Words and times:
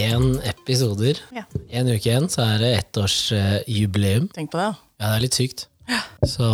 Hei. 0.00 0.08
51 0.08 0.40
episoder. 0.48 1.18
Ja. 1.34 1.42
En 1.68 1.88
uke 1.90 2.08
igjen, 2.08 2.28
så 2.32 2.44
er 2.46 2.62
det 2.62 2.70
ettårsjubileum. 2.78 4.30
Tenk 4.32 4.50
på 4.52 4.60
det. 4.60 4.70
da. 4.70 4.74
Ja, 5.00 5.10
det 5.10 5.16
er 5.18 5.24
litt 5.26 5.36
sykt. 5.36 5.66
Ja. 5.90 6.00
Så 6.26 6.46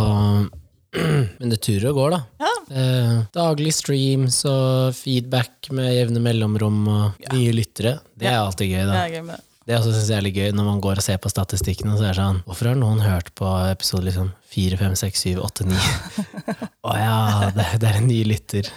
Men 1.39 1.51
det 1.51 1.59
turer 1.63 1.91
og 1.91 1.97
går, 1.99 2.15
da. 2.15 2.19
Ja. 2.41 2.53
Eh, 2.81 3.13
daglig 3.35 3.73
streams 3.75 4.39
og 4.49 4.95
feedback 4.97 5.69
med 5.75 5.91
jevne 5.93 6.21
mellomrom 6.23 6.79
og 6.91 7.27
nye 7.35 7.53
lyttere. 7.55 7.97
Det 8.17 8.27
er 8.31 8.39
alltid 8.41 8.71
gøy, 8.71 8.81
da. 8.87 8.93
Det 8.95 9.03
er 9.03 9.13
gøy 9.17 9.23
med 9.27 9.35
det. 9.37 9.43
Det 9.67 9.75
er 9.75 9.81
også 9.81 9.91
synes 9.91 10.09
jeg 10.09 10.15
er 10.15 10.23
litt 10.23 10.37
gøy 10.39 10.51
når 10.55 10.67
man 10.69 10.77
går 10.83 11.01
og 11.01 11.03
ser 11.03 11.17
på 11.19 11.29
statistikken, 11.31 11.91
og 11.91 11.99
så 11.99 12.05
er 12.07 12.13
det 12.15 12.21
sånn 12.23 12.37
Hvorfor 12.47 12.69
har 12.71 12.77
noen 12.79 13.01
hørt 13.03 13.33
på 13.35 13.49
episode 13.67 14.05
liksom 14.07 14.29
4, 14.55 14.77
5, 14.79 14.95
6, 15.03 15.23
7, 15.27 15.41
8, 15.43 15.65
9? 15.67 16.67
Å 16.87 16.93
ja, 16.95 17.17
det, 17.51 17.65
det 17.83 17.89
er 17.89 17.97
en 17.99 18.07
ny 18.07 18.21
lytter. 18.31 18.69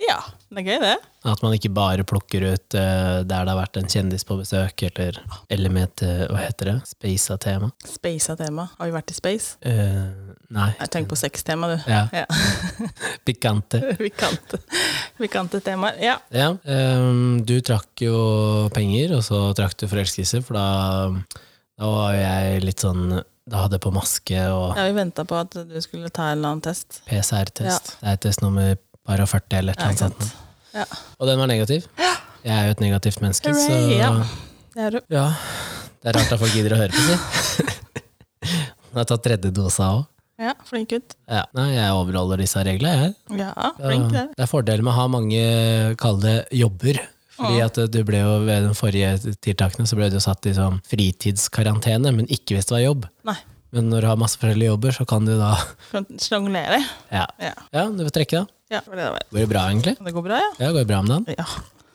Ja, 0.00 0.16
det 0.48 0.62
er 0.62 0.66
gøy, 0.66 0.78
det. 0.82 0.94
At 1.28 1.42
man 1.44 1.52
ikke 1.52 1.70
bare 1.76 2.04
plukker 2.08 2.44
ut 2.54 2.76
uh, 2.76 3.20
der 3.20 3.44
det 3.44 3.52
har 3.52 3.58
vært 3.58 3.76
en 3.76 3.90
kjendis 3.90 4.24
på 4.24 4.38
besøk, 4.38 4.84
eller, 4.88 5.18
eller 5.52 5.74
med 5.74 5.90
et 5.90 6.04
uh, 6.06 6.22
hva 6.30 6.40
heter 6.40 6.70
det, 6.70 6.76
spasa 6.88 7.36
tema. 7.42 7.68
Space 7.84 8.32
av 8.32 8.40
tema. 8.40 8.66
Har 8.78 8.88
vi 8.88 8.96
vært 8.96 9.12
i 9.12 9.18
space? 9.18 9.58
Uh, 9.60 10.32
nei. 10.56 10.70
Jeg 10.78 10.92
tenker 10.94 11.12
på 11.12 11.20
sextema, 11.20 11.68
du. 11.74 11.76
Ja. 11.90 12.06
Ja. 12.16 12.24
Pikante. 13.28 13.82
Pikante. 14.00 14.62
Pikante 15.20 15.62
temaer. 15.68 16.00
Ja. 16.00 16.16
Ja, 16.32 16.50
um, 16.56 17.42
du 17.44 17.58
trakk 17.60 18.06
jo 18.06 18.16
penger, 18.74 19.18
og 19.18 19.24
så 19.26 19.44
trakk 19.58 19.76
du 19.82 19.88
forelskelse, 19.90 20.40
for 20.46 20.56
da, 20.56 21.46
da 21.76 21.92
var 21.92 22.16
jeg 22.16 22.64
litt 22.64 22.82
sånn 22.82 23.20
Da 23.50 23.64
hadde 23.64 23.76
jeg 23.76 23.82
på 23.84 23.92
maske 23.92 24.42
og 24.52 24.76
ja, 24.78 24.84
vi 24.86 24.94
venta 24.94 25.24
på 25.26 25.36
at 25.38 25.56
du 25.66 25.80
skulle 25.82 26.08
ta 26.12 26.30
en 26.30 26.38
eller 26.38 26.54
annen 26.54 26.64
test. 26.64 27.02
PCR-test. 27.08 27.98
Det 28.00 28.14
er 28.14 28.20
test 28.24 28.44
nummer 28.44 28.78
bare 29.08 29.26
40 29.26 29.58
eller 29.60 29.72
et 29.76 29.82
eller 29.84 30.06
annet. 30.10 30.30
Ja. 30.74 30.84
Og 31.18 31.26
den 31.30 31.40
var 31.42 31.50
negativ. 31.50 31.86
Jeg 32.44 32.54
er 32.56 32.68
jo 32.70 32.76
et 32.76 32.80
negativt 32.84 33.20
menneske, 33.24 33.52
så 33.56 33.78
ja. 33.92 34.10
Det 34.74 34.86
er 34.86 34.96
du. 34.96 35.00
ja. 35.12 35.26
Det 36.00 36.08
er 36.08 36.16
rart 36.16 36.32
at 36.32 36.40
folk 36.40 36.54
gidder 36.56 36.72
å 36.72 36.80
høre 36.80 36.94
på, 36.96 37.02
si. 37.04 37.64
Nå 38.90 39.02
har 39.02 39.06
tatt 39.10 39.22
tredje 39.26 39.50
dosa 39.54 39.90
òg. 39.98 40.06
Ja, 40.40 40.54
flink 40.64 40.88
gutt. 40.94 41.12
Ja. 41.28 41.42
Nei, 41.52 41.66
jeg 41.74 41.92
overholder 41.92 42.40
disse 42.40 42.62
reglene, 42.64 43.10
jeg. 43.10 43.40
Ja, 43.42 43.50
flink 43.76 44.06
det. 44.14 44.22
Det 44.38 44.44
er 44.46 44.48
fordelen 44.48 44.86
med 44.86 44.94
å 44.94 44.96
ha 44.96 45.04
mange, 45.12 45.42
kall 46.00 46.16
det, 46.22 46.36
jobber. 46.56 46.96
Fordi 47.36 47.60
at 47.64 47.76
du 47.92 47.98
ble 48.08 48.22
jo 48.22 48.32
ved 48.46 48.64
de 48.68 48.72
forrige 48.76 49.34
tiltakene 49.44 49.84
så 49.88 49.96
ble 49.98 50.08
du 50.12 50.16
satt 50.20 50.48
i 50.48 50.54
sånn 50.56 50.80
fritidskarantene, 50.88 52.12
men 52.16 52.28
ikke 52.32 52.56
hvis 52.56 52.68
det 52.70 52.74
var 52.78 52.82
jobb. 52.86 53.04
Nei, 53.28 53.36
Men 53.76 53.86
når 53.92 54.02
du 54.02 54.08
har 54.10 54.18
masse 54.18 54.40
forskjellige 54.40 54.72
jobber, 54.72 54.96
så 54.96 55.04
kan 55.08 55.28
du 55.28 55.34
da 55.38 55.52
sjonglere. 56.24 56.80
Ja, 57.12 57.26
Ja. 57.40 57.52
ja 57.76 57.84
du 57.92 58.00
får 58.08 58.16
trekke, 58.16 58.40
da. 58.40 58.59
Ja, 58.70 58.80
for 58.86 58.96
det 58.98 59.06
var 59.10 59.24
Går 59.30 59.40
det 59.42 59.48
bra, 59.50 59.62
egentlig? 59.70 59.94
Det 60.06 60.12
går 60.16 60.24
bra, 60.26 60.40
ja? 60.42 60.50
Ja, 60.60 60.72
går 60.72 60.82
det 60.84 60.88
bra 60.90 60.98
om 61.02 61.08
dagen? 61.10 61.24
Ja. 61.36 61.46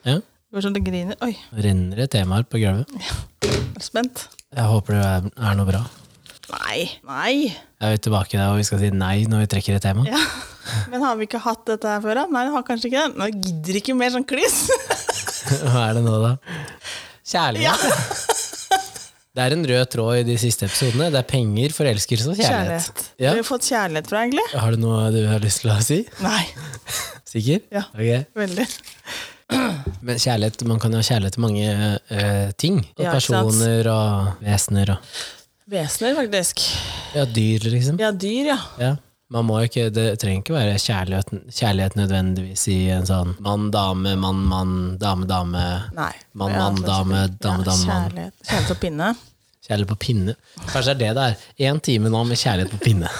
Ja. 0.05 0.15
Det 0.21 0.57
går 0.57 0.65
sånn 0.67 0.75
det 0.77 0.83
griner. 0.85 1.17
Oi, 1.25 1.33
Renner 1.65 2.01
det 2.03 2.09
temaer 2.13 2.45
på 2.47 2.59
gulvet? 2.61 2.91
jeg 3.45 3.61
er 3.75 3.83
spent. 3.83 4.27
Jeg 4.55 4.67
håper 4.71 4.95
det 4.95 5.05
er, 5.05 5.29
er 5.49 5.55
noe 5.59 5.67
bra. 5.67 5.81
Nei, 6.51 6.83
nei. 7.07 7.31
Jeg 7.49 7.87
er 7.89 7.95
jo 7.97 8.03
tilbake 8.05 8.37
der, 8.37 8.51
og 8.53 8.59
vi 8.61 8.67
skal 8.67 8.79
si 8.83 8.91
nei 8.93 9.15
når 9.27 9.45
vi 9.45 9.49
trekker 9.55 9.79
et 9.79 9.83
tema. 9.87 10.05
Ja. 10.07 10.21
Men 10.91 11.03
har 11.05 11.17
vi 11.19 11.27
ikke 11.27 11.41
hatt 11.43 11.65
dette 11.67 11.89
her 11.89 11.99
før, 12.03 12.21
da? 12.21 12.27
Nei, 12.31 12.45
vi 12.47 12.55
har 12.55 12.63
kanskje 12.67 12.89
ikke 12.91 13.01
det. 13.03 13.19
Nå 13.19 13.27
gidder 13.33 13.79
ikke 13.81 13.97
mer 13.97 14.13
sånn 14.13 14.27
kliss. 14.27 14.63
Hva 15.65 15.89
er 15.89 15.97
det 15.99 16.05
nå, 16.05 16.15
da? 16.23 16.35
Kjærlighet. 17.25 18.24
Det 19.35 19.43
er 19.43 19.51
en 19.51 19.65
rød 19.67 19.85
tråd 19.91 20.21
i 20.21 20.25
de 20.29 20.35
siste 20.39 20.63
episodene. 20.69 21.09
Det 21.11 21.19
er 21.19 21.25
penger, 21.27 21.73
forelskelse 21.75 22.29
og 22.31 22.37
kjærlighet. 22.39 22.85
Kjærlighet. 22.87 23.01
Ja. 23.19 23.33
Du 23.35 23.41
har 23.41 23.47
fått 23.49 23.67
kjærlighet 23.67 24.07
fra, 24.07 24.21
egentlig? 24.23 24.45
Har 24.55 24.71
du 24.71 24.79
noe 24.79 25.09
du 25.11 25.21
har 25.27 25.43
lyst 25.43 25.59
til 25.65 25.73
å 25.73 25.79
si? 25.83 25.97
Nei. 26.23 26.43
Sikker? 27.33 27.65
Ja. 27.75 27.81
okay. 27.91 28.21
Veldig. 28.39 28.67
Men 30.07 30.21
kjærlighet, 30.23 30.63
man 30.71 30.79
kan 30.79 30.95
jo 30.95 31.01
ha 31.01 31.05
kjærlighet 31.05 31.35
til 31.35 31.43
mange 31.43 31.65
uh, 31.67 32.53
ting. 32.55 32.79
Og 32.95 33.03
Ja, 33.03 33.11
personer 33.11 33.91
og 33.91 34.45
vesener 34.45 34.95
og 34.95 35.17
Vesener, 35.65 36.13
faktisk. 36.13 36.61
ja, 37.15 37.23
dyr, 37.25 37.63
liksom. 37.73 37.99
Ja, 37.99 38.11
dyr, 38.13 38.51
ja. 38.53 38.57
Ja. 38.77 38.91
Man 39.33 39.47
må 39.47 39.55
ikke, 39.65 39.87
det 39.89 40.19
trenger 40.21 40.43
ikke 40.43 40.53
være 40.53 40.73
kjærlighet, 40.77 41.31
kjærlighet 41.57 41.95
nødvendigvis 41.97 42.67
i 42.69 42.75
en 42.93 43.07
sånn 43.09 43.31
mann, 43.41 43.71
dame, 43.73 44.11
mann, 44.21 44.43
mann, 44.45 44.73
dame, 45.01 45.25
dame. 45.25 45.63
Nei. 45.97 46.11
Mann, 46.37 46.51
Ja, 46.53 46.59
mann, 46.67 46.75
dame, 46.85 47.23
dame, 47.41 47.63
dame, 47.65 47.87
mann. 47.89 48.11
Kjærlighet. 48.11 48.33
Kjærlighet 48.45 48.69
på 48.69 48.77
pinne. 48.83 49.07
Kjærlighet 49.65 49.89
på 49.89 49.97
pinne. 50.05 50.35
Kanskje 50.69 50.93
det 50.99 51.07
er 51.09 51.15
det 51.15 51.15
det 51.17 51.25
er. 51.25 51.71
Én 51.71 51.81
time 51.81 52.11
nå 52.13 52.21
med 52.29 52.37
kjærlighet 52.37 52.71
på 52.75 52.81
pinne. 52.85 53.09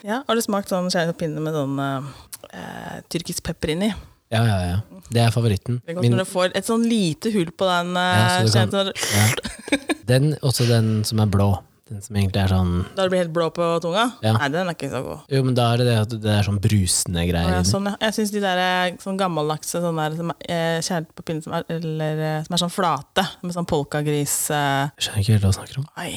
Ja, 0.00 0.22
Har 0.24 0.32
du 0.32 0.40
smakt 0.40 0.70
sånn 0.72 0.86
kjærlighet 0.88 1.12
på 1.12 1.20
pinne 1.26 1.42
med 1.44 1.52
sånn 1.52 1.74
eh, 1.84 3.00
tyrkisk 3.12 3.42
pepper 3.44 3.74
inni? 3.74 3.90
Ja, 4.32 4.40
ja, 4.48 4.54
ja. 4.64 4.76
Det 5.12 5.20
er 5.26 5.34
favoritten. 5.34 5.82
Det 5.84 5.92
er 5.92 5.98
godt 5.98 6.06
Min, 6.06 6.14
når 6.16 6.24
du 6.24 6.30
får 6.30 6.54
et 6.56 6.64
sånn 6.70 6.86
lite 6.88 7.28
hull 7.34 7.50
på 7.52 7.68
den. 7.68 7.90
Ja, 8.00 8.38
Eh, 8.40 8.46
så 8.48 8.62
du 8.64 8.72
kan- 8.72 8.94
ja. 9.12 9.98
Den, 10.08 10.30
også 10.40 10.64
den 10.70 11.04
som 11.04 11.20
er 11.20 11.26
blå. 11.28 11.50
Den 11.90 12.02
som 12.04 12.14
egentlig 12.14 12.38
er 12.38 12.52
sånn 12.52 12.68
Da 12.94 13.02
du 13.02 13.10
blir 13.10 13.24
helt 13.24 13.32
blå 13.34 13.48
på 13.50 13.66
tunga? 13.82 14.04
Ja. 14.22 14.36
Nei, 14.38 14.48
den 14.54 14.68
er 14.70 14.76
ikke 14.76 14.90
så 14.92 15.00
god. 15.02 15.24
Jo, 15.34 15.40
men 15.42 15.56
da 15.58 15.64
er 15.74 15.82
det 15.82 15.86
det 15.90 15.96
at 16.04 16.14
det 16.22 16.30
er 16.36 16.46
sånn 16.46 16.60
brusende 16.62 17.24
greier. 17.26 17.56
ja, 17.56 17.64
sånn, 17.66 17.88
ja. 17.90 17.96
Jeg 18.06 18.14
syns 18.20 18.30
de 18.36 18.44
der 18.44 18.62
eh, 18.62 18.94
sånn 19.02 19.18
gammeldagse 19.18 19.82
sånn 19.82 19.98
der, 19.98 20.14
som 20.20 20.30
er, 20.36 20.46
eh, 20.46 20.78
kjærlighet 20.86 21.12
på 21.18 21.26
pinne 21.26 21.42
som 21.42 21.58
er, 21.58 21.66
eller, 21.80 22.24
eh, 22.28 22.40
som 22.46 22.54
er 22.54 22.62
sånn 22.62 22.74
flate, 22.76 23.26
med 23.42 23.58
sånn 23.58 23.66
polkagris 23.74 24.38
eh, 24.54 24.86
Jeg 24.94 25.08
skjønner 25.08 25.24
ikke 25.26 25.36
helt 25.36 25.46
hva 25.48 25.50
du 25.50 25.58
snakker 25.58 25.82
om. 25.82 25.90
Oi. 25.98 26.12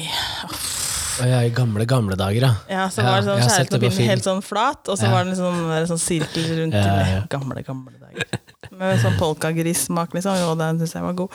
uff. 0.48 0.83
Ja, 1.22 1.42
I 1.46 1.50
gamle, 1.54 1.86
gamle 1.86 2.16
dager, 2.18 2.48
ja. 2.48 2.54
Ja, 2.70 2.88
så 2.90 3.04
var 3.06 3.20
det 3.22 3.36
sånn 3.44 3.68
pinne 3.80 3.92
film. 3.92 4.08
helt 4.08 4.24
sånn 4.26 4.42
flat, 4.42 4.88
og 4.88 4.98
så 4.98 5.04
Ja. 5.06 5.10
var 5.14 5.24
det 5.28 5.36
sånn, 5.38 5.62
sånn 5.86 6.02
sirkel 6.02 6.48
rundt 6.58 6.74
Ja, 6.74 6.96
ja. 7.06 7.22
Gamle, 7.30 7.62
gamle 7.62 7.92
dager. 8.00 8.40
Med 8.74 8.98
sånn 8.98 9.16
polkagrissmak, 9.20 10.14
liksom. 10.16 10.34
Jo, 10.40 10.54
den 10.58 10.80
syns 10.80 10.94
jeg 10.96 11.02
var 11.02 11.12
god. 11.12 11.30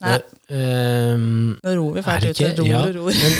Nei, 0.00 0.20
Ehm, 0.50 1.58
nå 1.62 1.72
ror 1.76 1.92
vi 1.94 2.02
fælt 2.02 2.24
ut. 2.30 2.40
Ror 2.58 2.66
ja, 2.66 2.80
og 2.82 2.94
ror. 2.96 3.12
Men, 3.14 3.34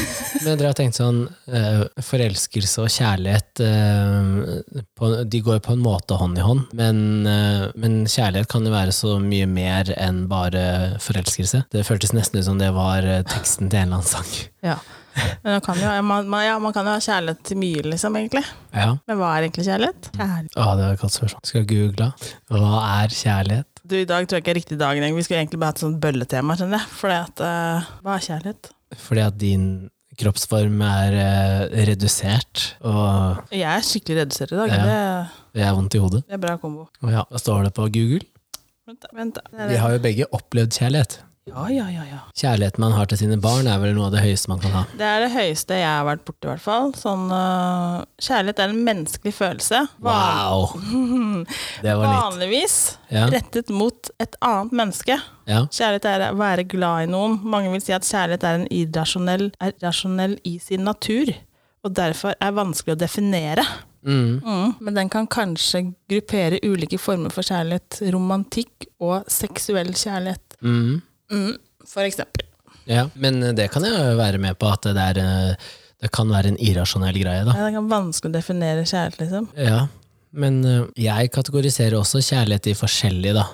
men 0.45 0.59
dere 0.61 0.69
har 0.71 0.77
tenkt 0.79 0.95
sånn 0.95 1.25
eh, 1.51 1.81
Forelskelse 2.07 2.85
og 2.85 2.93
kjærlighet 2.95 3.63
eh, 3.67 4.85
på, 4.95 5.11
De 5.27 5.41
går 5.43 5.59
på 5.67 5.75
en 5.75 5.83
måte 5.83 6.15
hånd 6.21 6.39
i 6.39 6.45
hånd, 6.47 6.69
men, 6.79 7.01
eh, 7.27 7.67
men 7.75 8.05
kjærlighet 8.07 8.47
kan 8.53 8.63
jo 8.67 8.71
være 8.71 8.95
så 8.95 9.17
mye 9.25 9.49
mer 9.51 9.91
enn 9.99 10.29
bare 10.31 10.63
forelskelse. 11.03 11.65
Det 11.75 11.83
føltes 11.89 12.15
nesten 12.15 12.39
ut 12.39 12.47
som 12.47 12.59
det 12.63 12.71
var 12.77 13.03
teksten 13.31 13.67
til 13.71 13.81
en 13.83 13.89
eller 13.91 14.01
annen 14.01 14.13
sang. 14.13 14.31
Ja. 14.63 14.79
Men 15.43 15.57
man 15.57 15.63
kan, 15.65 15.79
jo, 15.81 15.91
man, 16.07 16.29
man, 16.31 16.45
ja, 16.45 16.57
man 16.63 16.75
kan 16.77 16.87
jo 16.87 16.95
ha 16.95 17.03
kjærlighet 17.03 17.43
til 17.49 17.59
mye, 17.61 17.83
liksom, 17.93 18.17
egentlig. 18.21 18.43
Ja. 18.77 18.91
Men 19.09 19.19
hva 19.21 19.31
er 19.35 19.47
egentlig 19.47 19.67
kjærlighet? 19.67 20.11
Kjærlighet. 20.15 20.57
Å, 20.57 20.67
det 20.79 20.85
var 20.87 20.97
et 20.97 21.05
godt 21.05 21.17
spørsmål. 21.17 21.45
Skal 21.51 21.65
google. 21.71 22.11
Hva 22.53 22.83
er 23.01 23.15
kjærlighet? 23.17 23.71
Du, 23.81 23.97
I 23.99 24.07
dag 24.07 24.27
tror 24.29 24.39
jeg 24.39 24.45
ikke 24.45 24.53
er 24.53 24.61
riktig 24.61 24.79
dagen. 24.81 25.07
Vi 25.17 25.25
skulle 25.27 25.41
egentlig 25.43 25.61
bare 25.63 25.75
hatt 25.75 25.83
sånn 25.83 25.97
bølletema. 26.03 26.57
skjønner 26.59 26.79
jeg. 26.79 26.93
Fordi 27.01 27.17
at, 27.17 27.43
uh, 27.43 27.89
Hva 28.05 28.19
er 28.19 28.27
kjærlighet? 28.29 28.71
Fordi 29.01 29.25
at 29.25 29.41
din 29.41 29.65
kroppsform 30.21 30.83
er 30.85 31.17
uh, 31.17 31.79
redusert, 31.89 32.67
og 32.85 33.55
Jeg 33.55 33.65
er 33.71 33.87
skikkelig 33.87 34.25
redusert 34.25 34.53
i 34.53 34.59
dag. 34.61 34.75
Ja. 34.75 34.85
Det, 34.85 35.61
jeg 35.63 35.67
har 35.71 35.79
vondt 35.79 35.97
i 35.97 36.03
hodet. 36.03 36.23
det 36.29 36.37
er 36.37 36.43
bra 36.43 36.59
kombo. 36.61 36.87
Og 37.01 37.15
ja, 37.15 37.25
hva 37.31 37.41
står 37.41 37.67
det 37.69 37.75
på 37.79 37.89
Google? 37.95 38.23
Vent, 38.91 39.01
da. 39.07 39.11
vent 39.17 39.39
da. 39.39 39.67
Vi 39.71 39.79
har 39.81 39.97
jo 39.97 40.03
begge 40.03 40.29
opplevd 40.37 40.77
kjærlighet. 40.77 41.21
Ja, 41.51 41.65
ja, 41.75 41.87
ja, 41.91 42.05
ja. 42.07 42.19
Kjærligheten 42.39 42.83
man 42.85 42.95
har 42.95 43.09
til 43.11 43.19
sine 43.21 43.37
barn, 43.43 43.67
er 43.67 43.81
vel 43.83 43.93
noe 43.97 44.07
av 44.09 44.15
det 44.15 44.23
høyeste 44.25 44.51
man 44.53 44.61
kan 44.63 44.75
ha. 44.77 44.83
Det 44.97 45.07
er 45.07 45.25
det 45.25 45.31
høyeste 45.35 45.77
jeg 45.81 45.89
har 45.89 46.07
vært 46.07 46.23
borti, 46.29 46.47
i 46.47 46.51
hvert 46.53 46.63
fall. 46.65 46.93
Sånn, 46.99 47.27
uh, 47.35 48.05
kjærlighet 48.23 48.63
er 48.63 48.73
en 48.73 48.81
menneskelig 48.87 49.35
følelse. 49.37 49.83
Wow! 50.07 50.71
Det 51.85 51.97
var 51.97 52.07
nytt. 52.07 52.23
Vanligvis 52.23 52.79
Ja, 53.11 53.27
rettet 53.33 53.71
mot 53.75 54.11
et 54.23 54.39
annet 54.45 54.73
menneske. 54.83 55.19
ja. 55.51 55.65
Kjærlighet 55.75 56.09
er 56.13 56.27
å 56.31 56.39
være 56.39 56.65
glad 56.71 57.09
i 57.09 57.11
noen. 57.11 57.39
Mange 57.43 57.73
vil 57.75 57.83
si 57.85 57.93
at 57.97 58.07
kjærlighet 58.07 58.47
er 58.47 58.61
en 58.63 58.67
irrasjonell, 58.71 59.51
er 59.61 59.75
rasjonell 59.83 60.39
i 60.47 60.57
sin 60.63 60.85
natur, 60.87 61.33
og 61.85 61.95
derfor 61.97 62.35
er 62.39 62.57
vanskelig 62.57 62.95
å 62.95 63.01
definere. 63.01 63.65
Mm. 64.07 64.41
Mm. 64.41 64.73
Men 64.81 64.97
den 64.97 65.11
kan 65.13 65.27
kanskje 65.29 65.83
gruppere 66.09 66.57
ulike 66.65 66.97
former 67.01 67.33
for 67.35 67.45
kjærlighet, 67.45 67.99
romantikk 68.15 68.87
og 69.01 69.29
seksuell 69.29 69.93
kjærlighet. 69.93 70.57
Mm. 70.65 71.01
Mm. 71.31 71.55
For 71.91 72.07
eksempel. 72.07 72.45
ja. 72.91 73.07
Men 73.15 73.41
det 73.57 73.71
kan 73.73 73.85
jeg 73.87 74.17
være 74.19 74.39
med 74.43 74.59
på, 74.61 74.69
at 74.71 74.83
det, 74.91 75.07
er, 75.15 75.23
eh, 75.23 75.71
det 76.03 76.11
kan 76.15 76.29
være 76.31 76.53
en 76.55 76.61
irrasjonell 76.61 77.17
greie, 77.23 77.45
da. 77.47 77.55
Ja, 77.57 77.69
det 77.69 77.75
kan 77.79 77.89
vanskelig 77.91 78.33
å 78.33 78.37
definere 78.39 78.85
kjærlighet, 78.87 79.21
liksom. 79.25 79.49
Ja, 79.59 79.87
men 80.33 80.61
eh, 80.65 80.85
jeg 81.09 81.33
kategoriserer 81.35 81.99
også 81.99 82.23
kjærlighet 82.23 82.71
i 82.73 82.77
forskjellig, 82.79 83.35
da. 83.41 83.49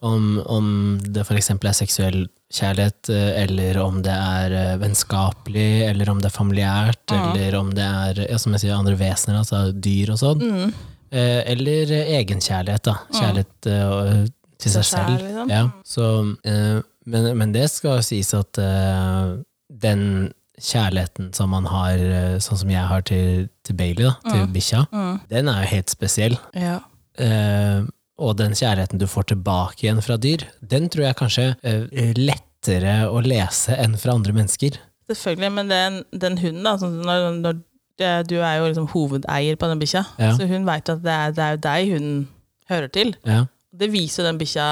Om, 0.00 0.26
om 0.46 0.66
det 1.02 1.24
for 1.26 1.34
eksempel 1.34 1.68
er 1.72 1.74
seksuell 1.74 2.20
kjærlighet, 2.54 3.08
eh, 3.10 3.30
eller 3.42 3.78
om 3.82 3.98
det 4.06 4.14
er 4.14 4.54
eh, 4.54 4.76
vennskapelig, 4.80 5.82
eller 5.88 6.10
om 6.12 6.20
det 6.22 6.30
er 6.30 6.36
familiært, 6.36 7.02
eller 7.12 7.56
om 7.58 7.72
det 7.74 7.84
er 7.84 8.20
ja, 8.30 8.38
som 8.38 8.54
jeg 8.54 8.62
sier, 8.62 8.76
andre 8.78 8.94
vesener, 9.00 9.40
altså 9.42 9.64
dyr 9.74 10.14
og 10.14 10.20
sånn. 10.22 10.44
Mm. 10.46 10.70
Eh, 11.10 11.40
Eller 11.54 11.90
eh, 11.96 12.14
egenkjærlighet, 12.18 12.84
da. 12.84 12.94
Kjærlighet 13.16 13.68
eh, 13.72 14.22
til 14.60 14.72
seg 14.74 14.84
selv, 14.84 15.12
selv. 15.16 15.26
liksom. 15.26 15.52
Ja, 15.54 15.62
så, 15.88 16.08
eh, 16.44 16.78
men, 17.08 17.30
men 17.40 17.52
det 17.54 17.66
skal 17.72 18.02
sies 18.06 18.32
at 18.36 18.58
uh, 18.62 19.38
den 19.68 20.02
kjærligheten 20.58 21.28
som 21.36 21.52
man 21.54 21.68
har, 21.70 22.00
eh, 22.02 22.36
sånn 22.42 22.58
som 22.58 22.70
jeg 22.72 22.82
har 22.90 23.04
til, 23.06 23.44
til 23.62 23.76
Bailey, 23.78 24.08
da, 24.08 24.16
til 24.26 24.48
bikkja, 24.50 24.80
Mm. 24.90 25.20
den 25.30 25.48
er 25.52 25.60
jo 25.62 25.68
helt 25.70 25.92
spesiell. 25.92 26.34
Ja. 26.58 26.80
Uh, 27.18 27.86
og 28.18 28.32
den 28.40 28.56
kjærligheten 28.58 28.98
du 28.98 29.06
får 29.06 29.28
tilbake 29.30 29.84
igjen 29.86 30.00
fra 30.02 30.16
dyr, 30.18 30.42
den 30.66 30.88
tror 30.90 31.04
jeg 31.06 31.18
kanskje 31.20 31.44
er 31.62 32.18
lettere 32.18 32.96
å 33.06 33.20
lese 33.22 33.76
enn 33.78 33.94
fra 34.02 34.16
andre 34.18 34.34
mennesker. 34.34 34.80
Selvfølgelig, 35.06 35.52
men 35.54 35.70
den, 35.70 36.00
den 36.26 36.38
hunden, 36.42 36.66
da, 36.66 36.74
sånn 36.82 36.98
når, 37.06 37.28
når 37.38 37.60
du 38.26 38.36
er 38.42 38.58
jo 38.58 38.66
liksom 38.66 38.90
hovedeier 38.92 39.56
på 39.58 39.70
den 39.70 39.78
bikkja, 39.80 40.02
Ja. 40.18 40.32
så 40.34 40.46
hun 40.50 40.66
veit 40.66 40.90
at 40.90 41.02
det 41.06 41.14
er, 41.14 41.30
det 41.38 41.44
er 41.46 41.54
jo 41.54 41.62
deg 41.68 41.92
hun 41.94 42.10
hører 42.68 42.90
til. 42.98 43.14
Ja, 43.26 43.44
Det 43.78 43.92
viser 43.94 44.26
den 44.26 44.38
bikkja 44.42 44.66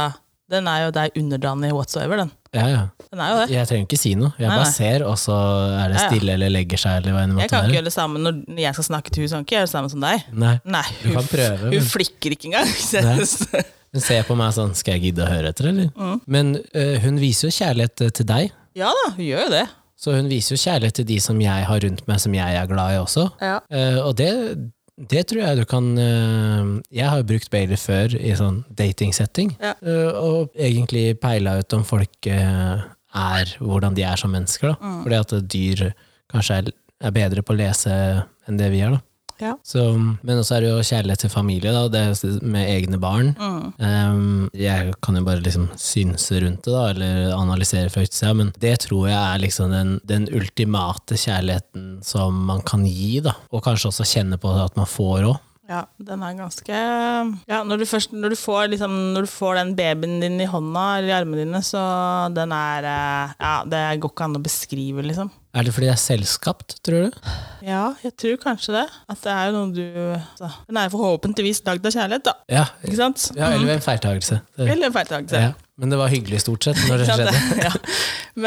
Den 0.51 0.69
er 0.71 0.85
jo 0.85 0.91
deg 0.95 1.17
underdanig 1.19 1.73
whatsoever, 1.75 2.17
den. 2.23 2.31
ja. 2.55 2.67
ja. 2.71 2.83
Den 3.11 3.21
er 3.23 3.31
jo 3.33 3.39
det. 3.41 3.47
Jeg 3.55 3.67
trenger 3.71 3.87
ikke 3.89 3.99
si 3.99 4.13
noe. 4.19 4.33
Jeg 4.39 4.47
Nei, 4.51 4.57
bare 4.59 4.67
nei. 4.67 4.75
ser, 4.77 5.03
og 5.07 5.17
så 5.19 5.35
er 5.37 5.89
det 5.93 5.97
Ja, 5.97 6.03
ja. 6.03 6.09
stille 6.11 6.33
eller 6.37 6.51
legger 6.55 6.79
seg, 6.83 7.01
eller 7.01 7.15
hva 7.17 7.23
enn 7.25 7.35
det 7.37 7.43
Jeg 7.45 7.51
kan 7.53 7.65
ikke 7.67 7.77
gjøre 7.79 7.89
det 7.89 7.95
samme 7.97 8.21
når 8.23 8.61
jeg 8.63 8.77
skal 8.79 8.87
snakke 8.91 9.11
til 9.15 9.23
henne, 9.25 9.33
kan 9.37 9.47
ikke 9.47 9.57
gjøre 9.57 9.67
det 9.69 9.73
samme 9.75 9.91
som 9.91 10.05
deg. 10.07 10.27
Nei. 10.45 10.53
Nei, 10.77 10.85
Du 11.03 11.09
kan 11.15 11.29
prøve, 11.31 11.59
hun 11.65 11.75
men- 11.77 11.91
flikker 11.97 12.37
ikke 12.37 12.51
engang. 12.53 12.71
Hun 13.97 14.03
ser 14.05 14.27
på 14.29 14.35
meg 14.37 14.51
sånn, 14.53 14.75
skal 14.77 14.99
jeg 14.99 15.07
gidde 15.09 15.25
å 15.25 15.29
høre 15.31 15.49
etter, 15.55 15.71
eller? 15.71 15.87
Mm. 15.97 16.17
Men 16.29 16.51
øh, 16.77 16.97
hun 17.07 17.17
viser 17.23 17.49
jo 17.49 17.55
kjærlighet 17.57 18.03
øh, 18.05 18.11
til 18.19 18.27
deg. 18.29 18.51
Ja 18.77 18.91
da, 18.93 19.05
hun 19.15 19.25
gjør 19.25 19.47
jo 19.47 19.53
det. 19.55 19.63
Så 19.97 20.13
hun 20.19 20.27
viser 20.29 20.53
jo 20.53 20.61
kjærlighet 20.67 20.99
til 20.99 21.07
de 21.09 21.17
som 21.25 21.39
jeg 21.41 21.65
har 21.71 21.81
rundt 21.87 22.03
meg, 22.11 22.21
som 22.21 22.35
jeg 22.37 22.59
er 22.61 22.67
glad 22.69 22.93
i 22.93 22.99
også. 23.01 23.25
Ja. 23.41 23.55
Uh, 23.73 24.03
og 24.05 24.13
det, 24.19 24.29
det 24.97 25.27
tror 25.29 25.43
jeg 25.43 25.59
du 25.61 25.65
kan 25.69 25.91
eh, 26.01 26.69
Jeg 26.97 27.09
har 27.13 27.21
jo 27.21 27.27
brukt 27.29 27.51
Bailey 27.53 27.77
før 27.77 28.15
i 28.17 28.33
sånn 28.39 28.63
datingsetting, 28.73 29.55
Ja. 29.61 29.75
eh, 29.83 30.13
og 30.17 30.55
egentlig 30.57 31.19
peila 31.21 31.59
ut 31.61 31.73
om 31.77 31.85
folk 31.85 32.27
eh, 32.27 32.81
er 33.17 33.53
hvordan 33.61 33.95
de 33.97 34.03
er 34.09 34.17
som 34.21 34.33
mennesker. 34.33 34.73
Da. 34.73 34.77
Mm. 34.81 35.03
Fordi 35.05 35.21
at 35.21 35.37
dyr 35.53 35.85
kanskje 36.33 36.59
er, 36.63 36.73
er 37.01 37.15
bedre 37.17 37.45
på 37.45 37.53
å 37.55 37.61
lese 37.61 37.93
enn 38.49 38.57
det 38.61 38.71
vi 38.73 38.81
er. 38.85 38.97
da. 38.97 39.01
Ja. 39.43 39.55
Så, 39.67 39.85
men 39.97 40.41
også 40.41 40.57
er 40.57 40.65
det 40.65 40.71
jo 40.71 40.85
kjærlighet 40.87 41.25
til 41.25 41.33
familie, 41.33 41.73
da, 41.75 41.87
det 41.93 42.43
med 42.43 42.71
egne 42.71 43.01
barn. 43.01 43.33
Mm. 43.37 43.73
Um, 43.81 44.51
jeg 44.57 44.95
kan 45.05 45.19
jo 45.19 45.25
bare 45.27 45.45
liksom 45.45 45.69
synse 45.81 46.41
rundt 46.43 46.65
det, 46.65 46.73
da, 46.73 46.85
eller 46.93 47.35
analysere 47.37 47.93
fra 47.93 48.05
utsida, 48.07 48.33
men 48.37 48.53
det 48.63 48.77
tror 48.87 49.09
jeg 49.11 49.19
er 49.19 49.43
liksom 49.43 49.75
den, 49.75 49.97
den 50.09 50.29
ultimate 50.35 51.19
kjærligheten 51.21 51.99
som 52.07 52.47
man 52.49 52.65
kan 52.67 52.87
gi, 52.89 53.21
da. 53.25 53.37
Og 53.53 53.65
kanskje 53.67 53.93
også 53.93 54.09
kjenne 54.09 54.41
på 54.41 54.53
at 54.65 54.77
man 54.79 54.89
får 54.91 55.29
òg. 55.33 55.43
Ja, 55.67 55.81
den 55.99 56.23
er 56.23 56.35
ganske 56.39 56.75
Ja, 57.51 57.57
når 57.67 57.81
du 57.81 57.87
først 57.91 58.13
når 58.15 58.31
du 58.31 58.37
får, 58.39 58.69
liksom, 58.71 58.93
når 59.17 59.25
du 59.27 59.31
får 59.33 59.57
den 59.59 59.73
babyen 59.79 60.21
din 60.23 60.37
i 60.41 60.47
hånda 60.47 60.85
eller 61.01 61.11
i 61.11 61.17
armene 61.17 61.43
dine, 61.43 61.59
så 61.67 61.81
den 62.37 62.53
er 62.55 62.87
eh, 62.87 63.33
Ja, 63.41 63.55
det 63.67 63.81
går 64.05 64.13
ikke 64.15 64.29
an 64.29 64.39
å 64.39 64.43
beskrive, 64.45 65.03
liksom. 65.09 65.33
Er 65.57 65.65
det 65.67 65.73
fordi 65.73 65.89
det 65.89 65.95
er 65.97 66.03
selvskapt, 66.03 66.77
tror 66.87 67.07
du? 67.09 67.19
Ja, 67.67 67.83
jeg 68.05 68.13
tror 68.21 68.37
kanskje 68.43 68.75
det. 68.77 68.85
At 69.11 69.23
det 69.25 69.33
er 69.33 69.47
jo 69.49 69.55
noe 69.57 69.73
du 69.73 69.83
altså, 70.13 70.51
Den 70.69 70.79
er 70.83 70.93
forhåpentligvis 70.93 71.63
lagd 71.67 71.89
av 71.89 71.97
kjærlighet, 71.97 72.27
da. 72.29 72.37
Ja, 72.53 72.67
Ikke 72.85 72.99
sant? 73.01 73.27
ja 73.35 73.51
eller 73.55 73.67
ved 73.73 73.79
en 73.81 73.87
feiltagelse. 73.89 74.39
Eller 74.61 74.91
en 74.91 74.95
feiltagelse. 74.95 75.43
Ja. 75.49 75.55
Men 75.81 75.91
det 75.93 75.99
var 76.01 76.13
hyggelig 76.13 76.45
stort 76.45 76.69
sett 76.69 76.79
når 76.87 77.03
det 77.03 77.09
skjedde. 77.11 77.65
ja. 77.65 77.73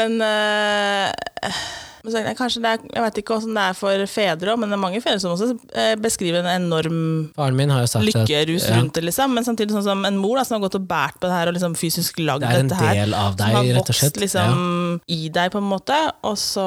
Men 0.00 0.16
eh, 0.24 1.60
det 2.04 2.36
kanskje 2.38 2.62
det 2.64 2.70
er, 2.70 2.78
Jeg 2.94 3.02
vet 3.04 3.18
ikke 3.20 3.36
hvordan 3.36 3.56
det 3.58 3.64
er 3.68 3.76
for 3.76 4.04
fedre, 4.10 4.56
men 4.56 4.70
det 4.72 4.76
er 4.78 4.82
mange 4.82 5.00
fedre 5.04 5.20
som 5.20 5.34
også 5.34 5.50
eh, 5.74 5.94
beskriver 6.00 6.40
en 6.44 6.62
enorm 6.64 7.00
lykkerus 7.36 8.68
ja, 8.68 8.76
rundt 8.78 8.94
det, 8.96 9.04
liksom. 9.08 9.34
Men 9.36 9.44
samtidig 9.46 9.74
sånn 9.76 9.84
som 9.86 10.04
en 10.08 10.16
mor 10.20 10.38
da, 10.40 10.44
som 10.46 10.56
har 10.58 10.64
gått 10.68 10.78
og 10.80 10.86
båret 10.90 11.18
på 11.20 11.28
det 11.28 11.36
her 11.36 11.50
og 11.50 11.56
liksom 11.58 11.74
fysisk 11.78 12.20
lagd 12.22 12.44
det 12.46 12.52
er 12.52 12.64
en 12.64 12.70
dette 12.72 12.80
her. 12.80 12.94
del 13.02 13.14
av 13.14 13.36
deg, 13.40 13.58
rett 13.76 13.92
og 13.92 13.98
slett. 14.00 14.20
liksom 14.22 14.56
Ja. 14.60 14.98
i 15.16 15.28
deg, 15.28 15.50
på 15.52 15.58
en 15.60 15.68
måte. 15.70 15.98
Og 16.26 16.36
så 16.40 16.64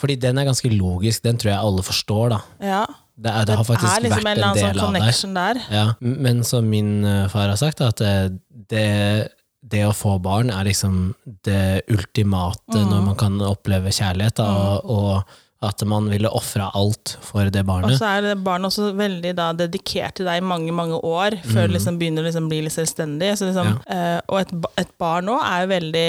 Fordi 0.00 0.16
den 0.20 0.38
er 0.38 0.48
ganske 0.48 0.70
logisk, 0.72 1.22
den 1.22 1.38
tror 1.40 1.52
jeg 1.54 1.60
alle 1.60 1.82
forstår, 1.86 2.34
da. 2.34 2.40
Ja. 2.60 2.82
Det, 3.20 3.28
er, 3.28 3.44
det 3.44 3.56
har 3.58 3.64
faktisk 3.68 3.90
er 3.98 4.00
liksom 4.06 4.24
vært 4.24 4.38
en 4.38 4.44
en 4.48 4.54
del 4.56 4.62
sånn 4.64 4.70
av 4.70 4.94
deg. 4.94 5.02
connection 5.02 5.34
der. 5.36 5.58
Ja, 5.70 5.86
men 6.00 6.42
som 6.46 6.68
min 6.70 7.04
eh, 7.04 7.26
far 7.28 7.50
har 7.52 7.58
sagt, 7.60 7.82
at 7.84 8.00
det, 8.00 8.40
det, 8.72 9.28
det 9.70 9.84
å 9.88 9.92
få 9.96 10.16
barn 10.22 10.50
er 10.50 10.64
liksom 10.70 11.14
det 11.46 11.82
ultimate 11.90 12.58
Mm. 12.74 12.90
når 12.90 13.06
man 13.06 13.16
kan 13.16 13.38
oppleve 13.46 13.90
kjærlighet, 13.94 14.34
da, 14.40 14.48
og, 14.80 14.90
og 14.90 15.38
at 15.62 15.82
man 15.84 16.06
ville 16.08 16.24
ofra 16.32 16.70
alt 16.72 17.18
for 17.20 17.44
det 17.52 17.60
barnet. 17.68 17.92
Og 17.92 17.98
så 18.00 18.06
er 18.16 18.22
det 18.24 18.44
barnet 18.46 18.70
også 18.70 18.94
veldig 18.96 19.34
da, 19.36 19.50
dedikert 19.52 20.14
til 20.16 20.24
deg 20.24 20.38
i 20.40 20.44
mange 20.46 20.72
mange 20.72 20.96
år, 21.04 21.36
før 21.44 21.66
det 21.68 21.74
liksom 21.74 21.98
begynner 22.00 22.24
å 22.24 22.28
liksom 22.30 22.46
bli 22.48 22.62
litt 22.64 22.72
selvstendig. 22.72 23.28
Så 23.36 23.50
liksom, 23.50 23.74
uh, 23.84 24.20
og 24.32 24.38
et, 24.40 24.54
et 24.80 24.94
barn 25.02 25.28
òg 25.28 25.42
er 25.44 25.66
veldig 25.68 26.06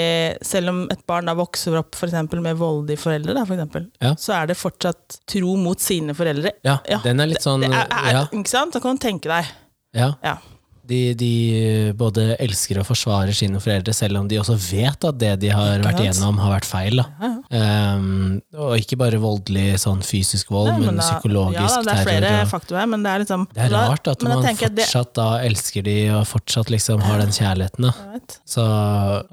Selv 0.48 0.72
om 0.72 0.80
et 0.94 1.02
barn 1.06 1.28
da 1.28 1.34
vokser 1.36 1.76
opp 1.82 1.94
for 2.00 2.08
eksempel, 2.08 2.40
med 2.40 2.56
voldelige 2.56 3.02
foreldre, 3.04 3.34
da, 3.36 3.44
for 3.44 3.58
eksempel, 3.58 3.90
Ja. 4.00 4.14
så 4.16 4.38
er 4.40 4.46
det 4.48 4.56
fortsatt 4.56 5.20
tro 5.28 5.52
mot 5.60 5.78
sine 5.84 6.14
foreldre. 6.16 6.54
Ja, 6.64 6.78
Ja, 6.88 7.02
den 7.04 7.20
er 7.20 7.26
litt 7.34 7.44
sånn 7.44 7.60
Det 7.60 7.68
er, 7.74 7.86
er, 7.92 8.10
ja, 8.16 8.24
Ikke 8.32 8.48
sant? 8.56 8.72
Da 8.72 8.80
kan 8.80 8.96
du 8.96 9.04
tenke 9.04 9.28
deg. 9.28 9.52
ja. 9.94 10.14
Ja. 10.24 10.38
De, 10.84 11.14
de 11.14 11.92
både 11.94 12.36
elsker 12.42 12.80
og 12.80 12.86
forsvarer 12.88 13.32
sine 13.32 13.60
foreldre, 13.62 13.92
selv 13.94 14.18
om 14.18 14.26
de 14.28 14.36
også 14.40 14.56
vet 14.58 15.04
at 15.04 15.18
det 15.20 15.38
de 15.40 15.48
har 15.54 15.78
vært 15.84 16.00
igjennom, 16.02 16.38
har 16.42 16.56
vært 16.58 16.66
feil. 16.68 16.96
Da. 17.02 17.06
Ja, 17.22 17.28
Um, 17.52 18.38
og 18.56 18.78
ikke 18.80 18.96
bare 18.96 19.18
voldelig 19.20 19.74
sånn 19.82 19.98
fysisk 20.00 20.48
vold, 20.48 20.70
Nei, 20.70 20.86
men, 20.86 20.96
da- 20.96 21.02
psykologisk 21.04 21.60
ja, 21.60 21.66
da, 21.68 21.82
Det 21.82 21.92
er 21.92 22.06
flere 22.06 22.20
terror. 22.22 22.40
og- 22.46 22.48
faktorer, 22.48 22.86
men 22.88 23.02
det 23.02 23.10
er 23.12 23.18
liksom 23.20 23.42
Det 23.52 23.62
er 23.66 23.68
rart 23.74 24.08
at 24.08 24.18
da 24.20 24.28
man 24.28 24.42
fortsatt 24.42 24.74
det- 24.74 25.14
da 25.14 25.26
elsker 25.44 25.82
de, 25.84 26.08
og 26.08 26.26
fortsatt 26.26 26.70
liksom 26.70 27.00
har 27.02 27.18
den 27.18 27.28
kjærligheten. 27.28 27.82
Da. 27.82 27.92
Så, 28.46 28.64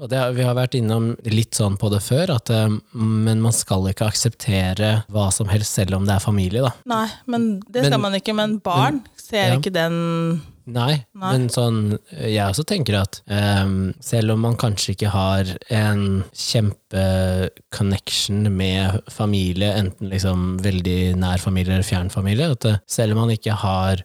det, 0.08 0.34
vi 0.36 0.42
har 0.42 0.54
vært 0.54 0.74
innom 0.76 1.16
litt 1.24 1.52
sånn 1.56 1.78
på 1.78 1.90
det 1.90 2.02
før, 2.02 2.34
at, 2.36 2.50
eh, 2.50 2.68
men 2.92 3.40
man 3.40 3.52
skal 3.52 3.88
ikke 3.88 4.06
akseptere 4.06 5.04
hva 5.10 5.32
som 5.32 5.48
helst 5.48 5.72
selv 5.72 5.94
om 5.96 6.04
det 6.04 6.14
er 6.16 6.20
familie. 6.20 6.60
Da. 6.60 6.72
Nei, 6.84 7.08
men 7.26 7.60
det 7.70 7.86
skal 7.86 7.90
Men- 7.98 8.00
man 8.02 8.20
ikke. 8.20 8.34
Men 8.34 8.58
barn 8.58 9.02
ser 9.16 9.48
ja. 9.48 9.56
ikke 9.56 9.72
den 9.72 10.42
Nei, 10.70 11.02
Nei. 11.16 11.32
men 11.32 11.48
sånn, 11.52 11.98
jeg 12.14 12.44
også 12.44 12.64
tenker 12.68 12.94
at 13.00 13.22
um, 13.26 13.92
selv 14.04 14.32
om 14.34 14.40
man 14.46 14.56
kanskje 14.60 14.92
ikke 14.94 15.10
har 15.14 15.44
en 15.74 16.24
kjempeconnection 16.36 18.40
med 18.54 19.00
familie, 19.10 19.74
enten 19.80 20.08
liksom 20.12 20.58
veldig 20.62 21.16
nær 21.20 21.38
familie 21.42 21.74
eller 21.76 21.86
fjern 21.86 22.10
familie, 22.12 22.50
at 22.54 22.64
eh, 22.68 22.78
selv 22.90 23.12
om 23.14 23.18
man 23.24 23.30
ikke 23.34 23.54
har 23.64 23.96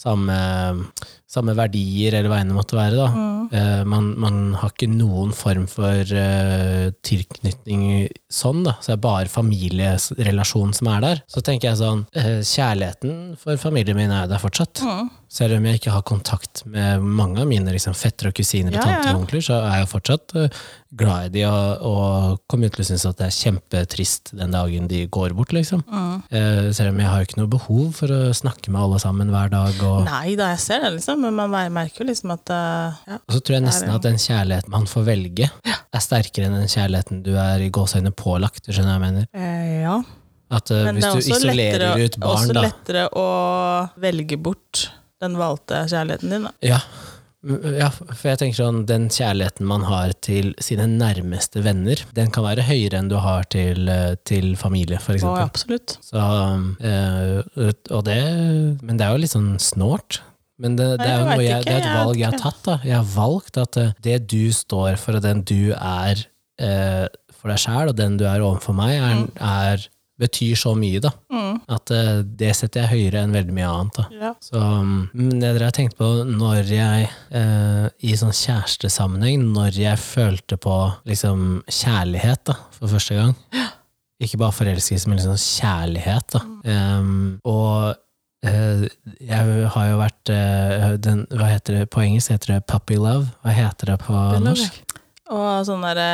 samme, 0.00 0.36
samme 1.28 1.54
verdier 1.58 2.14
eller 2.16 2.30
hva 2.32 2.38
enn 2.40 2.50
det 2.52 2.56
måtte 2.56 2.78
være, 2.78 2.96
da, 2.96 3.08
eh, 3.56 3.82
man, 3.88 4.04
man 4.20 4.36
har 4.60 4.70
ikke 4.72 4.88
noen 4.92 5.32
form 5.36 5.66
for 5.70 6.00
uh, 6.16 6.88
tilknytning 7.06 7.82
sånn, 8.32 8.64
da, 8.66 8.72
så 8.80 8.86
det 8.92 8.96
er 8.96 9.04
bare 9.04 9.32
familierelasjonen 9.32 10.74
som 10.76 10.86
er 10.94 11.00
der. 11.04 11.18
Så 11.30 11.38
tenker 11.44 11.66
jeg 11.70 11.80
sånn, 11.82 12.00
uh, 12.16 12.40
kjærligheten 12.40 13.12
for 13.40 13.54
familien 13.60 13.98
min 14.00 14.14
er 14.14 14.26
der 14.30 14.40
fortsatt. 14.42 14.82
Selv 15.30 15.54
om 15.60 15.66
jeg 15.68 15.78
ikke 15.78 15.92
har 15.94 16.02
kontakt 16.02 16.64
med 16.66 17.04
mange 17.06 17.38
av 17.38 17.46
mine 17.46 17.70
liksom, 17.70 17.94
fettere 17.94 18.32
og 18.32 18.34
kusiner 18.34 18.74
og 18.74 18.80
Ja, 18.80 18.82
ja, 18.82 18.96
tanter 18.98 19.14
og 19.14 19.20
onkler, 19.20 19.44
så 19.46 19.60
er 19.62 19.76
jeg 19.78 19.90
fortsatt 19.92 20.34
eh, 20.40 20.56
glad 20.98 21.28
i 21.28 21.30
de, 21.36 21.44
og, 21.46 21.84
og 21.86 22.40
kommer 22.50 22.72
til 22.74 22.82
å 22.82 22.86
synes 22.88 23.06
at 23.06 23.20
det 23.20 23.28
er 23.28 23.36
kjempetrist 23.36 24.32
den 24.34 24.56
dagen 24.56 24.88
de 24.90 25.04
går 25.06 25.36
bort, 25.38 25.54
liksom. 25.54 25.84
Eh, 26.34 26.72
selv 26.74 26.90
om 26.90 26.98
jeg 26.98 27.12
har 27.12 27.22
jo 27.22 27.28
ikke 27.30 27.38
noe 27.38 27.52
behov 27.54 27.94
for 28.00 28.10
å 28.10 28.20
snakke 28.34 28.74
med 28.74 28.82
alle 28.82 28.98
sammen 29.06 29.30
hver 29.30 29.54
dag. 29.54 29.78
Og, 29.86 30.02
Nei 30.10 30.34
da, 30.34 30.50
jeg 30.56 30.64
ser 30.66 30.82
det, 30.88 30.92
liksom, 30.98 31.22
men 31.22 31.38
man 31.38 31.78
merker 31.78 32.02
jo 32.02 32.10
liksom 32.10 32.34
at 32.34 32.50
uh, 32.50 33.00
ja. 33.06 33.22
og 33.22 33.36
så 33.36 33.44
tror 33.46 33.60
jeg 33.60 33.68
nesten 33.68 33.94
at 33.94 34.10
den 34.10 34.18
kjærligheten 34.18 34.74
man 34.74 34.90
får 34.90 35.08
velge, 35.14 35.50
er 35.70 36.02
sterkere 36.10 36.50
enn 36.50 36.58
den 36.58 36.70
kjærligheten 36.74 37.22
du 37.26 37.36
er 37.38 37.62
i 37.62 37.70
gåseøyne 37.70 38.10
pålagt. 38.18 38.64
Du 38.66 38.74
skjønner 38.74 38.96
hva 38.96 38.98
jeg 38.98 39.06
mener? 39.06 39.30
Eh, 39.30 39.74
ja. 39.86 40.00
At 40.50 40.74
uh, 40.74 40.88
Men 40.88 40.98
hvis 40.98 41.06
du 41.06 41.20
også 41.20 41.36
isolerer 41.38 41.84
lettere, 41.84 42.08
ut 42.08 42.18
barn, 42.18 42.40
også 42.40 42.56
da 42.56 42.64
lettere 42.66 43.10
å 43.14 43.28
velge 44.02 44.38
bort 44.42 44.88
den 45.20 45.38
valgte 45.40 45.84
kjærligheten 45.90 46.34
din. 46.34 46.46
Da. 46.48 46.52
Ja. 46.64 46.80
Mm, 47.40 47.62
ja, 47.78 47.88
for 47.88 48.26
jeg 48.28 48.40
tenker 48.42 48.58
sånn, 48.58 48.82
den 48.88 49.06
kjærligheten 49.12 49.64
man 49.68 49.86
har 49.88 50.12
til 50.24 50.50
sine 50.60 50.84
nærmeste 50.90 51.62
venner, 51.64 52.02
den 52.16 52.32
kan 52.34 52.44
være 52.44 52.66
høyere 52.68 53.00
enn 53.00 53.08
du 53.08 53.16
har 53.22 53.46
til, 53.52 53.88
eh, 53.88 54.16
til 54.28 54.52
familie, 54.60 55.00
for 55.00 55.16
Å, 55.16 55.20
Ja, 55.38 55.46
absolutt. 55.46 55.96
Så, 56.04 56.20
øh, 56.20 57.72
og 57.90 58.04
det, 58.04 58.20
men 58.82 59.00
det 59.00 59.06
er 59.06 59.14
jo 59.14 59.22
litt 59.24 59.32
sånn 59.32 59.54
snålt. 59.56 60.20
Men 60.60 60.76
det, 60.76 60.90
det 61.00 61.08
er 61.08 61.22
jo 61.24 61.40
jeg 61.40 61.64
det 61.64 61.72
er 61.72 61.80
et 61.80 61.96
valg 61.96 62.18
jeg 62.20 62.28
har 62.28 62.42
tatt. 62.42 62.60
da. 62.66 62.76
Jeg 62.84 62.98
har 62.98 63.08
valgt 63.14 63.56
at 63.60 63.80
eh, 63.80 63.94
det 64.04 64.18
du 64.28 64.52
står 64.52 65.00
for, 65.00 65.16
og 65.16 65.24
den 65.24 65.40
du 65.48 65.72
er 65.72 66.20
eh, 66.60 67.06
for 67.32 67.48
deg 67.48 67.62
sjæl, 67.62 67.88
og 67.88 67.96
den 67.96 68.18
du 68.20 68.26
er 68.28 68.44
overfor 68.44 68.76
meg, 68.76 68.98
er, 69.00 69.24
er, 69.40 69.86
betyr 70.20 70.58
så 70.58 70.74
mye, 70.78 71.00
da. 71.02 71.12
Mm. 71.32 71.60
At 71.70 71.92
uh, 71.94 72.20
det 72.24 72.52
setter 72.58 72.84
jeg 72.84 72.92
høyere 72.92 73.24
enn 73.24 73.34
veldig 73.34 73.56
mye 73.56 73.70
annet. 73.70 74.00
da. 74.00 74.04
Ja. 74.26 74.32
Så 74.44 74.60
mm, 74.60 75.30
det 75.40 75.40
dere 75.42 75.70
har 75.70 75.76
tenkt 75.76 75.96
på 75.98 76.10
når 76.28 76.70
jeg 76.74 77.08
uh, 77.32 77.86
i 78.04 78.16
sånn 78.18 78.34
kjærestesammenheng, 78.36 79.48
når 79.54 79.80
jeg 79.80 80.02
følte 80.02 80.60
på 80.60 80.76
liksom 81.08 81.62
kjærlighet 81.68 82.44
da, 82.52 82.58
for 82.76 82.92
første 82.92 83.18
gang. 83.18 83.34
Ikke 84.20 84.42
bare 84.42 84.52
forelskelse, 84.52 85.08
men 85.08 85.20
liksom 85.20 85.40
kjærlighet. 85.40 86.36
da. 86.36 86.44
Um, 87.00 87.38
og 87.48 87.94
eh, 88.44 88.82
jeg 89.24 89.70
har 89.72 89.86
jo 89.88 89.96
vært 89.96 90.32
den, 91.00 91.22
Hva 91.32 91.48
heter 91.48 91.78
det 91.78 91.86
på 91.88 92.02
engelsk? 92.04 92.34
Heter 92.34 92.58
det 92.58 92.66
puppy 92.68 92.98
love? 93.00 93.30
Hva 93.40 93.54
heter 93.56 93.94
det 93.94 93.96
på 94.04 94.20
norsk? 94.44 94.76
Og 95.32 95.64
sånn 95.64 95.86
derre 95.86 96.10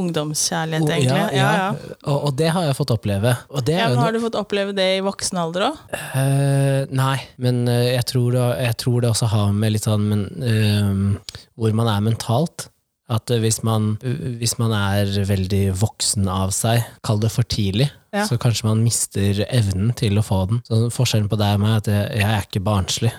ungdomskjærlighet, 0.00 0.86
Oh, 0.88 0.94
egentlig. 0.96 1.38
Ja, 1.38 1.50
ja. 1.60 1.68
Og, 2.08 2.18
og 2.28 2.34
det 2.40 2.50
har 2.54 2.66
jeg 2.66 2.76
fått 2.78 2.92
oppleve. 2.96 3.36
Ja, 3.70 3.86
har 4.00 4.16
du 4.16 4.20
fått 4.24 4.38
oppleve 4.40 4.74
det 4.76 4.88
i 4.96 5.04
voksen 5.04 5.38
alder 5.40 5.68
òg? 5.70 5.78
Uh, 6.16 6.88
nei, 6.90 7.16
men 7.42 7.62
uh, 7.68 7.76
jeg, 7.92 8.04
tror 8.10 8.34
det, 8.36 8.48
jeg 8.64 8.78
tror 8.82 9.00
det 9.04 9.12
også 9.12 9.30
har 9.34 9.54
med 9.56 9.76
litt 9.76 9.86
sånn 9.88 10.08
men, 10.10 10.26
uh, 10.42 11.40
hvor 11.60 11.76
man 11.76 11.90
er 11.92 12.04
mentalt. 12.10 12.70
At 13.10 13.30
eh, 13.34 13.40
hvis 13.42 13.56
man, 13.66 13.96
hvis 14.38 14.52
man 14.60 14.70
er 14.76 15.08
veldig 15.26 15.72
voksen 15.80 16.28
av 16.30 16.52
seg, 16.54 16.84
kall 17.02 17.18
det 17.22 17.32
for 17.34 17.42
tidlig, 17.50 17.88
Ja. 18.14 18.24
så 18.26 18.38
kanskje 18.42 18.66
man 18.66 18.80
mister 18.82 19.40
evnen 19.50 19.92
til 19.98 20.18
å 20.18 20.22
få 20.26 20.44
den. 20.50 20.60
Så 20.66 20.78
forskjellen 20.94 21.28
på 21.30 21.38
deg 21.38 21.56
og 21.58 21.60
meg 21.64 21.72
er 21.72 21.82
at 21.82 21.90
jeg, 21.90 22.06
jeg 22.20 22.28
er 22.36 22.46
ikke 22.46 22.62
barnslig. 22.66 23.10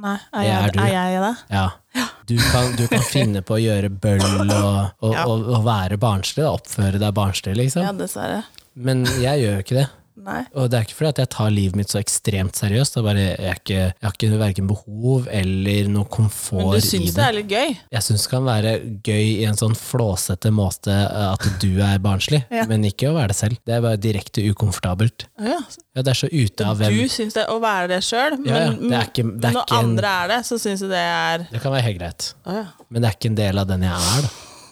Nei, 0.00 0.16
er 0.34 0.46
jeg, 0.46 0.54
jeg, 0.54 0.70
er 0.70 0.94
er 0.94 1.10
jeg 1.16 1.22
det? 1.26 1.34
Ja. 1.50 2.06
Du, 2.30 2.36
kan, 2.52 2.68
du 2.78 2.84
kan 2.90 3.02
finne 3.02 3.40
på 3.42 3.56
å 3.56 3.60
gjøre 3.60 3.90
bøll 3.90 4.22
og, 4.22 4.92
og, 5.02 5.14
Ja. 5.16 5.24
og, 5.26 5.48
og 5.50 5.64
være 5.66 5.98
barnslig, 6.00 6.44
da, 6.46 6.52
oppføre 6.54 7.00
deg 7.02 7.14
barnslig, 7.16 7.56
liksom. 7.58 7.82
Ja, 7.88 7.92
dessverre. 7.96 8.44
Men 8.78 9.02
jeg 9.18 9.42
gjør 9.42 9.56
jo 9.58 9.64
ikke 9.64 9.78
det. 9.80 9.88
Nei. 10.20 10.42
Og 10.54 10.68
det 10.68 10.76
er 10.78 10.82
ikke 10.84 10.96
fordi 10.98 11.08
at 11.14 11.18
jeg 11.22 11.28
tar 11.32 11.50
livet 11.50 11.76
mitt 11.78 11.88
så 11.88 11.98
ekstremt 12.00 12.58
seriøst. 12.58 12.94
Det 12.94 13.00
er 13.00 13.04
bare, 13.06 13.22
jeg, 13.24 13.36
er 13.50 13.60
ikke, 13.60 13.76
jeg 13.78 14.04
har 14.04 14.16
ikke 14.18 14.38
verken 14.40 14.66
behov 14.68 15.28
eller 15.30 15.88
noe 15.88 16.04
komfort 16.12 16.60
Men 16.60 16.70
du 16.74 16.76
i 16.76 16.80
syns 16.84 17.06
det 17.06 17.14
det. 17.16 17.24
er 17.28 17.36
litt 17.38 17.48
gøy? 17.54 17.76
Jeg 17.96 18.02
syns 18.04 18.26
det 18.26 18.30
kan 18.34 18.44
være 18.44 18.72
gøy 19.06 19.28
i 19.40 19.44
en 19.48 19.56
sånn 19.56 19.76
flåsete 19.78 20.52
måte 20.52 20.92
at 20.92 21.46
du 21.62 21.70
er 21.80 21.98
barnslig, 22.04 22.42
Ja. 22.58 22.66
men 22.68 22.84
ikke 22.84 23.08
å 23.08 23.14
være 23.16 23.32
det 23.32 23.38
selv. 23.40 23.56
Det 23.64 23.74
er 23.78 23.80
bare 23.86 23.96
direkte 24.02 24.44
ukomfortabelt. 24.50 25.28
Ja. 25.40 25.60
Ja, 25.96 26.02
det 26.04 26.12
er 26.12 26.20
så 26.20 26.28
ute 26.30 26.66
av 26.68 26.76
hvem 26.82 26.98
Du 27.00 27.08
syns 27.08 27.34
det 27.38 27.46
å 27.50 27.56
være 27.62 27.88
det 27.94 28.02
sjøl, 28.04 28.36
men, 28.42 28.50
Ja, 28.50 28.68
det 28.76 28.92
er 29.00 29.08
ikke- 29.08 29.40
det 29.40 29.48
er 29.50 29.56
når 29.56 29.64
en- 29.72 29.78
andre 29.80 30.08
er 30.24 30.28
det, 30.34 30.40
så 30.46 30.58
syns 30.60 30.80
du 30.84 30.88
det 30.88 31.00
er 31.00 31.48
Det 31.50 31.62
kan 31.62 31.72
være 31.72 31.82
helt 31.88 31.98
greit, 31.98 32.34
ja. 32.46 32.66
men 32.90 33.02
det 33.02 33.08
er 33.08 33.16
ikke 33.16 33.30
en 33.32 33.40
del 33.40 33.58
av 33.58 33.66
den 33.72 33.82
jeg 33.88 33.92
er. 33.92 34.22
da. 34.28 34.28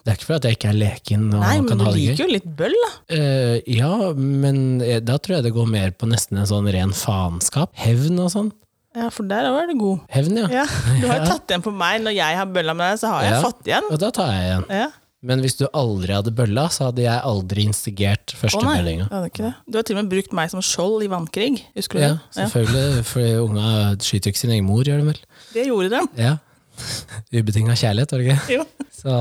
Det 0.08 0.14
er 0.14 0.16
ikke 0.16 0.28
fordi 0.30 0.48
jeg 0.48 0.56
ikke 0.56 0.68
er 0.70 0.76
leken 0.80 1.24
og 1.36 1.42
Nei, 1.42 1.56
men 1.60 1.82
du 1.82 1.84
liker 1.92 2.22
jo 2.22 2.28
litt 2.32 2.46
bøll, 2.56 2.72
da. 2.80 2.90
Uh, 3.12 3.56
ja, 3.68 3.90
men 4.16 4.60
eh, 4.80 5.02
da 5.04 5.18
tror 5.20 5.36
jeg 5.36 5.44
det 5.44 5.52
går 5.52 5.66
mer 5.68 5.90
på 6.00 6.08
nesten 6.08 6.38
en 6.40 6.48
sånn 6.48 6.70
ren 6.72 6.94
faenskap. 6.96 7.74
Hevn 7.76 8.16
og 8.24 8.30
sånn. 8.32 8.48
Ja, 8.96 9.10
for 9.12 9.28
der 9.28 9.50
var 9.52 9.68
du 9.68 9.74
god. 9.78 10.06
Hevn, 10.10 10.38
ja. 10.40 10.48
Ja, 10.48 10.64
Du 11.02 11.04
har 11.10 11.18
jo 11.20 11.28
tatt 11.28 11.52
igjen 11.52 11.66
på 11.66 11.74
meg. 11.76 12.00
Når 12.06 12.16
jeg 12.16 12.38
har 12.40 12.48
bølla 12.56 12.72
med 12.78 12.94
deg, 12.94 13.02
så 13.04 13.12
har 13.12 13.26
jeg 13.28 13.36
Ja. 13.36 13.42
fått 13.44 13.68
igjen. 13.68 13.90
Og 13.92 14.00
da 14.00 14.08
tar 14.16 14.32
jeg 14.32 14.48
igjen. 14.48 14.64
Ja. 14.80 14.88
Men 15.28 15.40
hvis 15.44 15.56
du 15.60 15.64
aldri 15.76 16.14
hadde 16.14 16.30
bølla, 16.40 16.68
så 16.72 16.88
hadde 16.88 17.02
jeg 17.04 17.20
aldri 17.26 17.64
instigert 17.68 18.32
Å 18.36 18.40
første 18.46 18.64
nei, 18.64 18.74
bøllinga. 18.78 19.08
det 19.10 19.16
hadde 19.18 19.30
ikke 19.32 19.44
det. 19.44 19.54
Du 19.68 19.76
har 19.78 19.86
til 19.90 19.96
og 19.98 20.04
med 20.04 20.10
brukt 20.16 20.32
meg 20.40 20.50
som 20.56 20.62
skjold 20.64 21.04
i 21.04 21.08
vannkrig. 21.12 21.52
Husker 21.76 21.98
du 21.98 22.04
Ja, 22.06 22.10
det? 22.14 22.20
Ja. 22.38 22.48
selvfølgelig. 22.48 23.04
For 23.12 23.40
unga 23.44 23.70
skyter 23.98 24.30
jo 24.30 24.32
ikke 24.32 24.42
sin 24.46 24.54
egen 24.56 24.64
mor, 24.72 24.84
gjør 24.88 25.02
de 25.04 25.08
vel? 25.12 25.18
Det 25.52 25.66
gjorde 25.68 25.90
de. 25.98 26.02
Ja. 26.22 26.36
Ubetinga 27.34 27.74
kjærlighet, 27.78 28.12
var 28.12 28.22
det 28.22 28.26
ikke? 28.32 28.58
Jo. 28.58 28.66
Så, 28.98 29.14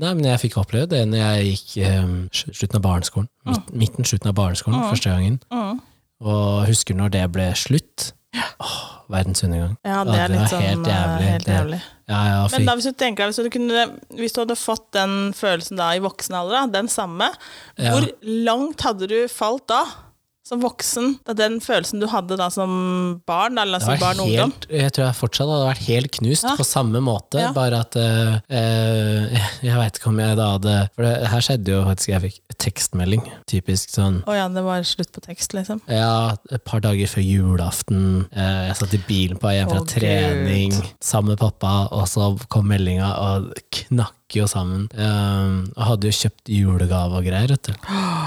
nei, 0.00 0.12
men 0.14 0.24
jeg 0.24 0.40
fikk 0.46 0.56
oppleve 0.62 0.88
det 0.92 1.02
når 1.10 1.18
jeg 1.20 1.48
gikk 1.50 1.72
um, 2.00 2.14
slutten 2.32 2.78
av 2.78 2.84
barneskolen. 2.86 3.28
Midt, 3.48 3.72
midten, 3.82 4.06
slutten 4.08 4.30
av 4.30 4.36
barneskolen, 4.38 4.86
første 4.88 5.10
gangen. 5.12 5.40
Mm. 5.52 5.82
Og 6.24 6.64
husker 6.70 6.96
når 6.98 7.12
det 7.14 7.26
ble 7.34 7.50
slutt. 7.58 8.12
Åh, 8.38 8.78
verdens 9.12 9.42
undergang. 9.46 9.76
Ja, 9.86 10.00
det 10.04 10.16
Ja, 10.16 10.24
er 10.24 10.32
det 10.32 10.38
litt 10.40 10.52
sånn 10.52 10.64
helt 10.64 10.88
eh, 10.88 10.94
jævlig. 10.96 11.28
Helt 11.32 11.48
jævlig. 11.52 11.78
Ja, 12.08 12.18
ja, 12.28 12.40
Men 12.54 12.66
da, 12.68 12.74
hvis 12.78 12.88
du 12.88 12.96
tenker 12.96 13.24
deg, 13.26 13.32
hvis 13.34 13.44
du, 13.44 13.50
kunne, 13.52 13.84
hvis 14.16 14.34
du 14.36 14.40
hadde 14.42 14.56
fått 14.56 14.86
den 14.96 15.14
følelsen 15.36 15.76
da 15.80 15.90
i 15.96 16.00
voksen 16.04 16.36
alder, 16.40 16.70
den 16.72 16.88
samme, 16.92 17.28
Ja. 17.76 17.92
hvor 17.94 18.08
langt 18.24 18.84
hadde 18.86 19.08
du 19.10 19.18
falt 19.32 19.66
da? 19.68 19.82
Som 20.48 20.62
voksen? 20.64 21.18
Det 21.26 21.34
er 21.34 21.38
den 21.42 21.58
følelsen 21.60 22.00
du 22.00 22.06
hadde 22.08 22.38
da 22.40 22.46
som 22.48 22.70
barn, 23.28 23.58
eller 23.60 23.82
som 23.84 23.98
barn 24.00 24.20
og 24.22 24.30
ungdom? 24.30 24.52
jeg 24.72 24.92
tror 24.96 25.04
jeg 25.10 25.16
fortsatt 25.18 25.50
hadde 25.52 25.66
vært 25.68 25.82
helt 25.90 26.10
knust 26.16 26.46
Ja. 26.48 26.54
på 26.56 26.64
samme 26.64 27.02
måte, 27.04 27.36
Ja. 27.42 27.50
bare 27.52 27.82
at 27.84 27.96
uh, 28.00 28.38
Jeg, 28.48 29.42
Jeg 29.68 29.76
veit 29.76 29.98
ikke 30.00 30.08
om 30.08 30.18
jeg 30.22 30.36
da 30.40 30.46
hadde 30.56 30.76
For 30.96 31.04
det, 31.04 31.12
her 31.34 31.44
skjedde 31.44 31.74
jo 31.74 31.82
faktisk 31.84 32.08
Jeg 32.14 32.22
fikk 32.24 32.38
tekstmelding, 32.64 33.22
typisk 33.50 33.92
sånn 33.94 34.22
Å 34.26 34.34
ja, 34.38 34.48
det 34.48 34.64
var 34.64 34.82
slutt 34.88 35.12
på 35.14 35.20
tekst, 35.28 35.52
liksom. 35.54 35.82
ja, 35.92 36.34
et 36.50 36.64
par 36.64 36.80
dager 36.82 37.06
før 37.12 37.22
julaften. 37.28 38.26
Uh, 38.32 38.68
jeg 38.70 38.78
satt 38.80 38.94
i 38.96 39.02
bilen 39.08 39.38
på 39.38 39.46
vei 39.50 39.58
hjem 39.60 39.68
fra 39.70 39.82
Gud. 39.84 39.92
trening 39.92 40.72
sammen 41.04 41.34
med 41.36 41.42
pappa, 41.44 41.88
og 41.92 42.08
så 42.10 42.32
kom 42.48 42.66
meldinga, 42.72 43.12
og 43.20 43.52
det 43.54 44.08
knakk 44.28 44.36
jo 44.36 44.46
sammen. 44.46 44.88
Eh, 44.92 45.72
jeg 45.72 45.84
hadde 45.88 46.08
jo 46.08 46.16
kjøpt 46.20 46.50
julegave 46.52 47.16
og 47.16 47.24
greier, 47.24 47.48
vet 47.48 47.64
du. 47.64 47.72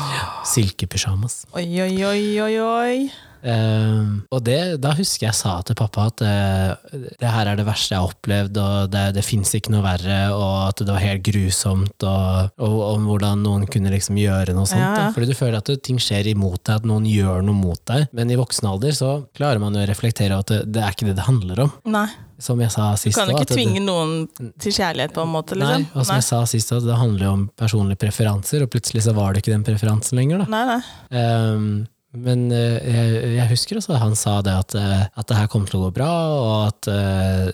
Silkepysjamas. 0.51 1.45
Oi, 1.53 1.79
oi, 1.79 2.03
oi, 2.03 2.41
oi, 2.41 2.55
oi. 2.59 3.30
Eh, 3.43 4.11
og 4.31 4.43
det, 4.45 4.59
da 4.81 4.93
husker 4.97 5.27
jeg 5.27 5.37
sa 5.37 5.57
til 5.65 5.77
pappa 5.79 6.07
at 6.11 6.23
uh, 6.23 6.97
det 7.19 7.31
her 7.33 7.51
er 7.51 7.59
det 7.59 7.65
verste 7.67 7.95
jeg 7.95 8.01
har 8.01 8.11
opplevd, 8.13 8.59
og 8.61 8.91
det, 8.93 9.03
det 9.17 9.25
fins 9.25 9.53
ikke 9.57 9.73
noe 9.73 9.83
verre, 9.85 10.19
og 10.35 10.55
at 10.69 10.83
det 10.83 10.91
var 10.93 11.03
helt 11.03 11.25
grusomt, 11.25 12.07
og, 12.07 12.51
og 12.61 12.79
om 12.91 13.07
hvordan 13.09 13.43
noen 13.45 13.67
kunne 13.71 13.93
liksom 13.93 14.19
gjøre 14.21 14.55
noe 14.57 14.69
sånt. 14.69 14.81
Ja. 14.81 15.09
Fordi 15.15 15.31
du 15.31 15.37
føler 15.37 15.59
at 15.61 15.71
ting 15.85 15.99
skjer 16.01 16.31
imot 16.33 16.61
deg, 16.65 16.81
at 16.81 16.89
noen 16.89 17.07
gjør 17.09 17.45
noe 17.45 17.57
mot 17.57 17.81
deg. 17.89 18.07
Men 18.15 18.31
i 18.33 18.39
voksen 18.39 18.69
alder 18.71 18.97
så 18.97 19.13
klarer 19.37 19.61
man 19.63 19.77
å 19.77 19.85
reflektere 19.89 20.37
at 20.41 20.51
det, 20.51 20.63
det 20.73 20.83
er 20.83 20.93
ikke 20.95 21.09
det 21.09 21.17
det 21.19 21.29
handler 21.29 21.65
om. 21.67 21.73
Nei. 21.91 22.07
Som 22.41 22.57
jeg 22.63 22.73
sa 22.73 22.87
sist 22.97 23.13
Du 23.13 23.21
kan 23.21 23.29
ikke 23.29 23.43
at 23.45 23.51
det- 23.51 23.57
tvinge 23.59 23.81
noen 23.85 24.53
til 24.57 24.73
kjærlighet, 24.73 25.13
på 25.13 25.21
en 25.21 25.29
måte, 25.29 25.53
liksom. 25.53 25.83
Nei, 25.85 25.91
og 25.93 26.05
som 26.07 26.15
jeg 26.17 26.25
sa 26.25 26.39
sist, 26.49 26.71
at 26.73 26.87
det 26.87 26.97
handler 26.97 27.27
jo 27.27 27.33
om 27.35 27.43
personlige 27.57 28.01
preferanser, 28.01 28.63
og 28.65 28.71
plutselig 28.73 29.03
så 29.05 29.13
var 29.13 29.33
det 29.33 29.43
ikke 29.43 29.53
den 29.53 29.65
preferansen 29.67 30.17
lenger. 30.17 30.41
da. 30.41 30.47
nei, 30.49 30.63
nei. 30.71 30.81
Ehm, 31.21 31.67
men 32.11 32.49
eh, 32.51 32.77
jeg, 32.83 33.33
jeg 33.37 33.49
husker 33.53 33.79
også 33.79 33.95
at 33.95 34.03
han 34.03 34.17
sa 34.19 34.37
det 34.43 34.53
at, 34.65 34.75
eh, 34.75 35.03
at 35.07 35.27
det 35.29 35.37
her 35.39 35.51
kommer 35.51 35.71
til 35.71 35.79
å 35.79 35.87
gå 35.87 35.91
bra, 35.95 36.13
og 36.35 36.55
at, 36.67 36.89
eh, 36.91 37.51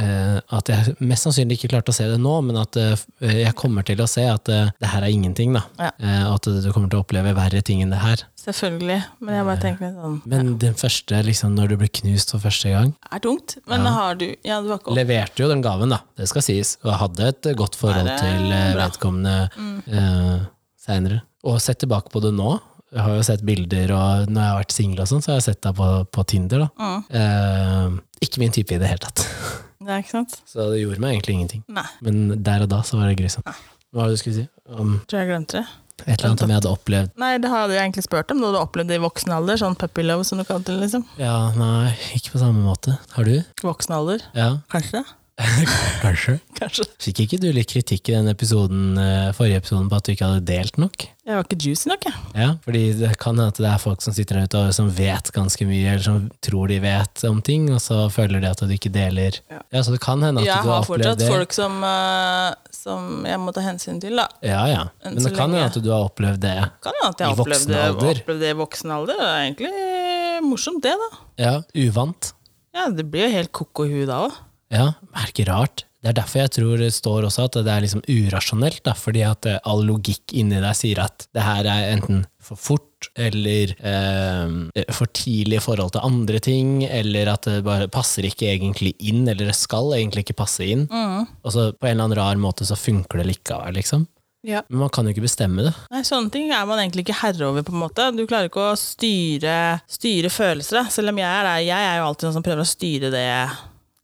at 0.00 0.70
jeg 0.70 0.94
mest 1.04 1.26
sannsynlig 1.26 1.58
ikke 1.58 1.70
klarte 1.74 1.92
å 1.92 1.94
se 1.94 2.06
det 2.08 2.16
nå, 2.22 2.32
men 2.46 2.56
at 2.56 2.78
jeg 3.20 3.50
kommer 3.58 3.84
til 3.84 4.00
å 4.00 4.06
se 4.08 4.22
at 4.30 4.46
det 4.48 4.88
her 4.88 5.04
er 5.04 5.12
ingenting. 5.12 5.52
da. 5.52 5.64
Ja. 5.76 5.90
At 6.30 6.46
du 6.46 6.68
kommer 6.72 6.88
til 6.88 7.00
å 7.00 7.02
oppleve 7.04 7.34
verre 7.36 7.60
ting 7.66 7.82
enn 7.84 7.92
det 7.92 7.98
her. 8.00 8.22
Selvfølgelig. 8.40 8.96
Men 9.20 9.36
jeg 9.36 9.48
bare 9.50 9.60
tenker 9.60 9.84
litt 9.84 9.98
sånn 9.98 10.14
Men 10.30 10.54
den 10.62 10.78
første, 10.80 11.20
liksom, 11.26 11.52
når 11.58 11.74
du 11.74 11.76
blir 11.82 11.92
knust 12.00 12.32
for 12.32 12.46
første 12.46 12.72
gang 12.72 12.94
er 13.10 13.20
tungt. 13.26 13.58
Men 13.68 13.84
Ja. 13.84 13.92
har 13.98 14.14
du 14.22 14.24
Ja, 14.46 14.62
du 14.62 14.72
ikke 14.72 14.96
Leverte 14.96 15.44
jo 15.44 15.50
den 15.50 15.60
gaven, 15.66 15.92
da. 15.92 16.00
Det 16.16 16.30
skal 16.30 16.46
sies. 16.46 16.78
Og 16.86 16.96
hadde 17.02 17.28
et 17.34 17.50
godt 17.58 17.76
forhold 17.76 18.08
til 18.22 18.48
vedkommende 18.78 19.50
mm. 19.58 20.46
seinere. 20.80 21.20
Og 21.44 21.60
sett 21.60 21.82
tilbake 21.82 22.08
på 22.14 22.22
det 22.24 22.32
nå. 22.36 22.56
Jeg 22.90 23.02
har 23.06 23.14
jo 23.14 23.22
sett 23.26 23.42
bilder, 23.46 23.92
og 23.94 24.30
når 24.30 24.40
jeg 24.42 24.50
har 24.50 24.60
vært 24.64 24.72
singel, 24.74 25.04
sånn, 25.06 25.22
så 25.22 25.30
har 25.32 25.36
jeg 25.38 25.46
sett 25.52 25.60
deg 25.62 25.76
på, 25.78 25.88
på 26.10 26.24
Tinder. 26.32 26.64
da. 26.64 26.68
Mm. 26.80 27.04
Eh, 27.20 27.98
ikke 28.26 28.42
min 28.42 28.54
type 28.56 28.74
i 28.74 28.80
det 28.82 28.88
hele 28.90 29.04
tatt. 29.06 29.22
Det 29.80 29.88
er 29.94 30.02
ikke 30.02 30.12
sant? 30.12 30.34
Så 30.44 30.66
det 30.70 30.82
gjorde 30.82 31.00
meg 31.00 31.14
egentlig 31.14 31.34
ingenting. 31.38 31.62
Nei, 31.72 31.86
Men 32.04 32.42
der 32.44 32.66
og 32.66 32.68
da 32.68 32.82
så 32.84 32.98
var 32.98 33.08
det 33.08 33.14
grusomt. 33.16 33.46
Hva 33.48 34.02
var 34.02 34.10
det 34.10 34.18
du 34.18 34.20
skulle 34.20 34.36
si? 34.42 34.48
Om 34.76 34.90
tror 35.08 35.22
jeg 35.22 35.30
glemte 35.30 35.62
det. 35.62 35.70
et 36.04 36.10
eller 36.18 36.28
annet 36.28 36.42
om 36.44 36.52
jeg 36.52 36.58
hadde 36.60 36.70
opplevd 36.74 37.16
Nei, 37.22 37.30
det 37.40 37.48
hadde 37.50 37.74
jeg 37.78 37.86
egentlig 37.86 38.04
spurt 38.04 38.30
om. 38.34 38.42
Du 38.42 38.46
hadde 38.50 38.60
opplevd 38.60 38.92
det 38.92 38.98
i 39.00 39.02
voksen 39.02 39.32
alder, 39.38 39.56
sånn 39.62 39.78
puppy 39.80 40.04
love 40.04 40.26
som 40.28 40.38
du 40.38 40.44
kalte 40.44 40.74
det, 40.74 40.82
liksom. 40.84 41.06
Ja, 41.18 41.32
nei, 41.56 41.94
ikke 42.18 42.34
på 42.36 42.42
samme 42.44 42.60
måte. 42.66 42.98
Har 43.16 43.24
du? 43.30 43.40
Voksen 43.64 43.96
alder. 43.96 44.26
Ja, 44.36 44.50
Kanskje 44.70 45.00
det? 45.00 45.06
kanskje. 46.04 46.34
Kanskje. 46.58 46.84
Fikk 47.00 47.20
ikke 47.24 47.38
du 47.40 47.46
litt 47.54 47.70
kritikk 47.72 48.10
i 48.10 48.14
den 48.16 48.28
episoden, 48.32 48.98
eh, 49.00 49.30
forrige 49.36 49.60
episoden 49.62 49.88
på 49.90 49.96
at 49.98 50.06
du 50.08 50.12
ikke 50.12 50.28
hadde 50.28 50.44
delt 50.48 50.76
nok? 50.80 51.06
Jeg 51.30 51.36
var 51.38 51.44
ikke 51.46 51.58
juicy 51.62 51.86
nok, 51.88 52.04
jeg. 52.08 52.14
Ja, 52.34 52.48
fordi 52.64 52.82
det 52.98 53.10
kan 53.22 53.36
hende 53.38 53.52
at 53.52 53.60
det 53.62 53.68
er 53.70 53.78
folk 53.80 54.02
som 54.02 54.14
sitter 54.16 54.40
der 54.40 54.48
ute 54.50 54.60
og 54.66 54.74
som 54.74 54.88
vet 54.96 55.30
ganske 55.36 55.66
mye, 55.68 55.92
eller 55.94 56.02
som 56.04 56.24
tror 56.42 56.72
de 56.72 56.80
vet 56.82 57.24
om 57.28 57.38
ting, 57.46 57.68
og 57.72 57.78
så 57.84 58.00
føler 58.12 58.42
de 58.42 58.50
at 58.50 58.62
du 58.66 58.74
ikke 58.74 58.92
deler. 58.92 59.38
Ja. 59.52 59.60
Ja, 59.70 59.84
så 59.86 59.94
det 59.94 60.00
kan 60.02 60.22
hende 60.26 60.42
at 60.42 60.48
Jeg 60.50 60.64
du 60.66 60.72
har 60.72 60.80
har 60.82 60.88
fortsatt 60.88 61.22
folk 61.28 61.54
som, 61.56 61.78
eh, 61.86 62.50
som 62.74 63.24
jeg 63.30 63.40
må 63.40 63.54
ta 63.56 63.64
hensyn 63.64 64.00
til, 64.02 64.18
da. 64.18 64.26
Ja, 64.42 64.64
ja. 64.70 64.82
Men 65.06 65.22
det 65.22 65.32
kan 65.36 65.54
hende 65.54 65.70
at 65.70 65.78
du 65.80 65.90
har 65.92 66.08
opplevd 66.10 66.42
det. 66.44 66.56
Kan 66.84 67.00
at 67.06 67.22
jeg 67.22 67.30
I 67.30 67.38
opplevd 67.38 67.70
voksen 67.70 67.78
alder. 67.86 68.22
opplevd 68.24 68.44
det 68.44 68.50
i 68.52 68.58
voksen 68.60 68.94
alder. 68.98 69.16
Det 69.22 69.30
er 69.30 69.40
egentlig 69.46 70.44
morsomt, 70.50 70.82
det, 70.84 70.96
da. 70.98 71.10
Ja, 71.40 71.54
uvant. 71.86 72.32
Ja, 72.74 72.88
det 72.90 73.06
blir 73.10 73.26
jo 73.28 73.34
helt 73.38 73.52
ko-ko 73.56 73.86
i 73.88 73.94
huet 73.94 74.10
da 74.10 74.24
òg. 74.26 74.38
Ja, 74.70 74.92
er 75.16 75.30
ikke 75.32 75.48
rart. 75.50 75.84
Det 76.00 76.14
er 76.14 76.16
derfor 76.16 76.40
jeg 76.40 76.52
tror 76.56 76.78
det 76.80 76.92
står 76.96 77.26
også 77.28 77.42
at 77.48 77.56
det 77.66 77.72
er 77.74 77.82
liksom 77.84 78.00
urasjonelt, 78.08 78.80
da, 78.86 78.94
fordi 78.96 79.20
at 79.26 79.44
eh, 79.50 79.58
all 79.68 79.82
logikk 79.84 80.32
inni 80.32 80.56
deg 80.62 80.76
sier 80.78 81.02
at 81.04 81.26
det 81.36 81.42
her 81.44 81.66
er 81.68 81.90
enten 81.92 82.22
for 82.40 82.56
fort, 82.56 82.86
eller 83.20 83.74
eh, 83.76 84.86
for 84.96 85.10
tidlig 85.12 85.58
i 85.58 85.64
forhold 85.64 85.92
til 85.92 86.06
andre 86.06 86.40
ting, 86.40 86.70
eller 86.88 87.28
at 87.34 87.50
det 87.50 87.58
bare 87.66 87.90
passer 87.92 88.24
ikke 88.30 88.48
egentlig 88.48 88.94
inn, 89.10 89.26
eller 89.28 89.50
det 89.50 89.58
skal 89.58 89.92
egentlig 89.98 90.24
ikke 90.24 90.38
passe 90.40 90.64
inn. 90.64 90.86
Og 90.88 91.52
så 91.52 91.68
på 91.76 91.90
en 91.90 91.98
eller 91.98 92.06
annen 92.08 92.18
rar 92.22 92.40
måte 92.40 92.64
så 92.68 92.78
funker 92.80 93.20
det 93.20 93.28
likevel, 93.34 93.76
liksom. 93.76 94.06
Ja. 94.46 94.62
Men 94.72 94.86
man 94.86 94.88
kan 94.88 95.04
jo 95.04 95.12
ikke 95.12 95.26
bestemme 95.26 95.66
det. 95.66 95.74
Nei, 95.92 96.00
Sånne 96.08 96.32
ting 96.32 96.48
er 96.48 96.64
man 96.64 96.80
egentlig 96.80 97.04
ikke 97.04 97.18
herre 97.20 97.50
over. 97.50 97.60
på 97.66 97.74
en 97.74 97.82
måte. 97.82 98.06
Du 98.16 98.22
klarer 98.24 98.48
ikke 98.48 98.70
å 98.70 98.76
styre, 98.80 99.56
styre 99.84 100.30
følelser. 100.32 100.78
da. 100.80 100.84
Selv 100.88 101.12
om 101.12 101.20
jeg 101.20 101.28
er 101.28 101.44
der. 101.44 101.58
Jeg 101.66 101.88
er 101.90 101.98
jo 102.00 102.06
alltid 102.06 102.28
noen 102.28 102.38
som 102.38 102.46
prøver 102.46 102.64
å 102.64 102.70
styre 102.70 103.10
det. 103.12 103.26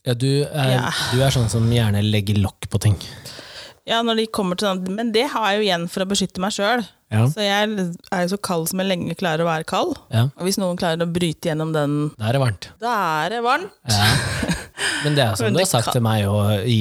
Ja, 0.07 0.15
du 0.15 0.29
er, 0.47 0.71
Ja. 0.77 0.91
du 1.13 1.21
er 1.27 1.31
sånn 1.35 1.49
som 1.51 1.67
gjerne 1.73 2.03
legger 2.07 2.39
lokk 2.43 2.69
på 2.71 2.79
ting. 2.81 2.97
Ja, 3.87 4.01
når 4.03 4.17
de 4.19 4.27
kommer 4.35 4.57
til 4.59 4.67
sånn, 4.69 4.89
Men 4.97 5.13
det 5.15 5.29
har 5.31 5.51
jeg 5.53 5.59
jo 5.61 5.65
igjen 5.69 5.89
for 5.91 6.03
å 6.03 6.09
beskytte 6.11 6.41
meg 6.43 6.51
sjøl. 6.55 6.81
Ja. 7.13 7.27
Så 7.31 7.39
jeg 7.39 7.69
er 8.11 8.23
jo 8.25 8.33
så 8.35 8.39
kald 8.43 8.67
som 8.69 8.81
jeg 8.83 8.89
lenge 8.89 9.15
klarer 9.15 9.45
å 9.45 9.47
være 9.47 9.65
kald. 9.65 9.95
Ja, 10.11 10.25
Og 10.37 10.43
hvis 10.49 10.59
noen 10.59 10.77
klarer 10.79 11.05
å 11.05 11.13
bryte 11.13 11.51
gjennom 11.53 11.71
den, 11.73 12.11
da 12.19 12.27
er 12.31 12.33
det 12.35 12.41
varmt. 12.43 12.69
da 12.83 12.95
er 13.27 13.31
det 13.31 13.43
varmt. 13.45 13.71
Ja. 13.89 14.09
Men 15.05 15.15
det 15.15 15.23
er 15.25 15.35
som 15.39 15.55
du 15.55 15.61
har 15.63 15.71
sagt 15.71 15.93
til 15.95 16.03
meg 16.03 16.27
i, 16.67 16.81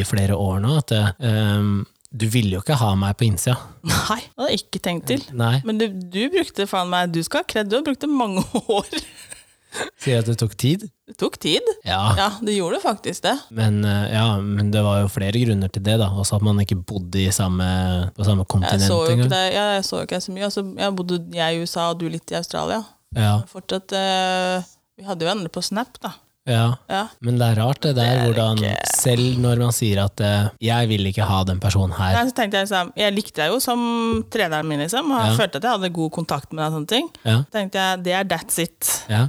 i 0.00 0.04
flere 0.04 0.34
år 0.34 0.58
nå, 0.64 0.74
at 0.82 0.90
ehm, 1.22 1.86
du 2.10 2.26
ville 2.26 2.56
jo 2.58 2.64
ikke 2.64 2.74
ha 2.80 2.94
meg 2.98 3.14
på 3.20 3.28
innsida. 3.28 3.54
Nei, 3.86 4.18
det 4.18 4.42
hadde 4.42 4.50
jeg 4.50 4.64
ikke 4.64 4.82
tenkt 4.82 5.06
til. 5.06 5.22
Nei. 5.38 5.60
Men 5.64 5.78
du, 5.78 5.86
du 5.86 6.20
brukte 6.34 6.66
faen 6.66 6.90
meg 6.90 7.12
Du 7.14 7.22
skal 7.22 7.44
ha 7.44 7.46
kred, 7.46 7.70
du 7.70 7.76
har 7.78 7.86
brukt 7.86 8.00
det 8.02 8.10
mange 8.10 8.42
år. 8.80 8.90
Sier 10.00 10.18
at 10.22 10.26
det 10.26 10.36
tok 10.40 10.54
tid? 10.58 10.84
Det 11.06 11.16
tok 11.20 11.36
tid. 11.42 11.66
Ja. 11.84 12.00
Ja, 12.16 12.28
det 12.42 12.54
gjorde 12.56 12.80
faktisk 12.82 13.22
det. 13.26 13.34
Men, 13.50 13.84
eh, 13.84 14.12
ja, 14.14 14.26
men 14.40 14.70
det 14.70 14.82
var 14.82 15.00
jo 15.02 15.08
flere 15.12 15.32
grunner 15.44 15.70
til 15.72 15.82
det, 15.86 15.98
da. 16.00 16.08
Også 16.10 16.36
at 16.38 16.42
man 16.46 16.58
ikke 16.62 16.78
bodde 16.86 17.20
i 17.22 17.30
samme, 17.34 18.10
på 18.16 18.24
samme 18.26 18.42
Jeg 18.46 18.48
kontinent 18.54 18.82
så 18.88 18.96
jo 19.00 19.02
ikke 19.10 19.12
engang. 19.24 19.30
det, 19.34 19.44
ja, 19.54 19.66
jeg 19.76 19.84
så 19.84 20.00
jo 20.00 20.06
ikke 20.08 20.20
så 20.24 20.32
mye. 20.32 20.44
Altså, 20.48 20.64
jeg 20.78 20.96
bodde 20.96 21.20
jeg 21.34 21.54
i 21.56 21.62
USA 21.62 21.90
og 21.90 21.98
du 22.00 22.08
litt 22.08 22.30
i 22.32 22.38
Australia. 22.40 22.82
Ja, 23.16 23.40
Fortsatt 23.50 23.92
eh, 23.92 24.62
Vi 24.98 25.04
hadde 25.06 25.24
jo 25.24 25.30
venner 25.32 25.48
på 25.50 25.62
Snap, 25.64 25.96
da. 26.02 26.12
ja. 26.46 26.76
Ja. 26.88 27.06
Men 27.20 27.38
det 27.40 27.46
er 27.50 27.58
rart 27.62 27.80
det 27.82 27.94
der, 27.96 28.20
Det 28.20 28.26
hvordan 28.36 28.58
ikke- 28.58 28.94
selv 29.00 29.38
når 29.40 29.58
man 29.58 29.72
sier 29.72 30.04
at 30.04 30.20
uh, 30.20 30.48
'jeg 30.60 30.88
vil 30.88 31.06
ikke 31.06 31.24
ha 31.26 31.42
den 31.44 31.58
personen 31.60 31.92
her', 31.92 32.12
Nei, 32.14 32.24
så 32.30 32.34
tenkte 32.34 32.56
Jeg 32.58 32.66
liksom, 32.68 32.92
jeg 32.96 33.14
likte 33.14 33.36
deg 33.42 33.50
jo 33.52 33.58
som 33.60 34.24
treneren 34.30 34.66
min, 34.66 34.78
liksom, 34.80 35.10
og 35.10 35.26
Ja. 35.26 35.36
følte 35.36 35.56
at 35.56 35.62
jeg 35.62 35.70
hadde 35.72 35.92
god 35.92 36.10
kontakt 36.12 36.52
med 36.52 36.62
deg. 36.64 36.72
og 36.72 36.80
sånne 36.80 36.86
ting 36.88 37.08
ja, 37.24 37.38
Så 37.42 37.50
tenkte 37.50 37.74
jeg, 37.78 38.02
det 38.04 38.12
er 38.12 38.24
that's 38.24 38.58
it. 38.58 39.04
ja. 39.08 39.28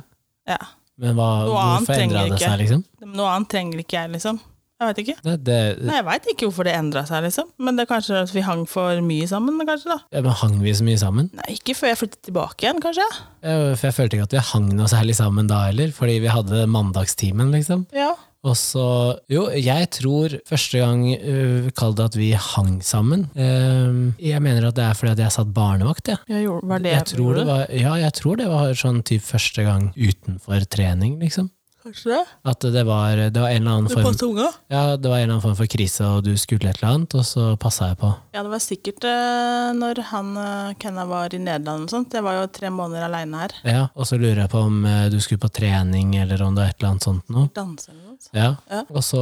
Ja. 0.50 0.60
Men 1.02 1.18
hva, 1.18 1.28
hvorfor 1.50 1.98
endra 1.98 2.28
det 2.30 2.40
seg, 2.42 2.58
liksom? 2.62 2.86
Noe 3.16 3.36
annet 3.36 3.50
trenger 3.54 3.82
ikke 3.82 3.98
jeg, 3.98 4.14
liksom. 4.16 4.42
Jeg 4.82 4.90
vet 4.90 5.00
ikke. 5.04 5.14
Det, 5.22 5.34
det, 5.46 5.58
Nei, 5.86 5.98
Jeg 6.00 6.06
veit 6.08 6.28
ikke 6.32 6.48
hvorfor 6.48 6.66
det 6.66 6.72
endra 6.74 7.04
seg, 7.06 7.22
liksom. 7.28 7.52
Men 7.62 7.78
det 7.78 7.84
er 7.84 7.90
kanskje 7.92 8.22
at 8.24 8.32
vi 8.34 8.42
hang 8.46 8.64
for 8.70 8.98
mye 9.06 9.28
sammen, 9.30 9.60
kanskje. 9.68 9.94
da 9.94 10.18
ja, 10.18 10.24
men 10.26 10.34
hang 10.40 10.56
vi 10.64 10.74
så 10.74 10.86
mye 10.88 10.98
sammen? 10.98 11.30
Nei, 11.38 11.52
ikke 11.60 11.76
før 11.78 11.92
jeg 11.92 12.00
flyttet 12.00 12.24
tilbake 12.26 12.66
igjen, 12.66 12.82
kanskje. 12.82 13.06
Ja, 13.46 13.60
For 13.76 13.90
jeg 13.92 13.98
følte 14.00 14.18
ikke 14.18 14.30
at 14.32 14.36
vi 14.40 14.44
hang 14.50 14.72
noe 14.80 14.90
særlig 14.90 15.18
sammen 15.20 15.52
da 15.52 15.60
heller, 15.68 15.94
fordi 15.94 16.18
vi 16.26 16.34
hadde 16.34 16.66
mandagstimen, 16.74 17.54
liksom. 17.54 17.86
Ja. 17.94 18.16
Og 18.42 18.56
så 18.58 18.86
Jo, 19.30 19.46
jeg 19.54 19.90
tror 19.94 20.34
første 20.50 20.82
gang 20.82 21.04
uh, 21.14 21.70
Kall 21.78 21.94
det 21.98 22.08
at 22.10 22.18
vi 22.18 22.32
hang 22.34 22.80
sammen. 22.86 23.28
Uh, 23.38 24.12
jeg 24.22 24.42
mener 24.42 24.70
at 24.72 24.78
det 24.80 24.86
er 24.88 24.98
fordi 24.98 25.14
at 25.14 25.24
jeg 25.28 25.36
satt 25.38 25.54
barnevakt, 25.54 26.10
jeg. 26.10 26.22
Jeg 26.32 26.48
gjorde, 26.48 26.68
var 26.74 26.84
det 26.84 26.96
Jeg 26.96 27.10
tror 27.14 27.38
det 27.38 27.48
var, 27.48 27.66
ja, 27.70 27.96
jeg 28.02 28.14
tror 28.18 28.42
det 28.42 28.52
var 28.52 28.78
sånn 28.78 29.02
typ 29.06 29.26
første 29.26 29.66
gang 29.68 29.92
utenfor 29.98 30.66
trening, 30.72 31.20
liksom. 31.22 31.52
Kanskje 31.82 32.12
det? 32.14 32.26
At 32.46 32.62
det 32.62 32.84
var, 32.86 33.18
det 33.34 33.42
var 33.42 33.50
en 33.50 33.64
eller 33.64 33.72
annen 33.72 33.88
Du 33.90 33.96
form 33.96 34.30
unga? 34.30 34.50
Ja, 34.70 34.98
det 34.98 35.10
var 35.10 35.18
en 35.18 35.24
eller 35.24 35.34
annen 35.34 35.42
form 35.42 35.56
for 35.58 35.70
krise, 35.72 36.06
og 36.06 36.22
du 36.28 36.36
skulle 36.38 36.70
et 36.70 36.78
eller 36.78 36.94
annet, 36.94 37.16
og 37.18 37.26
så 37.26 37.46
passa 37.62 37.90
jeg 37.90 37.98
på. 38.04 38.12
Ja, 38.36 38.44
det 38.46 38.52
var 38.54 38.62
sikkert 38.62 39.08
eh, 39.10 39.72
når 39.80 40.04
han 40.12 40.30
eh, 40.38 40.76
Kenna 40.82 41.08
var 41.10 41.34
i 41.34 41.42
Nederland 41.42 41.88
og 41.88 41.96
sånt. 41.96 42.14
Jeg 42.14 42.26
var 42.28 42.38
jo 42.38 42.46
tre 42.54 42.70
måneder 42.70 43.08
aleine 43.08 43.42
her. 43.42 43.58
Ja, 43.66 43.88
Og 43.96 44.06
så 44.06 44.22
lurer 44.22 44.44
jeg 44.44 44.54
på 44.54 44.62
om 44.62 44.86
eh, 44.86 45.08
du 45.10 45.18
skulle 45.26 45.42
på 45.42 45.50
trening, 45.50 46.14
eller 46.22 46.46
om 46.46 46.54
det 46.54 46.68
var 46.68 46.76
et 46.76 46.78
eller 46.78 46.94
annet 46.94 47.10
sånt 47.10 47.34
noe. 47.34 47.50
Danse 47.58 47.90
eller 47.90 48.04
noe. 48.04 48.11
Ja. 48.36 48.56
Ja. 48.72 48.82
Og 48.90 49.04
så 49.06 49.22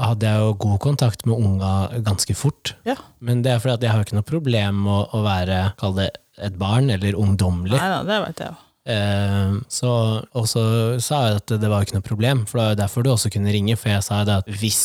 hadde 0.00 0.28
jeg 0.30 0.42
jo 0.44 0.52
god 0.64 0.78
kontakt 0.84 1.24
med 1.28 1.36
unga 1.38 1.72
ganske 2.06 2.36
fort. 2.38 2.74
Ja. 2.88 2.96
Men 3.20 3.42
det 3.44 3.52
er 3.52 3.62
fordi 3.62 3.74
at 3.78 3.86
jeg 3.86 3.94
har 3.94 4.04
ikke 4.06 4.18
noe 4.18 4.28
problem 4.28 4.82
med 4.86 4.92
å, 4.94 5.00
å 5.18 5.22
være, 5.26 5.62
kall 5.80 5.96
det 5.98 6.10
et 6.42 6.56
barn, 6.58 6.90
eller 6.90 7.14
ungdommelig. 7.18 7.78
Nei 7.78 8.02
det 8.08 8.20
vet 8.26 8.42
jeg 8.44 8.52
jo. 8.52 8.60
Eh, 8.84 9.54
så, 9.72 9.90
og 10.36 10.48
så 10.50 10.64
sa 11.00 11.22
jeg 11.28 11.40
at 11.40 11.54
det 11.62 11.70
var 11.72 11.86
ikke 11.86 11.96
noe 11.98 12.04
problem, 12.04 12.42
for 12.50 12.58
det 12.58 12.64
var 12.64 12.74
jo 12.74 12.80
derfor 12.82 13.06
du 13.06 13.12
også 13.14 13.30
kunne 13.32 13.54
ringe, 13.54 13.76
for 13.80 13.94
jeg 13.94 14.04
sa 14.04 14.22
det 14.28 14.40
at 14.42 14.50
hvis 14.60 14.82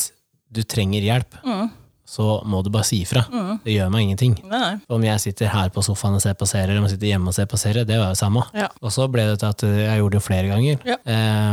du 0.50 0.64
trenger 0.66 1.06
hjelp, 1.06 1.40
Mm. 1.46 1.68
Så 2.10 2.40
må 2.50 2.64
du 2.66 2.72
bare 2.74 2.88
si 2.88 3.04
ifra. 3.04 3.22
Det 3.62 3.76
gjør 3.76 3.92
meg 3.94 4.08
ingenting. 4.08 4.32
Nei, 4.50 4.60
nei. 4.64 4.78
Om 4.90 5.04
jeg 5.06 5.22
sitter 5.28 5.52
her 5.54 5.70
på 5.74 5.84
sofaen 5.86 6.18
og 6.18 6.24
ser 6.24 6.38
på 6.40 6.48
serie, 6.50 6.72
eller 6.72 6.82
om 6.82 6.88
jeg 6.88 6.96
sitter 6.96 7.12
hjemme 7.12 7.30
og 7.30 7.36
ser 7.38 7.50
på 7.52 7.60
serie, 7.62 7.86
det 7.86 8.00
var 8.02 8.16
jo 8.16 8.18
samme. 8.18 8.46
Ja. 8.58 8.70
Og 8.82 8.94
så 8.96 9.06
ble 9.14 9.28
det 9.30 9.36
til 9.44 9.52
at 9.52 9.66
jeg 9.68 10.00
gjorde 10.02 10.18
det 10.18 10.26
flere 10.26 10.50
ganger. 10.50 10.80
Ja. 10.90 10.98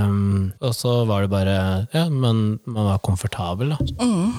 Um, 0.06 0.54
og 0.64 0.72
så 0.76 1.02
var 1.08 1.26
det 1.26 1.32
bare 1.34 1.58
Ja, 1.92 2.06
man, 2.08 2.58
man 2.64 2.88
var 2.88 3.04
komfortabel, 3.04 3.76
da. 3.76 3.78
Mm. 4.00 4.32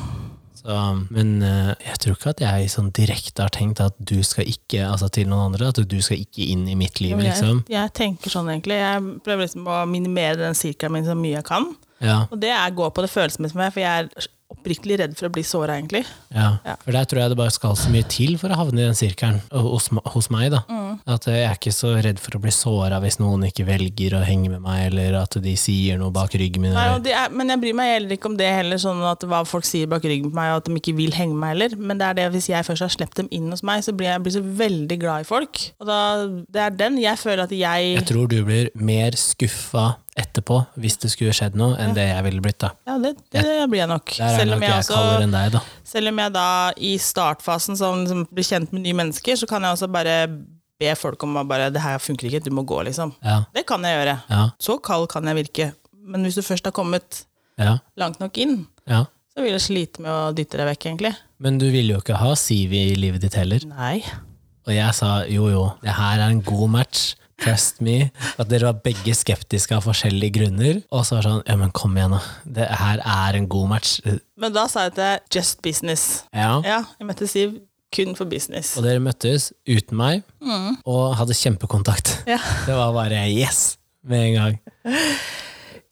Så, 0.57 0.77
men 1.13 1.35
eh, 1.45 1.69
jeg 1.85 1.99
tror 2.01 2.15
ikke 2.17 2.31
at 2.33 2.41
jeg 2.43 2.71
sånn 2.73 2.89
direkte 2.97 3.45
har 3.45 3.53
tenkt 3.55 3.79
at 3.79 3.95
du 4.01 4.17
skal 4.25 4.49
ikke, 4.49 4.81
altså 4.89 5.07
til 5.13 5.29
noen 5.29 5.51
andre, 5.53 5.69
at 5.69 5.79
du 5.79 5.99
skal 6.03 6.19
ikke 6.19 6.43
inn 6.49 6.65
i 6.67 6.75
mitt 6.75 6.97
liv, 6.99 7.13
liksom. 7.21 7.61
jeg 7.71 7.93
tenker 7.95 8.33
sånn 8.33 8.49
egentlig. 8.51 8.79
Jeg 8.81 9.19
prøver 9.23 9.45
liksom 9.45 9.69
å 9.69 9.83
minimere 9.87 10.41
den 10.41 10.57
sirkelen 10.57 10.97
min 10.97 11.07
så 11.07 11.15
mye 11.15 11.37
jeg 11.37 11.47
kan. 11.47 11.69
Ja, 12.03 12.23
Og 12.29 12.41
det 12.41 12.51
er 12.53 12.73
gå 12.77 12.89
på 12.93 13.05
det 13.05 13.09
følelsesmessige 13.09 13.71
for 13.73 13.81
jeg 13.81 14.03
er 14.03 14.27
oppriktig 14.51 14.97
redd 15.01 15.15
for 15.17 15.27
å 15.27 15.33
bli 15.33 15.43
såra, 15.45 15.75
egentlig. 15.77 16.05
ja. 16.33 16.57
Ja. 16.65 16.75
For 16.83 16.95
der 16.95 17.07
tror 17.07 17.21
jeg 17.21 17.31
det 17.33 17.37
bare 17.39 17.53
skal 17.53 17.75
så 17.79 17.91
mye 17.91 18.05
til 18.07 18.37
for 18.39 18.51
å 18.51 18.57
havne 18.59 18.81
i 18.81 18.85
den 18.85 18.97
sirkelen, 18.97 19.41
hos, 19.51 19.89
hos 20.13 20.29
meg, 20.33 20.49
da. 20.53 20.61
Mm. 20.71 20.99
At 21.17 21.27
jeg 21.29 21.43
er 21.45 21.55
ikke 21.57 21.73
så 21.75 21.93
redd 22.03 22.19
for 22.23 22.37
å 22.37 22.41
bli 22.43 22.53
såra 22.55 22.99
hvis 23.03 23.19
noen 23.21 23.45
ikke 23.49 23.65
velger 23.67 24.17
å 24.17 24.23
henge 24.27 24.51
med 24.53 24.63
meg, 24.63 24.87
eller 24.89 25.19
at 25.21 25.37
de 25.43 25.55
sier 25.59 25.99
noe 25.99 26.13
bak 26.15 26.35
ryggen 26.39 26.63
min. 26.63 26.75
Nei, 26.77 26.87
er, 27.11 27.33
men 27.35 27.51
jeg 27.53 27.63
bryr 27.63 27.77
meg 27.77 27.93
heller 27.93 28.15
ikke 28.17 28.31
om 28.31 28.39
det 28.39 28.49
heller, 28.51 28.81
sånn 28.81 29.03
at 29.07 29.27
hva 29.27 29.43
folk 29.47 29.67
sier 29.67 29.89
bak 29.91 30.07
ryggen 30.07 30.31
på 30.31 30.39
meg, 30.39 30.53
og 30.55 30.63
at 30.63 30.71
de 30.71 30.79
ikke 30.79 30.95
vil 30.97 31.15
henge 31.17 31.35
med 31.35 31.43
meg 31.43 31.55
heller. 31.55 31.77
Men 31.91 32.01
det 32.01 32.09
er 32.09 32.19
det 32.21 32.27
hvis 32.37 32.49
jeg 32.51 32.67
først 32.67 32.87
har 32.87 32.95
sluppet 32.95 33.23
dem 33.23 33.31
inn 33.35 33.51
hos 33.53 33.63
meg, 33.67 33.83
så 33.85 33.95
blir 33.95 34.11
jeg 34.13 34.25
blir 34.25 34.37
så 34.39 34.43
veldig 34.63 34.99
glad 35.03 35.25
i 35.25 35.29
folk. 35.29 35.63
Og 35.81 35.91
da, 35.91 36.01
det 36.47 36.65
er 36.65 36.81
den 36.83 36.99
jeg 37.03 37.19
føler 37.21 37.45
at 37.45 37.55
jeg 37.55 37.93
Jeg 37.97 38.07
tror 38.09 38.31
du 38.31 38.39
blir 38.47 38.71
mer 38.79 39.17
skuffa 39.19 39.97
etterpå 40.17 40.59
hvis 40.81 40.97
det 41.01 41.11
skulle 41.13 41.35
skjedd 41.35 41.57
noe, 41.59 41.77
enn 41.81 41.95
det 41.95 42.07
jeg 42.09 42.25
ville 42.25 42.43
blitt. 42.43 42.59
da. 42.63 42.71
Ja, 42.89 42.97
det, 43.01 43.15
det, 43.33 43.45
blir 43.69 43.83
jeg 43.83 43.91
nok. 43.91 44.13
Selv 44.17 44.57
om 44.57 44.65
jeg, 44.65 44.71
jeg 44.71 44.83
også 44.83 45.31
deg. 45.37 45.57
Selv 45.87 46.11
om 46.11 46.21
jeg 46.23 46.35
da 46.35 46.49
i 46.89 46.93
startfasen 47.01 47.79
som, 47.79 48.05
som 48.09 48.23
blir 48.31 48.47
kjent 48.47 48.73
med 48.75 48.85
nye 48.85 48.97
mennesker, 49.03 49.37
så 49.39 49.49
kan 49.49 49.65
jeg 49.65 49.77
også 49.77 49.89
bare 49.93 50.19
be 50.77 50.93
folk 50.97 51.23
om 51.25 51.39
å 51.39 51.45
bare 51.47 51.71
Det 51.73 51.81
her 51.81 51.99
funker 52.01 52.29
ikke, 52.29 52.43
du 52.45 52.53
må 52.53 52.65
gå, 52.67 52.81
liksom. 52.89 53.13
Ja, 53.25 53.43
Det 53.53 53.65
kan 53.69 53.83
jeg 53.85 53.97
gjøre. 53.97 54.17
ja, 54.29 54.43
Så 54.59 54.77
kald 54.83 55.09
kan 55.13 55.25
jeg 55.29 55.41
virke. 55.43 55.71
Men 56.07 56.23
hvis 56.23 56.37
du 56.37 56.41
først 56.45 56.65
har 56.65 56.75
kommet 56.75 57.25
ja. 57.59 57.79
langt 57.97 58.21
nok 58.21 58.37
inn, 58.37 58.61
ja. 58.87 59.05
så 59.33 59.43
vil 59.43 59.57
jeg 59.57 59.65
slite 59.65 60.03
med 60.03 60.11
å 60.11 60.31
dytte 60.37 60.59
deg 60.59 60.69
vekk, 60.69 60.89
egentlig. 60.91 61.13
Men 61.43 61.57
du 61.61 61.67
ville 61.69 61.97
jo 61.97 62.01
ikke 62.01 62.17
ha 62.17 62.33
Sivi 62.39 62.87
i 62.93 62.97
livet 62.97 63.25
ditt 63.25 63.35
heller. 63.37 63.65
Nei. 63.67 63.99
Og 64.67 64.73
jeg 64.75 64.95
sa 64.95 65.21
jo 65.31 65.49
jo, 65.51 65.63
det 65.83 65.95
her 65.95 66.21
er 66.21 66.31
en 66.31 66.43
god 66.45 66.69
match. 66.73 67.15
Trust 67.37 67.81
me. 67.85 68.09
At 68.41 68.49
dere 68.49 68.71
var 68.71 68.79
begge 68.85 69.13
skeptiske 69.13 69.75
av 69.77 69.85
forskjellige 69.85 70.33
grunner. 70.39 70.79
Og 70.89 71.03
så 71.05 71.17
var 71.17 71.25
det 71.25 71.31
sånn, 71.35 71.43
ja 71.51 71.57
men 71.61 71.73
kom 71.77 71.97
igjen 71.99 72.15
da. 72.17 72.21
Det 72.57 72.67
her 72.81 73.01
er 73.03 73.37
en 73.37 73.47
god 73.51 73.69
match. 73.75 73.97
Men 74.41 74.55
da 74.55 74.65
sa 74.71 74.87
jeg 74.87 74.95
til 74.97 75.39
just 75.39 75.61
business. 75.65 76.05
Ja. 76.33 76.55
Ja, 76.65 76.79
jeg 76.97 77.09
møtte 77.11 77.29
Siv 77.29 77.57
kun 77.93 78.17
for 78.17 78.27
business. 78.27 78.73
Og 78.77 78.83
dere 78.83 78.99
møttes 78.99 79.51
uten 79.69 79.95
meg, 79.99 80.25
og 80.83 81.13
hadde 81.21 81.37
kjempekontakt. 81.37 82.17
Ja. 82.27 82.39
Det 82.67 82.75
var 82.75 82.91
bare 82.97 83.21
yes 83.31 83.77
med 84.07 84.25
en 84.25 84.35
gang. 84.41 84.57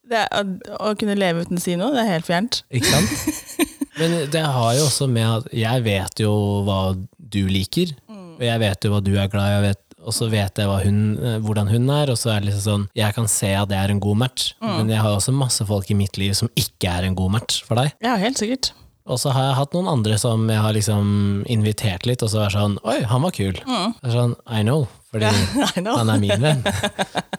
Det, 0.05 0.21
å, 0.37 0.41
å 0.89 0.91
kunne 0.99 1.15
leve 1.17 1.45
uten 1.45 1.57
å 1.57 1.63
si 1.63 1.73
noe, 1.79 1.93
det 1.95 2.03
er 2.03 2.11
helt 2.17 2.27
fjernt. 2.27 2.59
Ikke 2.73 2.91
sant? 2.91 3.61
Men 3.99 4.17
det 4.33 4.41
har 4.43 4.73
jo 4.75 4.83
også 4.89 5.07
med 5.07 5.23
at 5.29 5.47
jeg 5.55 5.83
vet 5.85 6.19
jo 6.25 6.33
hva 6.67 6.79
du 7.17 7.41
liker, 7.47 7.93
og 8.11 8.43
jeg 8.43 8.59
vet 8.61 8.85
jo 8.85 8.91
hva 8.91 8.99
du 9.05 9.13
er 9.15 9.29
glad 9.31 9.47
i, 9.47 9.53
jeg 9.55 9.63
vet- 9.69 9.81
og 10.05 10.13
så 10.13 10.27
vet 10.29 10.61
jeg 10.61 10.69
hun, 10.85 11.01
eh, 11.17 11.37
hvordan 11.41 11.69
hun 11.71 11.89
er, 11.89 12.11
og 12.13 12.17
så 12.21 12.35
er 12.35 12.41
det 12.43 12.51
liksom 12.51 12.65
sånn 12.65 12.87
Jeg 12.97 13.15
kan 13.17 13.27
se 13.31 13.51
at 13.57 13.69
det 13.71 13.77
er 13.79 13.93
en 13.93 14.01
god 14.03 14.19
match, 14.21 14.51
men 14.61 14.89
jeg 14.93 15.01
har 15.01 15.17
også 15.17 15.33
masse 15.35 15.65
folk 15.65 15.89
i 15.91 15.97
mitt 15.97 16.19
liv 16.21 16.35
som 16.37 16.51
ikke 16.55 16.91
er 16.91 17.07
en 17.07 17.17
god 17.17 17.33
match 17.39 17.63
for 17.65 17.81
deg. 17.81 17.95
Ja, 18.05 18.15
helt 18.21 18.37
sikkert. 18.41 18.71
Og 19.05 19.19
så 19.21 19.29
har 19.35 19.51
jeg 19.51 19.57
hatt 19.59 19.75
noen 19.77 19.89
andre 19.91 20.17
som 20.17 20.47
jeg 20.49 20.61
har 20.61 20.73
liksom 20.73 21.09
invitert 21.51 22.07
litt, 22.09 22.23
og 22.25 22.31
så 22.31 22.41
er 22.41 22.49
det 22.49 22.57
sånn 22.57 22.77
Oi, 22.89 22.99
han 23.05 23.25
var 23.25 23.35
kul. 23.37 23.53
Det 23.53 24.09
er 24.09 24.15
sånn, 24.15 24.33
I 24.49 24.63
know, 24.65 24.87
fordi 25.13 25.29
I 25.77 25.83
know. 25.83 25.97
han 25.99 26.09
er 26.13 26.21
min 26.23 26.41
venn. 26.41 26.63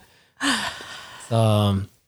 så, 1.30 1.40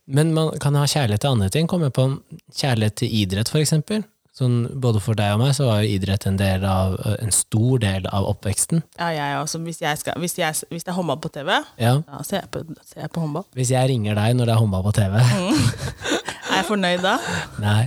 men 0.06 0.30
man 0.36 0.52
kan 0.62 0.78
ha 0.78 0.86
kjærlighet 0.86 1.24
til 1.24 1.34
andre 1.34 1.50
ting. 1.54 1.66
Komme 1.70 1.90
på 1.94 2.06
kjærlighet 2.54 3.00
til 3.02 3.16
idrett, 3.22 3.50
for 3.50 3.62
eksempel. 3.62 4.06
Sånn, 4.38 4.58
både 4.78 5.00
for 5.02 5.18
deg 5.18 5.32
og 5.34 5.40
meg 5.42 5.54
så 5.56 5.64
var 5.66 5.80
jo 5.82 5.88
idrett 5.96 6.22
en, 6.30 6.36
del 6.38 6.62
av, 6.68 6.92
en 7.18 7.32
stor 7.34 7.80
del 7.82 8.04
av 8.06 8.28
oppveksten. 8.30 8.84
Ja, 9.00 9.08
jeg 9.16 9.38
også. 9.40 9.58
Hvis, 9.66 9.80
jeg 9.82 9.98
skal, 9.98 10.14
hvis, 10.22 10.36
jeg, 10.38 10.54
hvis 10.70 10.86
det 10.86 10.92
er 10.92 10.98
håndball 11.00 11.18
på 11.24 11.32
TV, 11.34 11.50
Ja. 11.82 11.96
da 12.06 12.20
ser 12.22 12.44
jeg 12.44 12.50
på, 12.54 12.62
ser 12.86 13.02
jeg 13.02 13.10
på 13.16 13.24
håndball. 13.24 13.48
Hvis 13.58 13.72
jeg 13.74 13.90
ringer 13.90 14.14
deg 14.20 14.36
når 14.38 14.46
det 14.46 14.54
er 14.54 14.62
håndball 14.62 14.84
på 14.86 14.94
TV 15.00 15.18
Er 16.48 16.62
jeg 16.62 16.66
fornøyd 16.70 17.02
da? 17.04 17.16
Nei, 17.66 17.82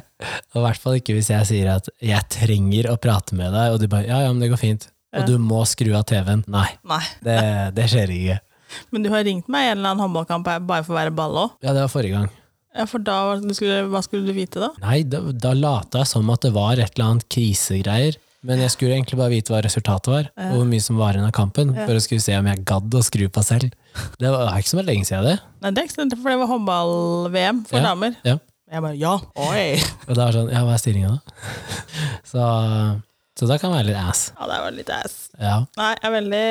og 0.52 0.60
i 0.60 0.66
hvert 0.68 0.84
fall 0.84 1.00
ikke 1.00 1.16
hvis 1.18 1.32
jeg 1.32 1.48
sier 1.50 1.72
at 1.78 1.88
jeg 2.04 2.28
trenger 2.36 2.92
å 2.92 2.98
prate 3.02 3.36
med 3.40 3.56
deg, 3.56 3.74
og 3.74 3.80
du 3.82 3.88
bare 3.92 4.06
ja, 4.12 4.20
ja, 4.28 4.34
men 4.36 4.44
det 4.44 4.52
går 4.52 4.62
fint. 4.62 4.90
Og 5.18 5.26
du 5.28 5.34
må 5.44 5.64
skru 5.68 5.90
av 5.98 6.06
TV-en. 6.08 6.44
Nei, 6.52 6.68
Nei. 6.88 7.02
det, 7.26 7.40
det 7.80 7.88
skjer 7.92 8.14
ikke. 8.16 8.38
Men 8.96 9.04
du 9.04 9.10
har 9.12 9.26
ringt 9.28 9.50
meg 9.52 9.66
i 9.66 9.72
en 9.74 9.82
eller 9.82 9.90
annen 9.92 10.04
håndballkamp 10.06 10.46
bare 10.68 10.86
for 10.88 10.94
å 10.96 11.00
være 11.02 11.12
ball 11.16 11.34
òg? 11.42 11.58
Ja, 11.60 11.74
det 11.76 11.82
var 11.84 11.92
forrige 11.92 12.16
gang. 12.22 12.30
Ja, 12.78 12.86
for 12.88 13.04
da 13.04 13.18
skulle, 13.52 13.82
hva 13.92 14.00
skulle 14.06 14.30
du 14.30 14.36
vite 14.38 14.62
da? 14.64 14.70
Nei, 14.84 15.02
da, 15.04 15.20
da 15.36 15.52
lata 15.58 16.02
jeg 16.06 16.08
som 16.14 16.30
at 16.32 16.46
det 16.46 16.54
var 16.56 16.80
et 16.80 16.94
eller 16.96 17.10
annet 17.10 17.26
krisegreier. 17.32 18.16
Men 18.48 18.58
jeg 18.64 18.72
skulle 18.74 18.96
egentlig 18.96 19.20
bare 19.20 19.30
vite 19.36 19.54
hva 19.54 19.60
resultatet 19.62 20.10
var, 20.10 20.30
og 20.48 20.56
hvor 20.56 20.66
mye 20.66 20.82
som 20.82 20.98
var 20.98 21.14
igjen 21.14 21.28
av 21.28 21.34
kampen, 21.36 21.76
for 21.78 21.94
å 21.94 22.02
skulle 22.02 22.24
se 22.24 22.34
om 22.40 22.48
jeg 22.50 22.64
gadd 22.66 22.96
å 22.98 23.02
skru 23.06 23.28
på 23.30 23.44
selv. 23.46 23.76
Det 24.18 24.32
var 24.34 24.56
ikke 24.58 24.72
så 24.72 24.80
veldig 24.80 24.90
lenge 24.96 25.06
siden 25.12 25.28
det. 25.30 25.36
Nei, 25.62 25.70
det 25.76 25.84
er 25.84 25.90
ikke 25.92 25.98
sant, 26.00 26.16
for 26.18 26.32
det 26.34 26.40
var 26.42 26.50
håndball-VM 26.50 27.60
for 27.70 27.78
Ja. 27.78 27.84
damer. 27.92 28.16
Ja. 28.26 28.40
Jeg 28.72 28.82
bare 28.88 28.98
ja, 28.98 29.14
oi! 29.36 29.78
Og 30.08 30.16
da 30.16 30.24
var 30.26 30.32
det 30.32 30.40
sånn, 30.40 30.50
ja, 30.56 30.64
hva 30.66 30.74
er 30.74 30.82
stillinga 30.82 31.12
da? 31.12 31.20
Så, 32.32 32.48
så 33.42 33.48
det 33.50 33.58
kan 33.58 33.72
være 33.74 33.88
litt 33.90 33.98
ass. 33.98 34.28
Ja, 34.38 34.46
det 34.52 34.58
var 34.62 34.74
litt 34.76 34.90
ass. 34.94 35.16
Ja. 35.42 35.56
Nei, 35.80 35.92
jeg 35.98 36.06
er 36.06 36.14
veldig 36.14 36.42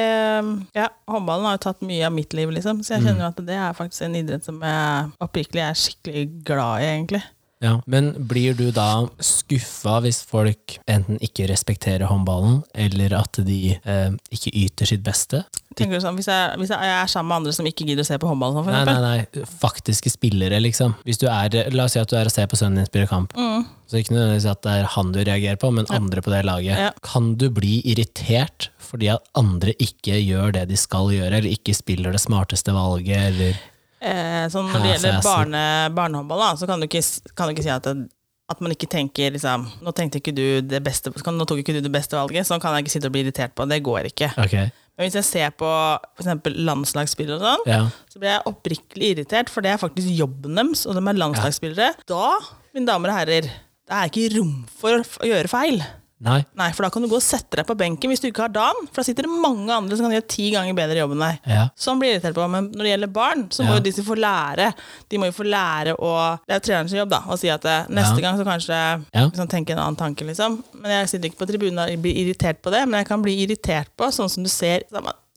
Ja, 0.74 0.88
håndballen 1.12 1.46
har 1.46 1.54
jo 1.54 1.62
tatt 1.68 1.84
mye 1.86 2.08
av 2.08 2.16
mitt 2.16 2.34
liv, 2.34 2.50
liksom. 2.56 2.80
Så 2.82 2.96
jeg 2.96 3.04
kjenner 3.06 3.22
jo 3.22 3.28
at 3.30 3.42
det 3.46 3.58
er 3.62 3.76
faktisk 3.78 4.08
en 4.08 4.16
idrett 4.18 4.46
som 4.48 4.58
jeg 4.66 5.12
oppriktig 5.22 5.62
er 5.62 5.78
skikkelig 5.78 6.24
glad 6.48 6.82
i, 6.82 6.88
egentlig. 6.96 7.22
Ja, 7.60 7.74
Men 7.86 8.12
blir 8.28 8.54
du 8.56 8.70
da 8.72 9.04
skuffa 9.20 9.98
hvis 10.00 10.22
folk 10.24 10.78
enten 10.88 11.18
ikke 11.20 11.44
respekterer 11.50 12.06
håndballen, 12.08 12.62
eller 12.74 13.12
at 13.18 13.36
de 13.44 13.74
eh, 13.76 14.14
ikke 14.32 14.52
yter 14.62 14.88
sitt 14.88 15.02
beste? 15.04 15.42
Tenker 15.76 16.00
du 16.00 16.02
sånn, 16.02 16.16
hvis 16.18 16.26
jeg, 16.30 16.54
hvis 16.58 16.72
jeg 16.72 16.88
er 16.94 17.10
sammen 17.12 17.28
med 17.30 17.36
andre 17.42 17.52
som 17.54 17.68
ikke 17.68 17.84
gidder 17.86 18.02
å 18.02 18.08
se 18.08 18.16
på 18.18 18.30
håndball, 18.30 18.56
sånn, 18.56 18.64
for 18.66 18.74
Nei, 18.74 18.84
nei, 18.88 19.18
nei, 19.36 19.44
faktiske 19.60 20.10
spillere, 20.10 20.58
liksom. 20.64 20.96
Hvis 21.06 21.20
du 21.20 21.28
er, 21.30 21.52
la 21.76 21.84
oss 21.84 21.94
si 21.98 22.00
at 22.02 22.10
du 22.10 22.16
er 22.18 22.30
og 22.30 22.34
ser 22.34 22.48
på 22.50 22.58
sønnen 22.58 22.80
din 22.80 22.88
spille 22.88 23.10
kamp, 23.10 23.36
Mm. 23.36 23.66
så 23.90 24.00
ikke 24.00 24.14
nødvendigvis 24.16 24.48
at 24.50 24.62
det 24.64 24.72
er 24.80 24.88
han 24.96 25.12
du 25.12 25.20
reagerer 25.20 25.60
på, 25.60 25.70
men 25.74 25.86
andre 25.92 26.22
på 26.24 26.32
det 26.32 26.44
laget. 26.48 26.78
Ja. 26.80 26.90
Kan 27.04 27.34
du 27.36 27.50
bli 27.54 27.82
irritert 27.84 28.70
fordi 28.90 29.06
at 29.12 29.22
andre 29.38 29.70
ikke 29.78 30.16
gjør 30.18 30.52
det 30.56 30.64
de 30.72 30.76
skal 30.80 31.12
gjøre, 31.14 31.36
eller 31.38 31.52
ikke 31.52 31.76
spiller 31.76 32.10
det 32.16 32.20
smarteste 32.24 32.72
valget, 32.74 33.28
eller 33.30 33.60
Eh, 34.00 34.46
sånn 34.48 34.70
når 34.72 34.80
det 34.80 34.92
gjelder 34.94 35.20
barne, 35.24 35.62
barnehåndball, 35.92 36.40
da, 36.40 36.54
så 36.56 36.68
kan 36.68 36.80
du 36.80 36.86
ikke, 36.88 37.02
kan 37.36 37.48
du 37.50 37.52
ikke 37.54 37.66
si 37.66 37.72
at, 37.74 37.84
det, 37.84 38.08
at 38.48 38.62
man 38.64 38.72
ikke 38.72 38.88
tenker 38.88 39.34
liksom, 39.34 39.66
Nå 39.84 39.92
ikke 39.92 40.32
du 40.34 40.62
det 40.64 40.80
beste 40.82 41.12
kan- 41.22 41.36
Nå 41.36 41.44
tok 41.46 41.60
ikke 41.60 41.76
du 41.76 41.82
det 41.84 41.92
beste 41.92 42.16
valget, 42.16 42.48
sånn 42.48 42.60
kan 42.62 42.74
jeg 42.74 42.86
ikke 42.86 42.94
sitte 42.96 43.10
og 43.10 43.12
bli 43.12 43.24
irritert 43.26 43.54
på. 43.54 43.68
Det 43.68 43.82
går 43.84 44.08
ikke. 44.08 44.32
Okay. 44.38 44.70
Men 44.96 45.08
hvis 45.08 45.16
jeg 45.20 45.24
ser 45.24 45.50
på 45.56 45.64
for 45.64 46.50
landslagsspillere 46.52 47.40
og 47.40 47.44
sånn, 47.44 47.68
ja. 47.68 47.82
så 48.08 48.18
blir 48.20 48.34
jeg 48.34 48.48
oppriktig 48.50 49.12
irritert, 49.14 49.48
for 49.48 49.64
det 49.64 49.72
er 49.72 49.80
faktisk 49.80 50.10
jobben 50.12 50.56
deres, 50.56 50.86
og 50.86 50.96
de 50.96 51.00
er 51.00 51.20
landslagsspillere. 51.20 51.94
Da, 52.10 52.38
mine 52.74 52.88
damer 52.88 53.08
og 53.12 53.16
herrer, 53.16 53.48
det 53.48 53.96
er 53.96 54.10
ikke 54.10 54.26
rom 54.38 54.66
for 54.80 55.00
å 55.00 55.28
gjøre 55.28 55.48
feil. 55.48 55.80
Nei, 56.20 56.44
Nei, 56.54 56.66
for 56.76 56.84
da 56.84 56.90
kan 56.92 57.00
du 57.00 57.08
gå 57.08 57.16
og 57.16 57.22
sette 57.24 57.56
deg 57.56 57.64
på 57.66 57.74
benken 57.80 58.10
hvis 58.12 58.20
du 58.20 58.26
ikke 58.28 58.42
har 58.44 58.52
dagen, 58.52 58.86
for 58.90 59.00
da 59.00 59.04
sitter 59.06 59.24
det 59.24 59.30
mange 59.40 59.72
andre 59.72 59.96
som 59.96 60.04
kan 60.04 60.12
gjøre 60.12 60.26
ti 60.28 60.50
ganger 60.52 60.74
bedre 60.76 60.98
jobb 61.00 61.14
enn 61.16 61.22
deg. 61.24 61.38
ja. 61.48 61.62
Sånn 61.80 61.98
blir 62.02 62.12
irritert 62.12 62.36
på, 62.36 62.44
men 62.52 62.68
når 62.74 62.84
det 62.84 62.90
gjelder 62.92 63.12
barn, 63.14 63.46
så 63.50 63.64
må 63.64 63.70
Ja. 63.70 63.78
jo 63.78 63.84
de 63.86 63.92
som 63.96 64.04
får 64.04 64.20
lære 64.20 64.66
De 65.08 65.18
må 65.18 65.24
jo 65.30 65.32
få 65.32 65.46
lære 65.48 65.94
å 65.96 66.12
Det 66.46 66.52
er 66.54 66.60
jo 66.60 66.66
trenerens 66.68 66.92
jobb, 66.92 67.08
da, 67.08 67.20
å 67.26 67.38
si 67.38 67.48
at 67.48 67.64
eh, 67.64 67.86
neste 67.88 68.20
Ja. 68.20 68.26
gang 68.28 68.38
så 68.38 68.44
kanskje 68.44 69.04
liksom, 69.14 69.48
tenke 69.48 69.70
en 69.72 69.78
annen 69.78 69.96
tanke, 69.96 70.26
liksom. 70.28 70.62
Men 70.74 70.90
jeg 71.00 71.08
sitter 71.08 71.28
ikke 71.30 71.40
på 71.46 71.48
tribunen 71.48 71.78
og 71.78 72.02
blir 72.02 72.14
irritert 72.14 72.60
på 72.62 72.70
det, 72.70 72.86
men 72.88 73.00
jeg 73.00 73.08
kan 73.08 73.22
bli 73.22 73.38
irritert 73.46 73.88
på 73.96 74.12
sånn 74.12 74.28
som 74.28 74.42
du 74.44 74.48
ser 74.50 74.82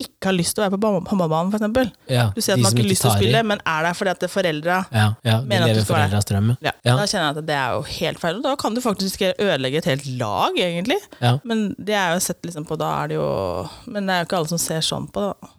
ikke 0.02 0.26
har 0.26 0.34
lyst 0.34 0.56
til 0.56 0.64
å 0.64 0.66
være 0.66 0.74
på 0.78 0.80
ba- 0.82 1.10
håndballbanen, 1.12 1.54
eksempel. 1.54 1.92
ja. 2.10 2.32
Du 2.36 2.42
ser 2.42 2.54
at 2.54 2.60
man 2.60 2.72
har 2.72 2.72
ikke 2.74 2.84
har 2.84 2.90
lyst 2.90 3.02
til 3.04 3.10
å 3.10 3.14
i. 3.14 3.18
spille, 3.22 3.44
men 3.46 3.60
er 3.66 3.84
der 3.84 3.94
fordi 3.94 4.10
at 4.10 4.20
foreldra 4.34 4.78
Ja, 4.92 5.14
ja, 5.24 5.42
mener 5.42 5.70
at 5.70 5.76
du 5.76 5.82
skal 5.84 5.96
være- 5.96 6.10
der. 6.26 6.58
ja. 6.62 6.72
Ja. 6.84 6.96
Da 6.98 7.04
kjenner 7.06 7.28
jeg 7.30 7.38
at 7.38 7.46
det 7.46 7.56
er 7.56 7.70
jo 7.74 7.82
helt 7.84 8.20
feil. 8.20 8.36
Og 8.38 8.44
da 8.44 8.56
kan 8.56 8.74
du 8.74 8.82
faktisk 8.82 9.22
ødelegge 9.40 9.78
et 9.78 9.86
helt 9.86 10.06
lag, 10.20 10.52
egentlig. 10.58 10.98
Ja. 11.22 11.38
Men 11.44 11.76
det 11.78 11.94
er 11.96 12.14
jo 12.16 12.20
sett 12.20 12.42
liksom 12.44 12.66
på, 12.66 12.78
da 12.78 13.04
er 13.04 13.08
det 13.10 13.16
jo 13.16 13.70
Men 13.88 14.08
det 14.08 14.14
er 14.14 14.24
jo 14.24 14.26
ikke 14.28 14.38
alle 14.38 14.48
som 14.48 14.58
ser 14.58 14.80
sånn 14.82 15.08
på 15.12 15.22
det. 15.42 15.50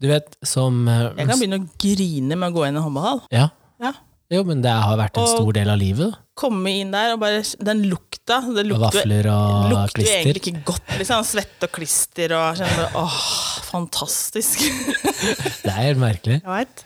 Du 0.00 0.08
vet, 0.08 0.36
som 0.44 0.86
eh, 0.88 1.10
Jeg 1.18 1.28
kan 1.28 1.38
begynne 1.38 1.60
å 1.60 1.68
grine 1.78 2.36
med 2.38 2.52
å 2.52 2.54
gå 2.56 2.66
inn 2.68 2.76
i 2.76 2.80
håndballhall. 2.80 3.20
Ja. 3.30 3.48
Ja. 3.80 3.92
Jo, 4.30 4.42
men 4.44 4.62
det 4.62 4.70
har 4.72 4.96
vært 4.96 5.16
en 5.18 5.22
Og- 5.22 5.36
stor 5.36 5.52
del 5.52 5.68
av 5.68 5.78
livet. 5.78 6.14
Komme 6.36 6.66
inn 6.80 6.90
der 6.90 7.12
og 7.12 7.20
bare 7.20 7.42
Den 7.62 7.82
lukta 8.24 8.54
Det 8.56 8.64
lukter, 8.66 8.84
vafler 9.04 9.26
og 9.30 9.70
lukter 9.72 10.02
jo 10.02 10.08
egentlig 10.08 10.40
ikke 10.42 10.64
godt. 10.72 10.96
Liksom 10.98 11.24
Svette 11.28 11.68
og 11.68 11.72
klister 11.76 12.32
og 12.38 12.56
kjenner 12.56 12.96
Åh, 12.96 13.20
fantastisk. 13.70 14.64
Det 15.64 15.70
er 15.70 15.80
helt 15.90 16.00
merkelig. 16.00 16.40
Jeg 16.42 16.50
vet. 16.64 16.84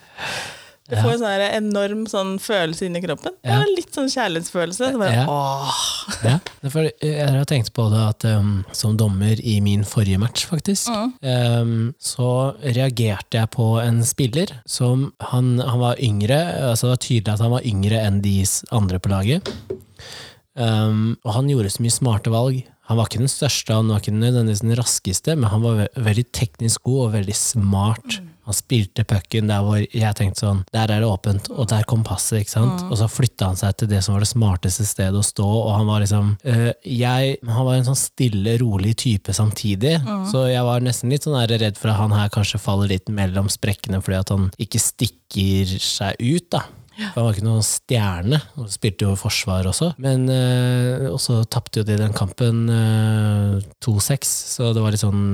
Du 0.89 0.95
får 0.97 1.11
en 1.13 1.21
sånn 1.21 1.43
enorm 1.53 2.05
sånn 2.09 2.31
følelse 2.41 2.87
inni 2.87 3.03
kroppen. 3.05 3.35
Det 3.45 3.51
Ja. 3.53 3.59
litt 3.77 3.93
sånn 3.93 4.09
kjærlighetsfølelse. 4.09 4.87
Så 4.95 4.99
bare, 4.99 5.13
Ja. 5.13 5.27
åh. 5.29 5.73
Ja, 6.25 6.39
for 6.73 6.89
jeg 6.89 7.29
har 7.29 7.45
tenkt 7.45 7.75
på 7.77 7.91
det 7.93 8.01
at 8.01 8.25
um, 8.25 8.65
som 8.73 8.97
dommer 8.97 9.39
i 9.45 9.61
min 9.61 9.85
forrige 9.85 10.19
match, 10.19 10.47
faktisk, 10.49 10.89
um, 10.89 11.95
så 12.01 12.57
reagerte 12.65 13.37
jeg 13.37 13.51
på 13.51 13.79
en 13.85 14.03
spiller 14.03 14.49
som 14.67 15.13
han, 15.21 15.59
han 15.61 15.79
var 15.79 16.01
yngre, 16.01 16.41
altså 16.73 16.89
det 16.89 16.95
var 16.97 17.05
tydelig 17.05 17.35
at 17.35 17.45
han 17.45 17.51
var 17.53 17.69
yngre 17.69 18.01
enn 18.01 18.23
de 18.25 18.39
andre 18.73 18.99
på 18.99 19.13
laget. 19.13 19.53
Um, 20.59 21.17
og 21.23 21.37
han 21.37 21.51
gjorde 21.53 21.71
så 21.71 21.85
mye 21.85 21.95
smarte 21.95 22.33
valg. 22.35 22.65
Han 22.89 22.97
var 22.97 23.11
ikke 23.11 23.21
den 23.21 23.31
største, 23.31 23.77
han 23.77 23.91
var 23.93 24.01
ikke 24.01 24.17
nødvendigvis 24.17 24.65
den 24.65 24.79
raskeste, 24.79 25.37
men 25.37 25.51
han 25.53 25.61
var 25.61 25.77
ve 25.83 25.87
veldig 26.09 26.25
teknisk 26.33 26.87
god 26.89 27.03
og 27.05 27.15
veldig 27.19 27.37
smart. 27.37 28.17
Han 28.49 28.57
spilte 28.57 29.05
pucken 29.05 29.51
der 29.51 29.61
hvor 29.61 29.77
jeg 29.77 30.17
tenkte 30.17 30.41
sånn 30.41 30.63
Der 30.73 30.89
er 30.89 31.03
det 31.03 31.09
åpent, 31.09 31.51
og 31.53 31.67
der 31.69 31.85
kom 31.85 32.01
passet, 32.07 32.41
ikke 32.41 32.55
sant? 32.55 32.87
Og 32.89 32.97
så 32.97 33.11
flytta 33.13 33.51
han 33.51 33.61
seg 33.61 33.77
til 33.77 33.91
det 33.91 34.01
som 34.07 34.17
var 34.17 34.25
det 34.25 34.31
smarteste 34.31 34.87
stedet 34.89 35.21
å 35.21 35.27
stå, 35.27 35.45
og 35.45 35.69
han 35.77 35.85
var 35.91 36.01
liksom 36.01 36.31
øh, 36.49 36.71
jeg, 36.81 37.37
Han 37.45 37.69
var 37.69 37.77
en 37.77 37.87
sånn 37.91 38.01
stille, 38.01 38.57
rolig 38.63 38.97
type 39.05 39.37
samtidig, 39.37 39.99
så 40.33 40.47
jeg 40.49 40.65
var 40.65 40.81
nesten 40.85 41.13
litt 41.13 41.29
sånn 41.29 41.37
redd 41.37 41.77
for 41.77 41.93
at 41.93 42.01
han 42.01 42.17
her 42.17 42.33
kanskje 42.33 42.63
faller 42.63 42.89
litt 42.95 43.13
mellom 43.13 43.53
sprekkene 43.53 44.01
fordi 44.01 44.23
at 44.23 44.33
han 44.33 44.49
ikke 44.57 44.81
stikker 44.81 45.77
seg 45.77 46.17
ut, 46.25 46.49
da. 46.57 46.65
For 46.99 47.21
han 47.21 47.27
var 47.29 47.37
ikke 47.37 47.47
noen 47.47 47.63
stjerne, 47.67 48.41
og 48.59 48.69
spilte 48.75 49.07
jo 49.07 49.15
forsvar 49.19 49.69
også. 49.71 49.93
Men 50.03 50.27
eh, 50.35 51.07
også 51.13 51.45
tapte 51.47 51.81
jo 51.81 51.87
de 51.87 51.97
den 52.01 52.13
kampen 52.17 52.65
eh, 52.75 53.59
2-6, 53.87 54.33
så 54.59 54.73
det 54.75 54.83
var 54.83 54.95
litt 54.95 55.05
sånn 55.05 55.25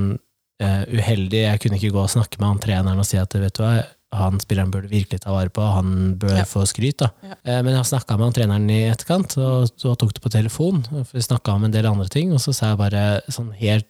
eh, 0.61 0.85
uheldig. 0.93 1.41
Jeg 1.47 1.63
kunne 1.65 1.79
ikke 1.81 1.95
gå 1.97 2.03
og 2.05 2.13
snakke 2.13 2.41
med 2.41 2.51
han 2.53 2.63
treneren 2.67 3.01
og 3.01 3.09
si 3.09 3.17
at 3.21 3.33
vet 3.41 3.57
du 3.57 3.63
hva, 3.65 3.79
han 4.15 4.37
spilleren 4.39 4.71
burde 4.71 4.87
virkelig 4.93 5.25
ta 5.25 5.33
vare 5.35 5.51
på, 5.51 5.65
han 5.75 6.13
bør 6.21 6.37
Ja. 6.39 6.45
få 6.47 6.63
skryt. 6.71 6.99
da. 7.03 7.09
Ja. 7.25 7.35
Eh, 7.45 7.63
Men 7.67 7.75
jeg 7.75 7.89
snakka 7.91 8.15
med 8.19 8.29
han 8.29 8.37
treneren 8.37 8.71
i 8.71 8.83
etterkant, 8.93 9.35
og 9.43 9.73
så 9.75 9.97
tok 9.99 10.13
det 10.15 10.23
på 10.23 10.31
telefon. 10.31 10.85
Vi 11.13 11.21
snakka 11.25 11.57
om 11.57 11.65
en 11.65 11.73
del 11.75 11.87
andre 11.91 12.07
ting, 12.09 12.31
og 12.33 12.39
så 12.45 12.55
sa 12.55 12.69
jeg 12.75 12.79
bare 12.79 13.23
sånn 13.29 13.51
helt 13.59 13.89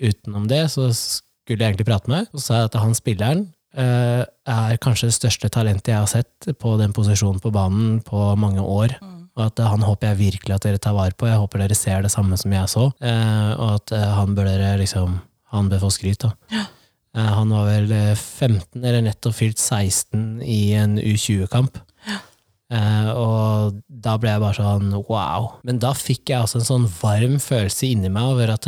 utenom 0.00 0.46
det, 0.48 0.62
så 0.70 0.88
skulle 0.94 1.58
jeg 1.60 1.74
egentlig 1.74 1.90
prate 1.90 2.08
med, 2.08 2.26
og 2.32 2.40
så 2.40 2.46
sa 2.46 2.54
jeg 2.62 2.70
at 2.70 2.80
han 2.80 2.94
spilleren 2.94 3.44
er 3.76 4.78
kanskje 4.80 5.10
det 5.10 5.16
største 5.16 5.50
talentet 5.52 5.92
jeg 5.92 6.00
har 6.00 6.08
sett 6.08 6.48
på 6.56 6.76
den 6.80 6.94
posisjonen 6.96 7.42
på 7.44 7.52
banen 7.52 8.00
på 8.06 8.30
mange 8.40 8.64
år. 8.64 8.96
Og 9.36 9.44
at 9.50 9.60
eh, 9.60 9.70
han 9.70 9.84
håper 9.84 10.12
jeg 10.12 10.22
virkelig 10.22 10.56
at 10.56 10.66
dere 10.66 10.80
tar 10.82 10.96
vare 10.96 11.16
på. 11.16 11.28
Jeg 11.28 11.40
håper 11.40 11.62
dere 11.62 11.76
ser 11.78 12.04
det 12.04 12.12
samme 12.12 12.38
som 12.40 12.54
jeg 12.56 12.72
så. 12.72 12.88
Eh, 13.04 13.50
og 13.54 13.76
at 13.76 13.92
eh, 13.96 14.12
han 14.18 14.36
bør 14.36 14.48
dere 14.50 14.76
liksom 14.82 15.20
Han 15.54 15.68
bør 15.70 15.84
få 15.84 15.88
skryt, 15.94 16.24
da. 16.24 16.32
Ja. 16.50 16.64
han 17.14 17.52
var 17.54 17.68
vel 17.68 17.92
eh, 17.94 18.16
15, 18.18 18.82
eller 18.82 19.04
nettopp 19.06 19.36
fylt 19.38 19.60
16 19.62 20.42
i 20.42 20.74
en 20.74 20.98
U20-kamp. 20.98 21.78
Eh, 22.66 23.10
og 23.14 23.78
da 23.86 24.16
ble 24.18 24.32
jeg 24.32 24.42
bare 24.42 24.58
sånn 24.58 24.90
wow. 25.06 25.52
Men 25.62 25.78
da 25.78 25.92
fikk 25.94 26.32
jeg 26.32 26.42
altså 26.42 26.58
en 26.58 26.66
sånn 26.66 26.88
varm 26.98 27.38
følelse 27.40 27.86
inni 27.86 28.10
meg 28.10 28.34
over 28.34 28.52
at 28.56 28.66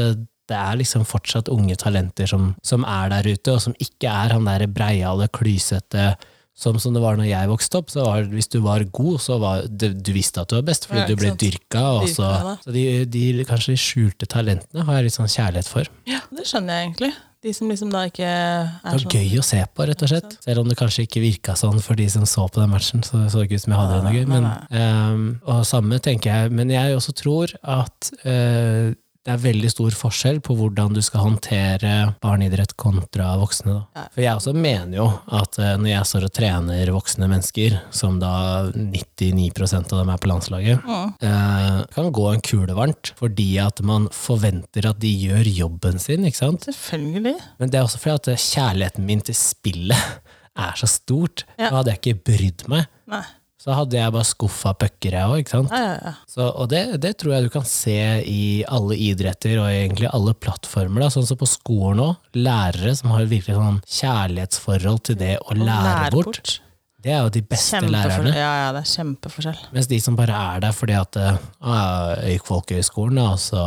det, 0.48 0.56
det 0.56 0.56
er 0.64 0.78
liksom 0.80 1.04
fortsatt 1.08 1.50
unge 1.52 1.76
talenter 1.76 2.26
som, 2.30 2.54
som 2.64 2.84
er 2.88 3.12
der 3.12 3.28
ute, 3.34 3.52
og 3.52 3.60
som 3.60 3.76
ikke 3.78 4.08
er 4.08 4.32
han 4.32 4.48
der 4.48 4.64
breiale, 4.72 5.28
klysete 5.28 6.14
som, 6.58 6.74
som 6.82 6.90
det 6.96 7.02
var 7.04 7.14
når 7.20 7.28
jeg 7.28 7.48
vokste 7.52 7.78
opp. 7.78 7.92
Så 7.92 8.02
var, 8.02 8.24
hvis 8.32 8.48
du 8.50 8.58
var 8.64 8.82
god, 8.90 9.20
så 9.22 9.36
var 9.38 9.62
det, 9.70 9.92
du 10.02 10.10
visste 10.16 10.42
at 10.42 10.50
du 10.50 10.56
var 10.58 10.64
best, 10.66 10.88
fordi 10.90 11.04
Ja, 11.04 11.06
du 11.06 11.14
ble 11.20 11.28
sant. 11.30 11.44
dyrka. 11.44 11.84
Og 12.00 12.08
så, 12.10 12.32
de, 12.66 12.84
de 13.06 13.22
kanskje 13.46 13.76
de 13.76 13.78
skjulte 13.78 14.26
talentene 14.26 14.82
har 14.88 14.98
jeg 14.98 15.06
litt 15.06 15.18
sånn 15.20 15.30
kjærlighet 15.30 15.70
for. 15.70 15.90
Ja, 16.10 16.18
det 16.34 16.48
skjønner 16.50 16.80
jeg 16.80 16.88
egentlig. 16.88 17.12
De 17.46 17.52
som 17.54 17.68
liksom 17.70 17.92
da 17.94 18.00
ikke 18.08 18.26
Det 18.26 18.88
er 18.90 18.96
var 18.96 18.98
sånn 19.04 19.12
gøy 19.14 19.38
å 19.38 19.42
se 19.46 19.60
på, 19.70 19.84
rett 19.86 20.00
og 20.02 20.10
slett. 20.10 20.32
Selv 20.42 20.64
om 20.64 20.72
det 20.72 20.78
kanskje 20.80 21.04
ikke 21.06 21.22
virka 21.22 21.54
sånn 21.54 21.78
for 21.84 21.94
de 22.00 22.08
som 22.10 22.24
så 22.26 22.48
på 22.50 22.58
den 22.58 22.72
matchen. 22.74 23.04
Så 23.06 23.20
det 23.22 23.28
så 23.30 23.44
ikke 23.46 23.60
ut 23.60 23.62
som 23.62 23.76
jeg 23.76 23.78
hadde 23.84 23.94
det 24.00 24.08
noe 24.08 24.16
gøy. 24.16 24.26
Men, 24.32 24.48
ehm, 24.74 25.26
og 25.46 25.62
samme 25.70 26.00
tenker 26.02 26.34
jeg, 26.34 26.50
men 26.58 26.74
jeg 26.74 26.96
også 26.98 27.14
tror 27.22 27.54
at 27.62 28.10
eh, 28.26 28.90
det 29.28 29.34
er 29.34 29.42
veldig 29.42 29.68
stor 29.68 29.92
forskjell 29.92 30.38
på 30.40 30.54
hvordan 30.56 30.94
du 30.96 31.02
skal 31.04 31.20
håndtere 31.26 31.90
barneidrett 32.24 32.70
kontra 32.80 33.34
voksne. 33.36 33.74
Da. 33.92 34.06
For 34.14 34.22
jeg 34.24 34.38
også 34.38 34.54
mener 34.56 34.94
jo 34.96 35.08
at 35.36 35.58
eh, 35.60 35.74
når 35.76 35.90
jeg 35.92 36.08
står 36.08 36.26
og 36.30 36.32
trener 36.38 36.92
voksne 36.96 37.28
mennesker, 37.28 37.76
som 37.92 38.16
da 38.22 38.32
99% 38.72 39.92
av 39.92 40.00
dem 40.00 40.12
er 40.14 40.22
på 40.22 40.30
landslaget, 40.32 40.80
Mm. 40.88 41.12
eh, 41.20 41.84
kan 41.92 42.10
gå 42.12 42.26
en 42.32 42.40
kule 42.40 42.72
varmt 42.74 43.12
fordi 43.18 43.58
at 43.60 43.82
man 43.84 44.08
forventer 44.08 44.88
at 44.88 44.98
de 45.02 45.12
gjør 45.28 45.44
jobben 45.52 45.98
sin, 46.00 46.24
ikke 46.24 46.40
sant? 46.40 46.64
Selvfølgelig. 46.64 47.36
Men 47.58 47.70
det 47.70 47.78
er 47.80 47.84
også 47.84 48.00
fordi 48.00 48.32
at 48.32 48.40
kjærligheten 48.48 49.04
min 49.04 49.20
til 49.20 49.34
spillet 49.34 49.96
er 50.58 50.72
så 50.80 50.88
stort. 50.88 51.44
Ja. 51.58 51.68
Da 51.70 51.76
hadde 51.82 51.92
jeg 51.94 52.00
ikke 52.02 52.24
brydd 52.32 52.64
meg. 52.72 52.88
Nei. 53.08 53.22
Så 53.58 53.74
hadde 53.74 53.98
jeg 53.98 54.14
bare 54.14 54.26
skuffa 54.28 54.70
pucker, 54.78 55.16
jeg 55.18 55.32
òg. 55.34 55.48
Ja, 55.50 55.78
ja, 55.82 55.94
ja. 55.98 56.12
Så, 56.30 56.44
og 56.46 56.68
det, 56.70 56.82
det 57.02 57.16
tror 57.18 57.34
jeg 57.34 57.48
du 57.48 57.50
kan 57.56 57.66
se 57.66 57.96
i 58.22 58.62
alle 58.70 58.94
idretter 58.94 59.58
og 59.58 59.66
egentlig 59.72 60.06
alle 60.14 60.34
plattformer. 60.38 61.02
Da. 61.02 61.10
Sånn 61.10 61.26
som 61.26 61.40
på 61.40 61.48
skolen 61.50 62.04
òg. 62.04 62.14
Lærere 62.38 62.94
som 62.94 63.10
har 63.16 63.26
virkelig 63.26 63.58
sånn 63.58 63.80
kjærlighetsforhold 63.98 65.02
til 65.10 65.18
det 65.24 65.34
å 65.42 65.58
lære 65.58 66.12
bort. 66.14 66.60
Det 67.02 67.12
er 67.14 67.20
jo 67.22 67.30
de 67.34 67.42
beste 67.46 67.78
lærerne. 67.82 68.30
Ja, 68.34 68.48
ja, 68.62 68.70
det 68.74 68.80
er 68.82 68.88
kjempeforskjell. 68.90 69.58
Mens 69.74 69.86
de 69.90 69.98
som 70.02 70.16
bare 70.18 70.34
er 70.34 70.64
der 70.64 70.74
fordi 70.74 70.96
at 70.98 71.18
eh, 71.18 71.36
«Ah, 71.62 72.14
jeg 72.24 72.38
gikk 72.38 72.48
folkehøyskolen, 72.48 73.20
og 73.22 73.36
så 73.42 73.62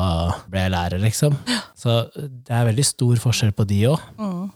ble 0.51 0.65
jeg 0.65 0.73
lærer, 0.73 0.99
liksom. 1.03 1.37
Så 1.79 2.01
det 2.15 2.51
er 2.51 2.67
veldig 2.67 2.85
stor 2.85 3.21
forskjell 3.23 3.53
på 3.55 3.67
de 3.71 3.85
òg. 3.93 4.03
Mm. 4.19 4.49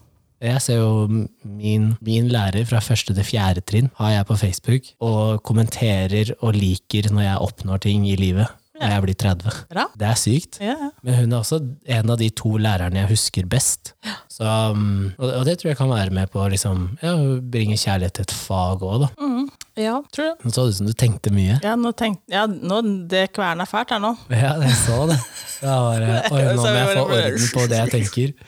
Jeg 0.46 0.62
ser 0.64 0.82
jo 0.82 1.08
min, 1.10 1.94
min 2.06 2.30
lærer 2.32 2.68
fra 2.70 2.82
første 2.84 3.16
til 3.16 3.28
fjerde 3.28 3.64
trinn 3.66 3.90
har 4.00 4.18
jeg 4.18 4.28
på 4.30 4.38
Facebook, 4.40 4.92
og 5.04 5.42
kommenterer 5.48 6.36
og 6.42 6.56
liker 6.58 7.10
når 7.14 7.28
jeg 7.28 7.42
oppnår 7.48 7.84
ting 7.88 8.06
i 8.10 8.20
livet. 8.20 8.52
Når 8.76 8.92
jeg 8.92 9.04
blir 9.06 9.16
30. 9.16 9.52
Bra. 9.72 9.84
Det 9.96 10.08
er 10.10 10.18
sykt. 10.20 10.58
Ja, 10.60 10.74
ja. 10.76 10.90
Men 11.06 11.16
hun 11.16 11.32
er 11.34 11.38
også 11.38 11.62
en 11.96 12.12
av 12.12 12.18
de 12.20 12.28
to 12.36 12.58
lærerne 12.60 13.00
jeg 13.00 13.08
husker 13.14 13.48
best. 13.48 13.94
Så, 14.28 14.44
um, 14.44 15.14
og, 15.16 15.46
det 15.48 15.62
tror 15.62 15.72
jeg 15.72 15.80
kan 15.80 15.94
være 15.94 16.12
med 16.16 16.28
på 16.34 16.42
å 16.44 16.50
liksom, 16.52 16.84
ja, 17.00 17.14
bringe 17.40 17.80
kjærlighet 17.80 18.18
til 18.18 18.28
et 18.28 18.36
fag 18.36 18.84
òg, 18.84 19.06
da. 19.06 19.10
Mm. 19.16 19.48
Ja, 19.80 19.96
tror 20.12 20.28
jeg. 20.28 20.36
Nå 20.44 20.52
så 20.52 20.68
det 20.68 20.76
ut 20.76 20.80
som 20.82 20.92
du 20.92 20.96
tenkte 21.06 21.32
mye. 21.36 21.56
Ja, 21.64 21.80
nå 21.80 21.96
tenk, 21.96 22.20
ja, 22.32 22.44
nå, 22.52 22.84
det 23.12 23.30
kverner 23.36 23.70
fælt 23.70 23.96
her 23.96 24.04
nå. 24.04 24.12
Ja, 24.28 24.58
jeg 24.60 24.76
så 24.84 25.02
det. 25.08 25.22
Ja, 25.64 25.80
bare, 25.80 26.22
oi, 26.36 26.46
nå 26.52 26.62
må 26.62 26.76
jeg 26.76 26.96
få 27.00 27.10
orden 27.10 27.52
på 27.56 27.68
det 27.72 27.84
jeg 27.86 27.96
tenker. 27.96 28.40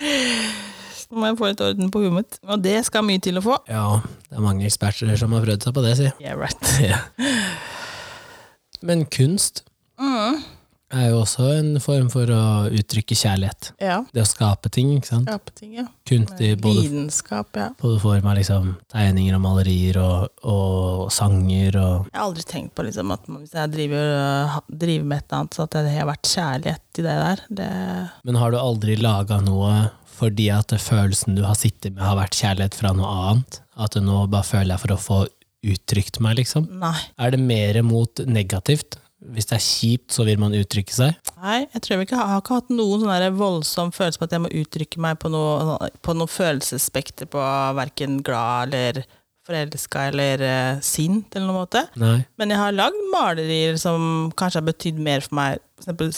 Nå 1.07 1.21
må 1.21 1.29
jeg 1.29 1.37
få 1.39 1.47
litt 1.53 1.61
orden 1.63 1.91
på 1.93 2.01
huet 2.03 2.15
mitt. 2.17 2.39
Og 2.51 2.59
det 2.65 2.81
skal 2.87 3.05
mye 3.07 3.21
til 3.23 3.39
å 3.39 3.43
få. 3.45 3.55
Ja, 3.71 3.85
det 4.27 4.35
er 4.35 4.43
mange 4.43 4.67
eksperter 4.67 5.13
som 5.19 5.31
har 5.37 5.45
prøvd 5.45 5.69
seg 5.69 5.77
på 5.77 5.83
det, 5.85 5.93
si. 6.01 6.09
Yeah, 6.19 6.35
right. 6.35 6.67
Men 8.81 9.05
kunst 9.09 9.63
Mm. 9.99 10.43
er 10.93 11.07
jo 11.09 11.23
også 11.23 11.47
en 11.57 11.79
form 11.81 12.05
for 12.13 12.29
å 12.29 12.41
uttrykke 12.69 13.15
kjærlighet. 13.17 13.71
Ja. 13.81 13.95
Det 14.13 14.21
å 14.21 14.27
skape 14.29 14.69
ting, 14.71 14.91
ikke 14.93 15.09
sant? 15.09 15.25
Skape 15.27 15.51
ting, 15.57 15.71
ja. 15.79 15.87
Kunst 16.07 16.37
i 16.45 16.51
både, 16.55 16.83
Lidenskap, 16.85 17.49
ja. 17.57 17.71
både 17.81 17.97
form 18.03 18.29
av 18.29 18.37
liksom 18.37 18.69
tegninger 18.93 19.35
og 19.35 19.41
malerier 19.43 19.97
og, 20.03 20.29
og 20.47 21.09
sanger 21.11 21.79
og 21.81 22.05
Jeg 22.11 22.19
har 22.19 22.27
aldri 22.27 22.45
tenkt 22.47 22.75
på 22.77 22.85
liksom, 22.87 23.11
at 23.17 23.25
hvis 23.25 23.57
jeg 23.57 23.73
driver, 23.73 24.61
driver 24.69 25.09
med 25.09 25.17
et 25.17 25.25
eller 25.31 25.39
annet, 25.41 25.57
så 25.57 25.65
at 25.65 25.79
det 25.81 25.95
har 25.97 26.11
vært 26.13 26.29
kjærlighet 26.35 27.01
i 27.01 27.07
det 27.09 27.17
der. 27.25 27.43
Det, 27.49 27.71
Men 28.29 28.39
har 28.43 28.53
du 28.53 28.59
aldri 28.61 28.99
laga 29.01 29.41
noe 29.43 29.73
fordi 30.17 30.49
at 30.53 30.73
følelsen 30.81 31.37
du 31.37 31.43
har 31.45 31.57
sittet 31.59 31.93
med, 31.95 32.03
har 32.05 32.17
vært 32.19 32.37
kjærlighet 32.39 32.77
fra 32.77 32.93
noe 32.97 33.09
annet? 33.31 33.59
At 33.77 33.93
du 33.93 34.01
nå 34.01 34.23
bare 34.31 34.47
føler 34.47 34.73
jeg 34.75 34.83
for 34.83 34.95
å 34.95 35.01
få 35.01 35.19
uttrykt 35.67 36.19
meg, 36.23 36.37
liksom? 36.41 36.67
nei. 36.81 36.95
Er 37.19 37.33
det 37.33 37.41
mer 37.41 37.81
mot 37.85 38.21
negativt? 38.25 38.99
Hvis 39.33 39.47
det 39.49 39.55
er 39.57 39.63
kjipt, 39.65 40.11
så 40.13 40.23
vil 40.27 40.37
man 40.39 40.53
uttrykke 40.53 40.93
seg? 40.93 41.15
Nei, 41.41 41.63
jeg 41.73 41.81
tror 41.83 42.03
ikke, 42.03 42.15
jeg 42.19 42.29
har 42.31 42.41
ikke 42.43 42.57
hatt 42.59 42.73
noen 42.73 43.01
sånn 43.01 43.37
voldsom 43.39 43.89
følelse 43.95 44.21
på 44.21 44.27
at 44.27 44.35
jeg 44.35 44.43
må 44.43 44.51
uttrykke 44.53 45.01
meg 45.03 45.17
på 45.23 45.31
noe, 45.33 45.77
på 46.05 46.13
noe 46.17 46.29
følelsesspekter 46.29 47.29
på 47.33 47.41
verken 47.79 48.19
glad 48.25 48.75
eller 48.77 49.01
forelska 49.47 50.09
eller 50.11 50.43
uh, 50.43 50.81
sint 50.83 51.33
eller 51.35 51.47
noen 51.47 51.61
måte. 51.63 51.81
Nei. 51.99 52.19
Men 52.39 52.51
jeg 52.53 52.61
har 52.61 52.75
lagd 52.75 52.99
malerier 53.13 53.77
som 53.81 54.29
kanskje 54.37 54.61
har 54.61 54.67
betydd 54.69 54.99
mer 55.01 55.23
for 55.25 55.37
meg, 55.39 55.63
eksempel 55.81 56.11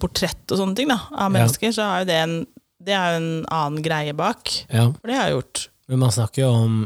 portrett 0.00 0.54
og 0.54 0.60
sånne 0.62 0.78
ting 0.78 0.90
da, 0.92 1.00
av 1.10 1.26
Ja. 1.28 1.32
mennesker, 1.34 1.74
så 1.76 1.88
har 1.90 2.04
jo 2.04 2.10
det 2.12 2.18
en, 2.24 2.36
det 2.82 2.94
er 2.96 3.12
jo 3.12 3.16
en 3.20 3.44
annen 3.50 3.82
greie 3.82 4.12
bak. 4.16 4.48
Ja. 4.72 4.90
For 4.92 5.06
det 5.06 5.16
har 5.16 5.28
jeg 5.28 5.36
gjort. 5.42 5.68
Men 5.88 5.98
man 5.98 6.10
snakker 6.10 6.42
jo 6.46 6.48
om 6.54 6.80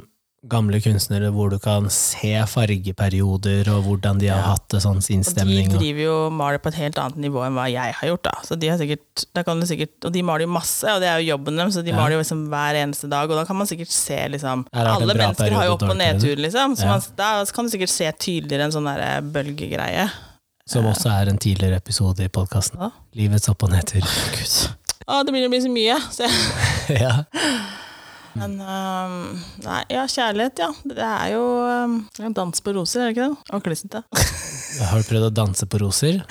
gamle 0.46 0.76
kunstnere 0.84 1.30
hvor 1.32 1.48
du 1.48 1.56
kan 1.58 1.86
se 1.88 2.34
fargeperioder, 2.52 3.68
og 3.72 3.84
hvordan 3.86 4.18
de 4.20 4.26
har 4.28 4.40
Ja. 4.42 4.50
hatt 4.52 4.68
det 4.68 4.82
sånn 4.82 4.98
Og 5.00 5.34
de 5.34 5.62
driver 5.78 6.00
jo 6.02 6.26
og 6.26 6.32
maler 6.32 6.58
på 6.58 6.68
et 6.68 6.74
helt 6.74 6.98
annet 6.98 7.16
nivå 7.16 7.46
enn 7.46 7.54
hva 7.56 7.64
jeg 7.72 7.94
har 7.94 8.08
gjort. 8.08 8.22
da. 8.24 8.32
Så 8.44 8.58
de 8.58 8.68
har 8.68 8.76
sikkert, 8.76 9.24
da 9.32 9.42
kan 9.42 9.58
du 9.58 9.64
sikkert, 9.66 10.04
Og 10.04 10.12
de 10.12 10.22
maler 10.22 10.44
jo 10.44 10.48
masse, 10.52 10.84
og 10.84 11.00
det 11.00 11.08
er 11.08 11.20
jo 11.22 11.36
jobben 11.38 11.56
deres, 11.56 11.74
så 11.76 11.82
de 11.84 11.90
Ja. 11.92 11.96
maler 11.96 12.12
jo 12.12 12.18
liksom 12.18 12.48
hver 12.48 12.74
eneste 12.74 13.08
dag. 13.08 13.30
Og 13.30 13.36
da 13.36 13.44
kan 13.46 13.56
man 13.56 13.66
sikkert 13.66 13.88
se 13.90 14.28
liksom 14.28 14.66
Alle 14.74 15.14
mennesker 15.14 15.50
har 15.52 15.64
jo 15.64 15.72
opp- 15.78 15.82
og 15.88 15.96
nedtur, 15.96 16.36
liksom. 16.36 16.76
Så 16.76 16.82
Ja. 16.84 16.88
man, 16.88 17.02
da 17.16 17.44
kan 17.46 17.64
du 17.64 17.70
sikkert 17.70 17.88
se 17.88 18.12
tydeligere 18.12 18.64
en 18.64 18.70
sånn 18.72 18.84
der 18.84 19.22
bølgegreie. 19.22 20.10
Som 20.66 20.84
også 20.84 21.10
er 21.10 21.28
en 21.30 21.38
tidligere 21.38 21.76
episode 21.76 22.20
i 22.20 22.28
podkasten. 22.28 22.92
Livets 23.14 23.48
opp- 23.48 23.62
og 23.62 23.70
nedtur. 23.70 24.02
Å, 25.04 25.20
det 25.24 25.32
begynner 25.34 25.50
å 25.50 25.52
bli 25.52 25.62
så 25.64 25.72
mye. 25.72 25.96
Så 26.14 26.24
jeg, 26.24 26.34
ja. 27.04 27.14
men 28.40 28.54
um, 28.60 29.16
Nei, 29.64 29.80
ja, 29.92 30.06
kjærlighet, 30.10 30.62
ja. 30.64 30.70
Det 30.84 31.04
er 31.08 31.34
jo 31.36 31.42
um, 31.84 31.98
ja, 32.18 32.30
dans 32.34 32.64
på 32.64 32.72
roser, 32.76 33.04
er 33.04 33.10
det 33.12 33.16
ikke 33.18 33.28
det? 33.28 33.56
Og 33.58 33.66
klissete. 33.66 34.04
Har 34.90 35.02
du 35.04 35.10
prøvd 35.10 35.28
å 35.28 35.34
danse 35.42 35.68
på 35.70 35.78
roser? 35.84 36.22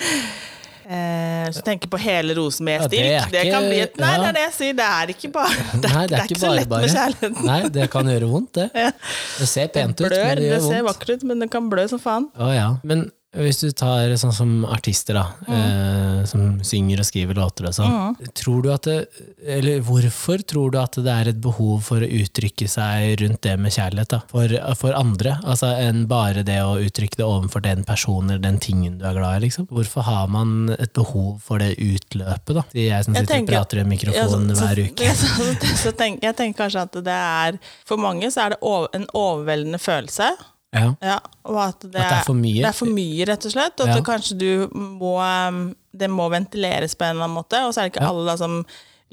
Eh, 0.84 1.46
så 1.56 1.62
tenker 1.64 1.88
på 1.88 1.96
hele 1.96 2.34
rosen 2.36 2.66
med 2.68 2.74
Ja, 2.82 2.88
det 2.92 2.98
stilk. 2.98 3.06
er 3.16 3.30
Det, 3.32 3.40
ikke- 3.46 3.52
kan 3.54 3.68
bli 3.70 3.78
Nei, 4.02 4.10
ja. 4.12 4.18
det 4.20 4.26
er 4.28 4.34
det 4.36 4.42
jeg 4.42 4.52
sier. 4.58 4.74
Det 4.76 4.88
er 4.98 5.12
ikke 5.14 5.30
bare 5.32 5.54
Det 5.56 5.88
er, 5.88 5.94
Nei, 5.94 6.02
det 6.10 6.18
er 6.18 6.26
ikke 6.28 6.40
så 6.42 6.50
lett 6.52 6.68
med 6.74 6.90
kjærligheten. 6.92 7.46
Nei, 7.48 7.60
det 7.78 7.86
kan 7.94 8.10
gjøre 8.12 8.28
vondt, 8.28 8.50
det. 8.58 8.66
Ja. 8.76 8.90
Det 9.38 9.48
ser 9.48 9.70
Det 9.70 9.72
pent 9.78 9.94
ut, 10.02 10.04
men 10.04 10.12
det 10.12 10.20
gjør 10.20 10.34
vondt. 10.42 10.50
det 10.52 10.60
ser 10.74 10.84
vakkert 10.90 11.14
ut, 11.14 11.24
men 11.30 11.40
det 11.46 11.48
kan 11.54 11.70
blø 11.72 11.86
som 11.88 12.02
faen. 12.04 12.26
Å 12.36 12.50
ja. 12.52 12.66
Men 12.84 13.06
hvis 13.34 13.60
du 13.60 13.70
tar 13.72 14.12
sånn 14.20 14.32
som 14.32 14.50
artister, 14.70 15.14
da, 15.18 15.24
eh, 15.50 16.24
som 16.30 16.60
synger 16.64 17.00
og 17.02 17.06
skriver 17.08 17.34
låter 17.38 17.66
og 17.68 17.74
sånn, 17.74 18.16
tror 18.34 18.62
du 18.62 18.70
at 18.72 18.82
det 18.88 19.08
Eller 19.46 19.80
hvorfor 19.84 20.40
tror 20.46 20.70
du 20.72 20.78
at 20.80 20.92
det 21.04 21.10
er 21.12 21.28
et 21.28 21.40
behov 21.40 21.82
for 21.84 22.00
å 22.00 22.08
uttrykke 22.08 22.68
seg 22.70 23.18
rundt 23.20 23.42
det 23.44 23.58
med 23.60 23.72
kjærlighet, 23.74 24.08
da? 24.08 24.20
For, 24.30 24.48
for 24.80 24.94
andre, 24.96 25.34
altså 25.44 25.68
enn 25.76 26.06
bare 26.08 26.42
det 26.46 26.60
å 26.64 26.78
uttrykke 26.80 27.16
det 27.20 27.26
overfor 27.26 27.60
den 27.66 27.84
personen 27.84 28.30
eller 28.30 28.40
den 28.46 28.58
tingen 28.58 28.98
du 28.98 29.04
er 29.04 29.18
glad 29.18 29.36
i, 29.42 29.44
liksom? 29.48 29.66
Hvorfor 29.68 30.06
har 30.06 30.28
man 30.32 30.70
et 30.78 30.92
behov 30.96 31.40
for 31.44 31.58
det 31.58 31.74
utløpet, 31.76 32.54
da? 32.54 32.64
Jeg 32.72 33.04
som 33.04 33.14
sitter 33.18 33.42
og 33.42 33.50
prater 33.52 33.82
i 33.82 33.84
mikrofonen 33.84 34.48
Ja, 34.48 34.54
så- 34.54 34.62
så- 34.62 34.66
hver 34.70 34.82
uke. 34.86 35.04
ja, 35.10 35.12
Så, 35.14 35.76
så, 35.82 35.92
tenk, 35.92 36.22
jeg 36.22 36.36
tenker 36.36 36.64
kanskje 36.64 36.82
at 36.86 36.92
det 37.04 37.06
er 37.20 37.58
For 37.84 37.96
mange 38.00 38.30
så 38.32 38.46
er 38.46 38.48
det 38.54 38.58
over, 38.62 38.88
en 38.94 39.06
overveldende 39.14 39.78
følelse. 39.82 40.30
Ja. 40.74 40.88
Ja, 41.00 41.18
og 41.46 41.58
at 41.68 41.80
det, 41.84 41.94
At 41.94 42.10
det 42.10 42.18
er 42.18 42.26
for 42.26 42.34
mye? 42.38 42.58
Det 42.60 42.66
er 42.70 42.76
for 42.76 42.90
mye, 42.90 43.26
rett 43.30 43.46
og 43.46 43.52
slett. 43.54 43.80
Og 43.80 43.86
Ja. 43.88 43.94
det 43.94 44.04
kanskje 44.04 44.38
du 44.38 44.68
må 44.74 45.14
um, 45.22 45.74
Det 45.94 46.08
må 46.10 46.28
ventileres 46.32 46.96
på 46.98 47.04
en 47.06 47.14
eller 47.16 47.28
annen 47.28 47.36
måte. 47.38 47.60
Og 47.66 47.72
så 47.72 47.80
er 47.80 47.88
det 47.88 47.92
ikke 47.94 48.02
Ja. 48.02 48.10
alle 48.10 48.26
da 48.26 48.36
som 48.36 48.64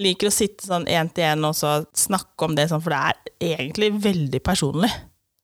liker 0.02 0.28
å 0.28 0.34
sitte 0.34 0.66
sånn 0.66 0.88
én 0.90 1.14
til 1.14 1.24
én 1.24 1.46
og 1.46 1.54
så 1.54 1.86
snakke 1.94 2.48
om 2.48 2.56
det, 2.56 2.70
sånn, 2.72 2.82
for 2.82 2.90
det 2.90 2.98
er 2.98 3.58
egentlig 3.60 3.92
veldig 4.02 4.42
personlig. 4.42 4.90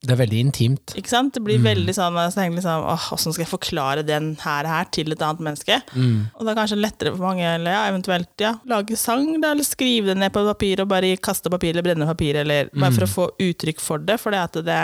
Det 0.07 0.13
er 0.15 0.19
veldig 0.21 0.39
intimt. 0.45 0.93
Ikke 0.95 1.11
sant? 1.11 1.33
Det 1.35 1.41
Mm. 1.41 1.45
blir 1.49 1.59
veldig 1.65 1.93
sånn 1.97 2.15
så 2.31 2.35
tenker 2.39 2.55
liksom, 2.61 2.83
åh, 2.87 3.07
Hvordan 3.11 3.33
skal 3.35 3.43
jeg 3.43 3.51
forklare 3.51 4.05
den 4.07 4.29
her, 4.39 4.63
her 4.65 4.85
til 4.95 5.11
et 5.11 5.19
annet 5.19 5.41
menneske? 5.43 5.81
Mm. 5.93 6.29
Og 6.35 6.45
det 6.45 6.53
er 6.53 6.59
kanskje 6.61 6.79
lettere 6.79 7.11
for 7.15 7.25
mange 7.27 7.43
eller 7.43 7.71
ja, 7.75 7.81
eventuelt 7.91 8.29
ja, 8.39 8.53
lage 8.65 8.95
sang, 8.97 9.41
da, 9.41 9.51
eller 9.51 9.67
skrive 9.67 10.05
det 10.13 10.17
ned 10.17 10.31
på 10.31 10.45
papir 10.47 10.79
og 10.81 10.87
bare 10.87 11.17
kaste 11.17 11.51
papir 11.51 11.73
eller 11.75 11.83
brenne 11.83 12.07
papir, 12.07 12.35
eller 12.39 12.69
bare 12.73 12.93
for 12.95 13.03
å 13.03 13.11
få 13.11 13.27
uttrykk 13.49 13.79
for 13.83 13.97
det. 13.99 14.17
For 14.23 14.31
det, 14.31 14.63
det, 14.63 14.79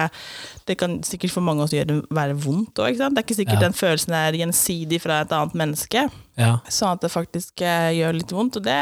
det 0.68 0.78
kan 0.78 1.00
sikkert 1.08 1.32
for 1.32 1.42
mange 1.42 1.64
også 1.64 1.80
gjøre, 1.80 2.02
være 2.12 2.36
vondt 2.44 2.84
òg. 2.84 2.98
Det 2.98 3.08
er 3.08 3.24
ikke 3.24 3.40
sikkert 3.40 3.62
Ja. 3.62 3.68
den 3.70 3.74
følelsen 3.80 4.14
er 4.14 4.34
gjensidig 4.34 5.00
fra 5.02 5.22
et 5.22 5.32
annet 5.32 5.54
menneske. 5.56 6.10
Ja. 6.38 6.58
Sånn 6.70 6.96
at 6.96 7.02
det 7.04 7.12
faktisk 7.14 7.62
eh, 7.62 7.92
gjør 7.94 8.16
litt 8.18 8.32
vondt. 8.34 8.56
Og 8.58 8.64
det 8.66 8.78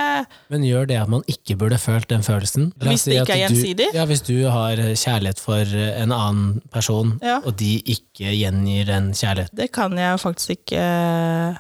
Men 0.54 0.64
gjør 0.64 0.86
det 0.88 1.00
at 1.02 1.10
man 1.12 1.24
ikke 1.28 1.58
burde 1.60 1.78
følt 1.82 2.08
den 2.08 2.24
følelsen? 2.24 2.70
Hvis 2.80 3.04
det 3.06 3.18
ikke 3.22 3.36
er 3.36 3.44
er 3.44 3.48
du- 3.50 3.56
gjensidig? 3.56 3.88
Ja, 3.94 4.06
Hvis 4.06 4.22
du 4.24 4.48
har 4.50 4.76
kjærlighet 4.78 5.40
for 5.40 5.60
en 5.76 6.12
annen 6.12 6.62
person, 6.72 7.20
Ja. 7.22 7.40
og 7.44 7.58
de 7.58 7.82
ikke 7.84 8.32
gjengir 8.32 8.86
den 8.86 9.12
kjærligheten, 9.12 9.56
Det 9.56 9.72
kan 9.72 9.92
jeg 9.98 10.20
faktisk 10.20 10.50
ikke 10.50 10.80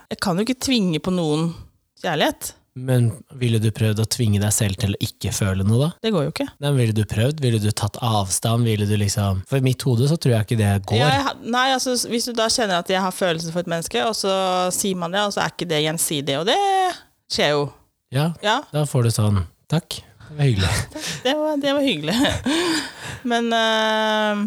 Jeg 0.09 0.19
kan 0.21 0.37
jo 0.37 0.43
ikke 0.45 0.59
tvinge 0.59 0.99
på 0.99 1.11
noen 1.11 1.53
kjærlighet. 2.03 2.53
Men 2.73 3.09
ville 3.35 3.59
du 3.59 3.67
prøvd 3.75 3.99
å 3.99 4.05
tvinge 4.07 4.39
deg 4.39 4.53
selv 4.55 4.77
til 4.79 4.93
å 4.95 4.99
ikke 5.03 5.33
føle 5.35 5.65
noe, 5.67 5.89
da? 5.89 5.89
Det 6.05 6.11
går 6.15 6.23
jo 6.23 6.31
ikke. 6.31 6.45
Nei, 6.53 6.69
men 6.69 6.77
ville 6.79 6.95
du 6.95 7.01
prøvd? 7.09 7.41
Ville 7.43 7.59
du 7.59 7.67
tatt 7.75 7.97
avstand? 8.05 8.63
Ville 8.67 8.87
du 8.87 8.93
liksom 8.99 9.41
For 9.49 9.59
i 9.59 9.65
mitt 9.65 9.83
hode 9.83 10.07
så 10.07 10.15
tror 10.15 10.37
jeg 10.37 10.47
ikke 10.47 10.59
det 10.61 10.69
går. 10.87 11.01
Jeg, 11.01 11.33
nei, 11.51 11.65
altså, 11.75 11.97
hvis 12.07 12.29
du 12.29 12.33
da 12.37 12.47
kjenner 12.51 12.79
at 12.79 12.91
jeg 12.93 13.03
har 13.03 13.11
følelser 13.15 13.51
for 13.51 13.65
et 13.65 13.71
menneske, 13.73 14.05
og 14.07 14.15
så 14.15 14.31
sier 14.75 14.95
man 14.99 15.11
det, 15.11 15.25
og 15.27 15.35
så 15.35 15.43
er 15.43 15.51
ikke 15.51 15.67
det 15.67 15.81
gjensidig, 15.83 16.37
og 16.39 16.47
det 16.47 16.57
skjer 17.31 17.53
jo. 17.57 17.67
Ja, 18.11 18.29
Ja, 18.43 18.57
da 18.73 18.85
får 18.87 19.07
du 19.07 19.11
sånn 19.15 19.43
Takk, 19.71 20.01
det 20.27 20.35
var 20.35 20.47
hyggelig. 20.47 20.71
det 21.25 21.35
var, 21.39 21.59
det 21.63 21.75
var 21.75 21.85
hyggelig. 21.85 22.15
Men 23.31 23.51
øh, 23.55 24.41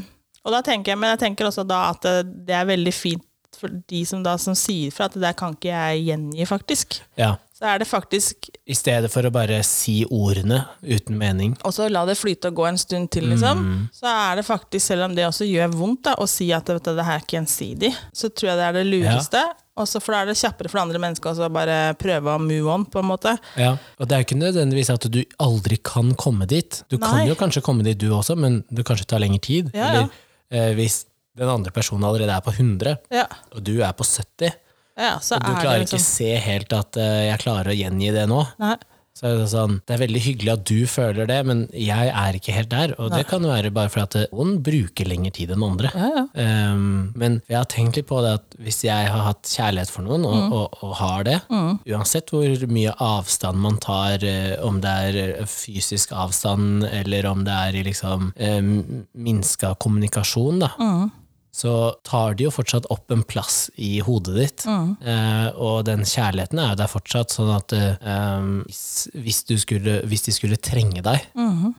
Og 0.44 0.52
da 0.52 0.60
tenker 0.64 0.92
jeg, 0.92 1.00
men 1.00 1.14
jeg 1.14 1.22
tenker 1.22 1.48
også 1.48 1.64
da 1.64 1.78
at 1.94 2.02
det, 2.04 2.44
det 2.48 2.56
er 2.58 2.66
veldig 2.68 2.92
fint 2.92 3.24
for 3.56 3.72
de 3.88 4.00
som 4.04 4.20
da 4.24 4.34
som 4.40 4.56
sier 4.58 4.92
fra 4.92 5.06
at 5.08 5.14
det 5.16 5.22
der 5.22 5.36
kan 5.38 5.54
ikke 5.54 5.70
jeg 5.70 6.02
gjengi, 6.10 6.44
faktisk. 6.50 6.98
Ja. 7.16 7.36
Så 7.64 7.70
er 7.72 7.78
det 7.80 7.86
faktisk 7.88 8.50
I 8.68 8.74
stedet 8.76 9.08
for 9.08 9.24
å 9.24 9.30
bare 9.32 9.62
si 9.64 10.02
ordene 10.12 10.58
uten 10.84 11.16
mening. 11.16 11.54
Og 11.64 11.72
så 11.72 11.86
la 11.88 12.02
det 12.04 12.18
flyte 12.20 12.50
og 12.50 12.58
gå 12.58 12.66
en 12.68 12.80
stund 12.80 13.08
til, 13.14 13.30
liksom. 13.30 13.62
Mm. 13.64 13.78
Så 13.96 14.10
er 14.10 14.36
det 14.36 14.44
faktisk, 14.44 14.84
selv 14.84 15.06
om 15.06 15.14
det 15.16 15.24
også 15.24 15.48
gjør 15.48 15.72
vondt 15.72 16.02
da, 16.10 16.12
å 16.20 16.26
si 16.28 16.50
at 16.52 16.68
vet 16.68 16.84
du, 16.84 16.90
det 16.98 17.06
her 17.08 17.22
er 17.22 17.24
ikke 17.24 17.38
gjensidig, 17.38 17.90
så 18.12 18.28
tror 18.28 18.50
jeg 18.50 18.60
det 18.60 18.66
er 18.66 18.76
det 18.76 18.82
lureste. 18.90 19.42
Og 19.80 19.88
så 19.88 20.02
for 20.04 20.12
da 20.12 20.20
er 20.22 20.28
det 20.30 20.36
kjappere 20.42 20.70
for 20.70 20.82
andre 20.82 21.00
mennesker 21.06 21.40
å 21.40 21.48
bare 21.56 21.78
prøve 21.98 22.34
å 22.34 22.42
move 22.42 22.74
on, 22.74 22.84
på 22.84 23.00
en 23.00 23.08
måte. 23.08 23.32
Ja, 23.56 23.72
og 23.96 24.10
det 24.10 24.18
er 24.18 24.20
jo 24.20 24.28
ikke 24.28 24.38
nødvendigvis 24.42 24.92
at 24.92 25.08
du 25.16 25.22
aldri 25.42 25.80
kan 25.80 26.12
komme 26.20 26.44
dit. 26.50 26.82
Du 26.92 26.98
kan 27.00 27.24
jo 27.24 27.38
kanskje 27.40 27.64
komme 27.64 27.86
dit 27.88 27.98
du 27.98 28.10
også, 28.12 28.36
men 28.36 28.60
det 28.68 28.84
kanskje 28.84 29.08
tar 29.14 29.24
lengre 29.24 29.40
tid. 29.48 29.72
Ja, 29.72 29.88
ja. 29.88 30.04
Eller 30.52 30.68
eh, 30.68 30.76
hvis 30.76 31.06
den 31.34 31.48
andre 31.50 31.72
personen 31.74 32.04
allerede 32.06 32.36
er 32.36 32.44
på 32.44 32.52
100, 32.52 33.00
Ja, 33.10 33.24
og 33.56 33.64
du 33.66 33.78
er 33.80 33.96
på 33.96 34.04
70, 34.06 34.52
ja 34.98 35.18
så 35.20 35.36
og 35.36 35.44
du 35.46 35.52
er 35.52 35.60
klarer 35.62 35.78
det 35.84 35.88
ikke 35.88 35.98
liksom 35.98 36.10
se 36.10 36.32
helt 36.48 36.72
at 36.72 36.96
uh, 37.00 37.22
jeg 37.30 37.38
klarer 37.46 37.72
å 37.74 37.78
gjengi 37.78 38.12
det 38.14 38.26
nå. 38.30 38.42
Nei. 38.62 38.76
Så 39.14 39.28
er 39.28 39.36
det 39.38 39.44
sånn, 39.52 39.76
det 39.86 39.94
er 39.94 40.00
veldig 40.00 40.20
hyggelig 40.24 40.50
at 40.56 40.62
du 40.66 40.88
føler 40.90 41.28
det, 41.30 41.36
men 41.46 41.60
jeg 41.70 42.08
er 42.10 42.34
ikke 42.34 42.50
helt 42.56 42.70
der. 42.72 42.94
Og 42.98 43.12
det 43.14 43.20
kan 43.30 43.44
være 43.46 43.70
bare 43.70 43.86
fordi 43.94 44.24
at 44.26 44.32
noen 44.34 44.56
bruker 44.66 45.06
lengre 45.06 45.30
tid 45.36 45.52
enn 45.54 45.62
andre. 45.62 45.92
Ja, 45.94 46.08
ja. 46.16 46.24
Um, 46.74 47.12
men 47.14 47.36
jeg 47.46 47.60
har 47.60 47.68
tenkt 47.70 47.94
litt 48.00 48.08
på 48.10 48.18
det 48.26 48.32
at 48.40 48.56
hvis 48.58 48.80
jeg 48.88 49.06
har 49.14 49.22
hatt 49.28 49.46
kjærlighet 49.46 49.92
for 49.94 50.02
noen, 50.02 50.26
og, 50.26 50.34
Mm. 50.34 50.52
og, 50.58 50.74
og 50.82 50.96
har 50.98 51.22
det, 51.30 51.38
uansett 51.94 52.34
hvor 52.34 52.66
mye 52.74 52.90
avstand 53.06 53.62
man 53.62 53.78
tar, 53.78 54.18
eh, 54.26 54.56
om 54.66 54.82
det 54.82 54.96
er 55.06 55.20
eh, 55.22 55.46
fysisk 55.46 56.10
avstand, 56.10 56.82
eller 56.90 57.30
om 57.30 57.46
det 57.46 57.54
er 57.54 57.78
i 57.78 57.84
liksom 57.86 58.32
eh, 58.34 58.58
minska 59.14 59.76
kommunikasjon, 59.78 60.58
da, 60.66 60.74
Mm. 60.74 61.12
Så 61.54 61.72
tar 62.02 62.34
de 62.34 62.48
jo 62.48 62.50
fortsatt 62.50 62.88
opp 62.90 63.12
en 63.14 63.22
plass 63.22 63.68
i 63.78 64.00
hodet 64.02 64.34
ditt. 64.34 64.64
Eh, 64.66 65.48
og 65.54 65.84
den 65.86 66.02
kjærligheten 66.02 66.58
er 66.58 66.72
jo 66.72 66.78
der 66.80 66.90
fortsatt, 66.90 67.30
sånn 67.30 67.52
at 67.54 67.74
eh, 67.76 68.48
hvis, 68.66 68.82
hvis, 69.14 69.38
du 69.46 69.54
skulle, 69.62 70.00
hvis 70.10 70.26
de 70.26 70.34
skulle 70.34 70.58
trenge 70.58 71.04
deg, 71.06 71.28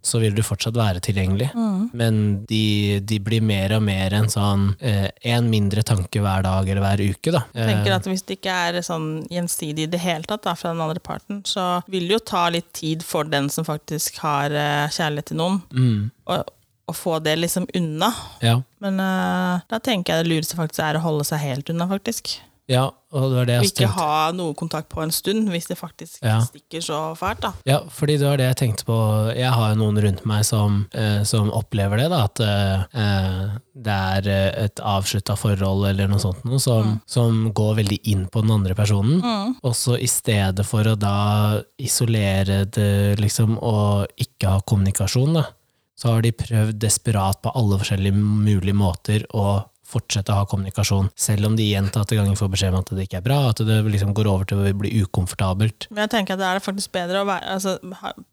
så 0.05 0.21
vil 0.23 0.37
du 0.37 0.43
fortsatt 0.47 0.77
være 0.79 1.03
tilgjengelig. 1.03 1.49
Men 1.95 2.21
de, 2.47 3.01
de 3.03 3.19
blir 3.23 3.43
mer 3.43 3.75
og 3.75 3.83
mer 3.83 4.15
en 4.15 4.31
sånn 4.31 4.69
én 4.79 5.51
mindre 5.51 5.83
tanke 5.85 6.23
hver 6.23 6.45
dag 6.45 6.69
eller 6.71 6.83
hver 6.85 7.03
uke, 7.11 7.35
da. 7.35 7.43
Jeg 7.55 7.73
tenker 7.73 7.97
at 7.97 8.07
Hvis 8.07 8.23
det 8.23 8.37
ikke 8.39 8.55
er 8.69 8.79
sånn 8.85 9.25
gjensidig 9.33 9.89
i 9.89 9.91
det 9.91 9.99
hele 10.03 10.27
tatt 10.29 10.45
da, 10.47 10.55
fra 10.55 10.71
den 10.71 10.83
andre 10.85 11.01
parten, 11.03 11.41
så 11.47 11.81
vil 11.91 12.07
det 12.07 12.15
jo 12.15 12.23
ta 12.31 12.45
litt 12.53 12.71
tid 12.77 13.03
for 13.03 13.27
den 13.27 13.49
som 13.51 13.67
faktisk 13.67 14.21
har 14.23 14.53
eh, 14.55 14.87
kjærlighet 14.93 15.33
til 15.33 15.41
noen, 15.41 15.61
Mm, 15.75 16.11
å, 16.29 16.37
å 16.87 16.93
få 16.93 17.19
det 17.23 17.37
liksom 17.39 17.65
unna. 17.75 18.11
ja. 18.41 18.59
Men 18.85 18.99
uh, 19.01 19.61
da 19.71 19.79
tenker 19.81 20.13
jeg 20.19 20.25
det 20.25 20.29
lureste 20.35 20.55
faktisk 20.59 20.83
er 20.85 20.99
å 20.99 21.05
holde 21.07 21.23
seg 21.25 21.39
helt 21.41 21.69
unna, 21.73 21.87
faktisk. 21.89 22.35
ja, 22.69 22.83
og 23.13 23.23
det 23.31 23.37
var 23.37 23.45
det 23.45 23.53
jeg 23.55 23.67
ikke 23.69 23.77
tenkte. 23.85 24.03
ha 24.03 24.31
noe 24.33 24.53
kontakt 24.57 24.89
på 24.89 25.01
en 25.03 25.11
stund, 25.13 25.49
hvis 25.53 25.67
det 25.69 25.77
faktisk 25.77 26.17
Ja. 26.25 26.39
stikker 26.41 26.81
så 26.81 26.99
fælt. 27.17 27.41
da. 27.41 27.51
Ja, 27.65 27.79
fordi 27.89 28.17
det 28.17 28.25
var 28.27 28.37
det 28.37 28.47
jeg 28.49 28.57
tenkte 28.61 28.85
på. 28.85 28.97
Jeg 29.37 29.51
har 29.53 29.69
jo 29.73 29.79
noen 29.81 29.99
rundt 30.03 30.25
meg 30.25 30.43
som, 30.45 30.87
eh, 30.93 31.23
som 31.23 31.49
opplever 31.51 31.97
det, 31.97 32.09
da, 32.09 32.23
at 32.25 32.39
eh, 32.39 32.85
eh, 33.01 33.49
det 33.75 33.97
er 34.17 34.27
eh, 34.33 34.63
et 34.65 34.81
avslutta 34.81 35.35
forhold 35.37 35.85
eller 35.89 36.07
noe 36.07 36.19
sånt 36.19 36.43
noe, 36.45 36.59
som, 36.59 36.99
som 37.07 37.51
går 37.53 37.75
veldig 37.83 37.99
inn 38.13 38.25
på 38.27 38.41
den 38.41 38.51
andre 38.57 38.75
personen. 38.75 39.21
Og 39.63 39.73
så 39.77 39.97
i 40.01 40.07
stedet 40.09 40.65
for 40.65 40.83
å 40.89 40.95
da 40.97 41.61
isolere 41.79 42.65
det 42.65 43.19
liksom, 43.21 43.57
og 43.61 44.07
ikke 44.17 44.49
ha 44.57 44.61
kommunikasjon, 44.67 45.33
da, 45.37 45.45
så 45.95 46.11
har 46.15 46.21
de 46.25 46.31
prøvd 46.35 46.79
desperat 46.79 47.41
på 47.41 47.53
alle 47.55 47.79
forskjellige 47.81 48.15
mulige 48.19 48.75
måter 48.75 49.25
å 49.33 49.63
fortsette 49.85 50.33
å 50.33 50.39
ha 50.39 50.45
kommunikasjon, 50.49 51.11
selv 51.15 51.45
om 51.45 51.53
de 51.55 51.67
gjentatte 51.69 52.15
ganger 52.17 52.33
får 52.39 52.49
beskjed 52.55 52.73
om 52.73 52.79
at 52.81 52.89
det 52.97 53.03
ikke 53.05 53.19
er 53.19 53.25
bra, 53.27 53.35
at 53.51 53.59
det 53.67 53.75
liksom 53.93 54.15
går 54.17 54.25
over 54.31 54.47
til 54.49 54.57
å 54.57 54.71
bli 54.81 54.89
ukomfortabelt. 55.03 55.85
Men 55.93 56.01
jeg 56.07 56.09
tenker 56.15 56.33
at 56.33 56.41
det 56.41 56.47
er 56.49 56.63
faktisk 56.65 56.89
bedre 56.95 57.21
å 57.21 57.27
være, 57.29 57.51
altså, 57.53 57.75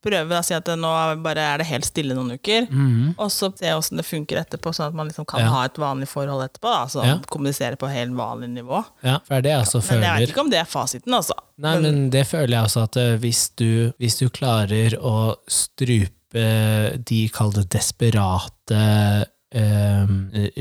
prøve 0.02 0.38
å 0.38 0.46
si 0.48 0.56
at 0.56 0.70
nå 0.80 0.92
bare 1.22 1.44
er 1.52 1.60
det 1.60 1.66
helt 1.68 1.84
stille 1.84 2.16
noen 2.16 2.38
uker, 2.40 2.70
og 3.18 3.28
så 3.30 3.50
se 3.60 3.68
åssen 3.76 4.00
det 4.00 4.06
funker 4.08 4.40
etterpå, 4.40 4.72
sånn 4.72 4.88
at 4.94 4.96
man 4.96 5.12
liksom 5.12 5.28
kan 5.28 5.44
Ja. 5.44 5.50
ha 5.52 5.64
et 5.68 5.76
vanlig 5.76 6.08
forhold 6.08 6.40
etterpå. 6.48 6.72
Da, 6.72 6.86
altså 6.86 7.04
Ja. 7.04 7.18
kommunisere 7.28 7.76
på 7.76 7.92
helt 7.92 8.16
vanlig 8.16 8.48
nivå. 8.56 8.80
Ja, 9.04 9.18
for 9.18 9.36
det 9.36 9.36
er 9.36 9.42
det 9.42 9.52
jeg 9.52 9.60
også 9.66 9.90
Men 9.92 10.02
jeg 10.02 10.20
vet 10.20 10.28
ikke 10.34 10.40
om 10.46 10.50
det 10.50 10.58
er 10.58 10.64
fasiten, 10.72 11.12
altså. 11.12 11.34
Nei, 11.58 11.78
men 11.80 12.08
det 12.10 12.26
føler 12.26 12.48
jeg 12.56 12.64
også 12.64 12.82
at 12.88 12.96
eh, 12.96 13.16
hvis 13.18 13.50
du, 13.56 13.92
hvis 14.00 14.16
du 14.18 14.30
klarer 14.30 14.96
å 14.98 15.36
strupe 15.46 16.16
de 16.32 17.28
kall 17.34 17.52
det 17.52 17.68
desperate 17.74 19.26
eh, 19.52 20.06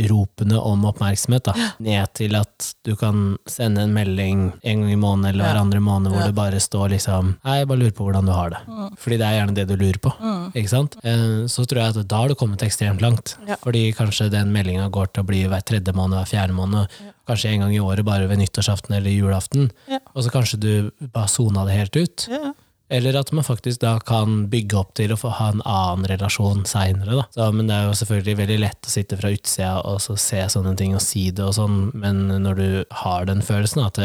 ropene 0.10 0.57
om 0.60 0.81
oppmerksomhet, 0.89 1.45
da, 1.47 1.53
ned 1.79 2.10
til 2.17 2.36
at 2.36 2.73
du 2.84 2.91
kan 2.99 3.38
sende 3.47 3.86
en 3.86 3.93
melding 3.95 4.41
en 4.67 4.81
gang 4.84 4.91
i 4.91 4.97
måneden 4.99 5.29
eller 5.29 5.45
Ja. 5.45 5.51
hver 5.53 5.62
andre 5.62 5.79
måned 5.79 6.12
hvor 6.12 6.19
Ja. 6.19 6.25
det 6.27 6.36
bare 6.36 6.60
står 6.60 6.89
liksom 6.91 7.38
Hei, 7.45 7.60
jeg 7.60 7.67
bare 7.69 7.77
lurer 7.79 7.95
på 7.95 8.03
hvordan 8.03 8.25
du 8.25 8.31
har 8.34 8.49
det. 8.49 8.60
Fordi 8.99 9.17
det 9.17 9.27
er 9.27 9.38
gjerne 9.39 9.55
det 9.55 9.67
du 9.69 9.75
lurer 9.77 9.99
på. 9.99 10.12
Ikke 10.53 10.67
sant? 10.69 10.97
Eh, 11.05 11.47
Så 11.47 11.65
tror 11.65 11.79
jeg 11.79 11.95
at 12.01 12.07
da 12.07 12.17
har 12.17 12.27
du 12.27 12.36
kommet 12.36 12.60
ekstremt 12.62 12.99
langt. 13.01 13.38
Ja. 13.47 13.55
Fordi 13.63 13.93
kanskje 13.95 14.29
den 14.29 14.51
meldinga 14.51 14.89
går 14.91 15.13
til 15.13 15.23
å 15.23 15.27
bli 15.27 15.43
hver 15.47 15.62
tredje 15.63 15.93
måned, 15.93 16.17
hver 16.19 16.27
fjerde 16.27 16.53
måned. 16.53 16.88
Kanskje 17.27 17.53
en 17.53 17.60
gang 17.62 17.73
i 17.73 17.79
året 17.79 18.03
bare 18.03 18.27
ved 18.27 18.39
nyttårsaften 18.39 18.93
eller 18.97 19.10
julaften. 19.12 19.71
Ja. 19.88 19.99
Og 20.15 20.23
så 20.25 20.29
kanskje 20.31 20.60
du 20.60 20.91
bare 21.13 21.27
sona 21.29 21.63
det 21.65 21.77
helt 21.77 21.95
ut. 21.95 22.27
Ja. 22.29 22.51
Eller 22.91 23.15
at 23.19 23.32
man 23.36 23.45
faktisk 23.47 23.82
da 23.84 23.95
kan 24.04 24.45
bygge 24.51 24.77
opp 24.80 24.93
til 24.99 25.13
å 25.13 25.19
få 25.19 25.32
ha 25.38 25.49
en 25.54 25.63
annen 25.63 26.08
relasjon 26.12 26.65
seinere. 26.67 27.23
Men 27.56 27.69
det 27.69 27.77
er 27.77 27.88
jo 27.88 27.97
selvfølgelig 28.01 28.38
veldig 28.41 28.60
lett 28.65 28.89
å 28.89 28.93
sitte 28.93 29.19
fra 29.19 29.32
utsida 29.32 29.73
og 29.88 30.01
så 30.04 30.17
se 30.19 30.41
sånne 30.51 30.75
ting 30.80 30.95
og 30.97 31.04
si 31.04 31.30
det 31.32 31.45
og 31.45 31.56
sånn, 31.56 31.80
men 31.97 32.25
når 32.43 32.60
du 32.60 32.67
har 33.04 33.27
den 33.30 33.43
følelsen 33.45 33.84
at 33.86 33.99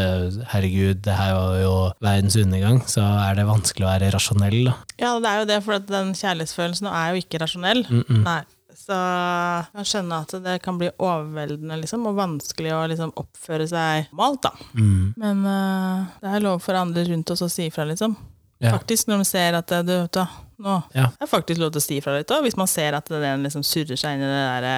herregud, 0.52 1.02
det 1.06 1.16
her 1.18 1.34
var 1.34 1.60
jo 1.60 1.74
verdens 2.04 2.38
undergang, 2.40 2.82
så 2.88 3.04
er 3.26 3.38
det 3.38 3.48
vanskelig 3.48 3.86
å 3.86 3.90
være 3.90 4.12
rasjonell, 4.14 4.60
da. 4.68 4.76
ja, 5.02 5.14
det 5.22 5.32
er 5.32 5.40
jo 5.42 5.48
det, 5.50 5.62
for 5.66 5.78
at 5.78 5.88
den 5.90 6.12
kjærlighetsfølelsen 6.16 6.90
er 6.92 7.08
jo 7.10 7.24
ikke 7.24 7.42
rasjonell. 7.42 7.82
Mm-mm. 7.90 8.22
Nei. 8.26 8.42
Så 8.76 8.94
jeg 8.94 9.72
kan 9.72 9.86
skjønne 9.88 10.18
at 10.22 10.32
det 10.44 10.56
kan 10.62 10.76
bli 10.78 10.92
overveldende 10.92 11.78
liksom, 11.80 12.04
og 12.06 12.18
vanskelig 12.20 12.74
å 12.76 12.84
liksom, 12.92 13.14
oppføre 13.18 13.66
seg 13.70 14.12
normalt. 14.12 14.46
da. 14.46 14.52
Mm. 14.76 15.14
Men 15.18 15.42
uh, 15.48 16.18
det 16.20 16.34
er 16.36 16.44
lov 16.44 16.60
for 16.62 16.78
andre 16.78 17.06
rundt 17.08 17.32
oss 17.34 17.42
å 17.42 17.50
si 17.50 17.66
ifra, 17.70 17.88
liksom. 17.88 18.14
Ja. 18.62 18.72
Faktisk, 18.72 19.08
når 19.10 19.20
de 19.20 19.28
ser 19.28 19.56
at 19.58 19.72
du, 19.84 19.92
vet 19.92 20.16
du, 20.16 20.22
nå 20.64 20.76
Ja. 20.94 21.10
er 21.20 21.28
faktisk 21.28 21.60
lov 21.60 21.74
til 21.74 21.82
å 21.82 21.84
si 21.84 21.98
ifra 22.00 22.14
litt 22.16 22.30
òg, 22.32 22.40
hvis 22.46 22.56
man 22.56 22.70
ser 22.70 22.96
at 22.96 23.10
den 23.12 23.42
liksom 23.44 23.64
surrer 23.66 23.98
seg 24.00 24.16
inn 24.16 24.24
i 24.24 24.30
det 24.30 24.38
derre 24.46 24.76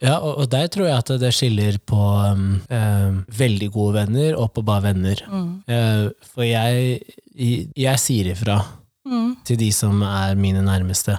Ja, 0.00 0.14
og, 0.16 0.38
og 0.40 0.48
der 0.54 0.70
tror 0.72 0.88
jeg 0.88 0.96
at 0.96 1.12
det 1.20 1.32
skiller 1.36 1.76
på 1.84 1.98
um, 2.00 2.46
um, 2.72 3.18
veldig 3.28 3.68
gode 3.74 3.98
venner 4.00 4.38
og 4.40 4.54
på 4.56 4.64
bare 4.64 4.86
venner. 4.88 5.20
Eh, 5.68 6.06
for 6.32 6.46
jeg, 6.48 7.02
jeg, 7.36 7.68
jeg 7.76 8.00
sier 8.00 8.32
ifra 8.32 8.62
til 9.48 9.56
de 9.56 9.68
som 9.72 10.02
er 10.04 10.34
mine 10.36 10.60
nærmeste. 10.60 11.14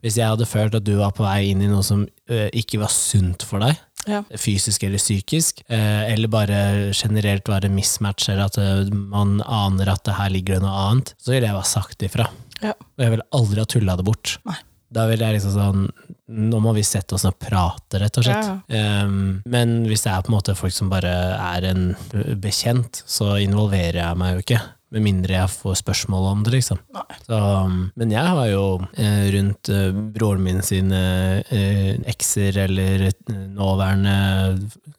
Hvis 0.00 0.16
jeg 0.16 0.28
hadde 0.30 0.46
følt 0.48 0.76
at 0.78 0.84
du 0.86 0.94
var 0.96 1.10
på 1.16 1.26
vei 1.26 1.50
inn 1.50 1.60
i 1.60 1.68
noe 1.68 1.84
som 1.84 2.04
uh, 2.04 2.46
ikke 2.56 2.80
var 2.80 2.88
sunt 2.92 3.44
for 3.44 3.60
deg, 3.60 3.76
Ja. 4.08 4.22
fysisk 4.40 4.82
eller 4.88 4.98
psykisk, 5.02 5.62
eh, 5.68 6.12
eller 6.12 6.30
bare 6.32 6.60
generelt 6.96 7.48
være 7.48 7.68
mismatch, 7.72 8.30
eller 8.32 8.48
at 8.48 8.58
eh, 8.62 8.88
man 8.92 9.38
aner 9.44 9.92
at 9.92 10.04
det 10.08 10.16
her 10.18 10.32
ligger 10.32 10.58
det 10.58 10.64
noe 10.64 10.86
annet, 10.88 11.12
så 11.20 11.34
ville 11.34 11.46
jeg 11.50 11.58
bare 11.58 11.68
sagt 11.68 12.02
ifra. 12.08 12.28
Ja. 12.62 12.72
Og 12.72 13.04
jeg 13.04 13.14
ville 13.14 13.28
aldri 13.38 13.62
ha 13.62 13.68
tulla 13.70 13.96
det 14.00 14.06
bort. 14.08 14.38
Nei. 14.48 14.56
Da 14.90 15.04
ville 15.10 15.26
jeg 15.26 15.36
liksom 15.36 15.52
sånn 15.52 15.82
Nå 16.28 16.58
må 16.60 16.74
vi 16.76 16.82
sette 16.84 17.14
oss 17.16 17.22
ned 17.24 17.34
og 17.34 17.40
prate, 17.40 17.98
rett 18.02 18.18
og 18.20 18.24
slett. 18.26 18.48
Ja, 18.68 19.04
Um, 19.04 19.40
men 19.48 19.86
hvis 19.88 20.02
det 20.04 20.10
er 20.12 20.20
på 20.24 20.28
en 20.28 20.34
måte 20.36 20.54
folk 20.56 20.74
som 20.76 20.90
bare 20.92 21.08
er 21.08 21.64
en 21.70 21.94
bekjent, 22.36 23.00
så 23.08 23.38
involverer 23.40 23.96
jeg 24.02 24.18
meg 24.20 24.34
jo 24.34 24.42
ikke. 24.44 24.58
Med 24.94 25.04
mindre 25.04 25.34
jeg 25.34 25.52
får 25.52 25.74
spørsmål 25.82 26.26
om 26.30 26.44
det, 26.46 26.54
liksom. 26.54 26.78
Så, 27.26 27.36
um, 27.36 27.90
men 27.98 28.12
jeg 28.14 28.24
har 28.24 28.46
jo 28.48 28.62
eh, 28.96 29.26
rundt 29.34 29.68
eh, 29.68 29.90
broren 30.14 30.46
min 30.46 30.62
sine 30.64 31.00
eh, 31.44 31.98
ekser 32.08 32.56
eller 32.64 33.08
eh, 33.10 33.34
nåværende 33.52 34.14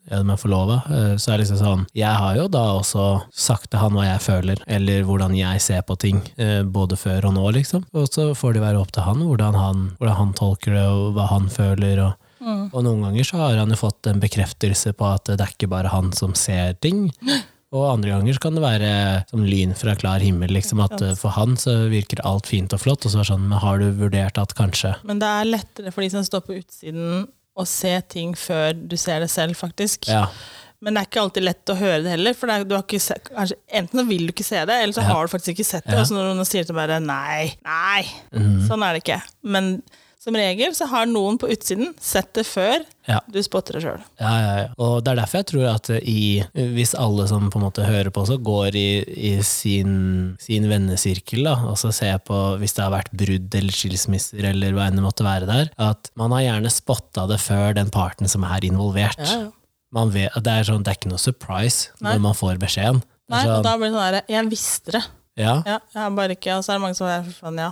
ja, 0.10 0.20
de 0.22 0.30
er 0.34 0.40
forlova, 0.42 0.80
eh, 0.94 1.16
så 1.18 1.32
er 1.32 1.40
det 1.40 1.44
liksom 1.48 1.60
sånn 1.62 1.84
Jeg 1.98 2.14
har 2.22 2.38
jo 2.38 2.48
da 2.52 2.64
også 2.78 3.08
sagt 3.34 3.70
til 3.72 3.82
han 3.82 3.98
hva 3.98 4.08
jeg 4.08 4.24
føler, 4.26 4.64
eller 4.70 5.06
hvordan 5.10 5.36
jeg 5.38 5.66
ser 5.66 5.84
på 5.86 5.98
ting, 6.02 6.22
eh, 6.38 6.62
både 6.62 6.98
før 6.98 7.30
og 7.30 7.38
nå, 7.38 7.46
liksom. 7.58 7.86
Og 7.94 8.10
så 8.14 8.32
får 8.38 8.58
det 8.58 8.66
være 8.66 8.82
opp 8.82 8.94
til 8.96 9.06
han 9.06 9.22
hvordan 9.26 9.58
han, 9.58 9.86
hvordan 10.00 10.20
han 10.22 10.34
tolker 10.38 10.78
det, 10.78 10.88
og 10.90 11.14
hva 11.18 11.30
han 11.34 11.50
føler. 11.54 12.08
og 12.08 12.18
og 12.40 12.84
noen 12.86 13.02
ganger 13.04 13.26
så 13.28 13.40
har 13.42 13.58
han 13.60 13.74
jo 13.74 13.78
fått 13.82 14.08
en 14.08 14.22
bekreftelse 14.22 14.94
på 14.96 15.08
at 15.12 15.28
det 15.34 15.44
er 15.44 15.52
ikke 15.52 15.68
bare 15.72 15.92
han 15.92 16.14
som 16.16 16.32
ser 16.38 16.78
ting. 16.80 17.10
Og 17.76 17.84
andre 17.92 18.10
ganger 18.16 18.34
så 18.34 18.42
kan 18.48 18.56
det 18.58 18.64
være 18.64 18.92
som 19.30 19.44
lyn 19.46 19.76
fra 19.78 19.94
klar 20.00 20.24
himmel, 20.26 20.50
liksom 20.56 20.80
at 20.82 20.96
for 21.20 21.36
han 21.36 21.54
så 21.62 21.76
virker 21.92 22.24
alt 22.26 22.48
fint 22.50 22.74
og 22.74 22.82
flott, 22.82 23.06
og 23.06 23.12
så 23.14 23.20
er 23.20 23.28
det 23.28 23.30
sånn, 23.30 23.44
men 23.52 23.62
har 23.62 23.78
du 23.78 23.92
vurdert 24.00 24.40
at 24.42 24.56
kanskje 24.58 24.96
Men 25.06 25.20
det 25.22 25.28
er 25.30 25.52
lettere 25.52 25.94
for 25.94 26.02
de 26.02 26.10
som 26.16 26.26
står 26.26 26.42
på 26.48 26.58
utsiden 26.58 27.28
å 27.60 27.66
se 27.70 27.92
ting 28.10 28.34
før 28.40 28.74
du 28.74 28.96
ser 28.98 29.20
det 29.22 29.30
selv, 29.30 29.54
faktisk. 29.60 30.08
Ja. 30.10 30.26
Men 30.82 30.96
det 30.96 31.02
er 31.02 31.08
ikke 31.10 31.22
alltid 31.26 31.44
lett 31.44 31.72
å 31.74 31.76
høre 31.76 32.02
det 32.06 32.14
heller. 32.14 32.36
For 32.40 32.48
det 32.48 32.56
er, 32.56 32.68
du 32.70 32.76
har 32.78 32.86
ikke 32.86 33.02
se, 33.04 33.18
kanskje, 33.28 33.58
enten 33.82 34.00
så 34.00 34.06
vil 34.08 34.26
du 34.30 34.32
ikke 34.32 34.46
se 34.48 34.62
det, 34.70 34.78
eller 34.82 34.96
så 34.96 35.04
Ja. 35.04 35.10
har 35.14 35.28
du 35.28 35.34
faktisk 35.34 35.58
ikke 35.58 35.68
sett 35.68 35.86
det. 35.86 35.94
Ja. 35.98 36.00
Og 36.02 36.08
så 36.08 36.16
når 36.16 36.30
noen 36.34 36.48
sier 36.48 36.64
det 36.70 36.76
bare 36.78 37.00
nei, 37.04 37.50
nei. 37.68 38.06
mm. 38.32 38.62
Sånn 38.70 38.86
er 38.88 38.96
det 38.96 39.04
ikke. 39.04 39.20
Men 39.44 39.82
som 40.30 40.38
regel 40.40 40.74
så 40.78 40.88
har 40.94 41.10
noen 41.10 41.38
på 41.42 41.50
utsiden 41.52 41.92
sett 42.00 42.32
det 42.38 42.46
før 42.48 42.86
Ja. 43.10 43.18
du 43.26 43.40
spotter 43.42 43.74
det 43.80 43.82
sjøl. 43.84 44.02
Ja, 44.22 44.32
ja, 44.38 44.50
ja. 44.62 44.66
Og 44.78 45.00
det 45.04 45.12
er 45.16 45.20
derfor 45.24 45.40
jeg 45.42 45.48
tror 45.50 45.66
at 45.72 45.90
i, 46.00 46.44
hvis 46.54 46.92
alle 46.94 47.26
som 47.32 47.48
på 47.50 47.58
en 47.58 47.66
måte 47.66 47.86
hører 47.88 48.12
på, 48.14 48.22
så 48.30 48.38
går 48.38 48.78
i, 48.78 48.88
i 49.32 49.32
sin, 49.46 50.38
sin 50.40 50.68
vennesirkel, 50.70 51.44
da, 51.50 51.56
og 51.72 51.78
så 51.82 51.90
ser 51.96 52.20
på 52.28 52.38
hvis 52.62 52.78
det 52.78 52.86
har 52.86 52.94
vært 52.94 53.10
brudd 53.18 53.56
eller 53.58 53.74
skilsmisser 53.74 54.46
eller 54.52 54.78
hva 54.78 54.86
enn 54.92 55.00
det 55.02 55.06
måtte 55.08 55.26
være 55.26 55.50
der, 55.50 55.72
at 55.82 56.12
man 56.20 56.32
har 56.38 56.46
gjerne 56.46 56.70
spotta 56.74 57.26
det 57.32 57.40
før 57.42 57.74
den 57.82 57.90
parten 57.94 58.30
som 58.30 58.46
er 58.46 58.70
involvert. 58.70 59.18
Man 59.92 60.12
vet, 60.14 60.30
det, 60.46 60.54
er 60.54 60.68
sånn, 60.70 60.84
det 60.86 60.92
er 60.94 61.00
ikke 61.02 61.10
noe 61.10 61.22
surprise 61.24 61.90
Nei. 61.98 62.14
når 62.14 62.26
man 62.28 62.38
får 62.38 62.60
beskjeden. 62.62 63.02
Nei, 63.30 63.42
sånn, 63.46 63.56
og 63.60 63.66
da 63.66 63.74
blir 63.78 63.90
det 63.90 63.96
sånn 63.98 64.06
herre 64.06 64.22
Jeg 64.30 64.50
visste 64.54 64.94
det. 65.00 65.02
ja. 65.42 65.56
Ja, 65.66 65.80
jeg 65.94 66.02
har 66.02 66.14
bare 66.18 66.34
ikke 66.38 66.56
Og 66.58 66.64
så 66.66 66.72
er 66.74 66.78
det 66.80 66.84
mange 66.86 66.98
som 66.98 67.10
er 67.10 67.28
sånn, 67.40 67.58
ja. 67.62 67.72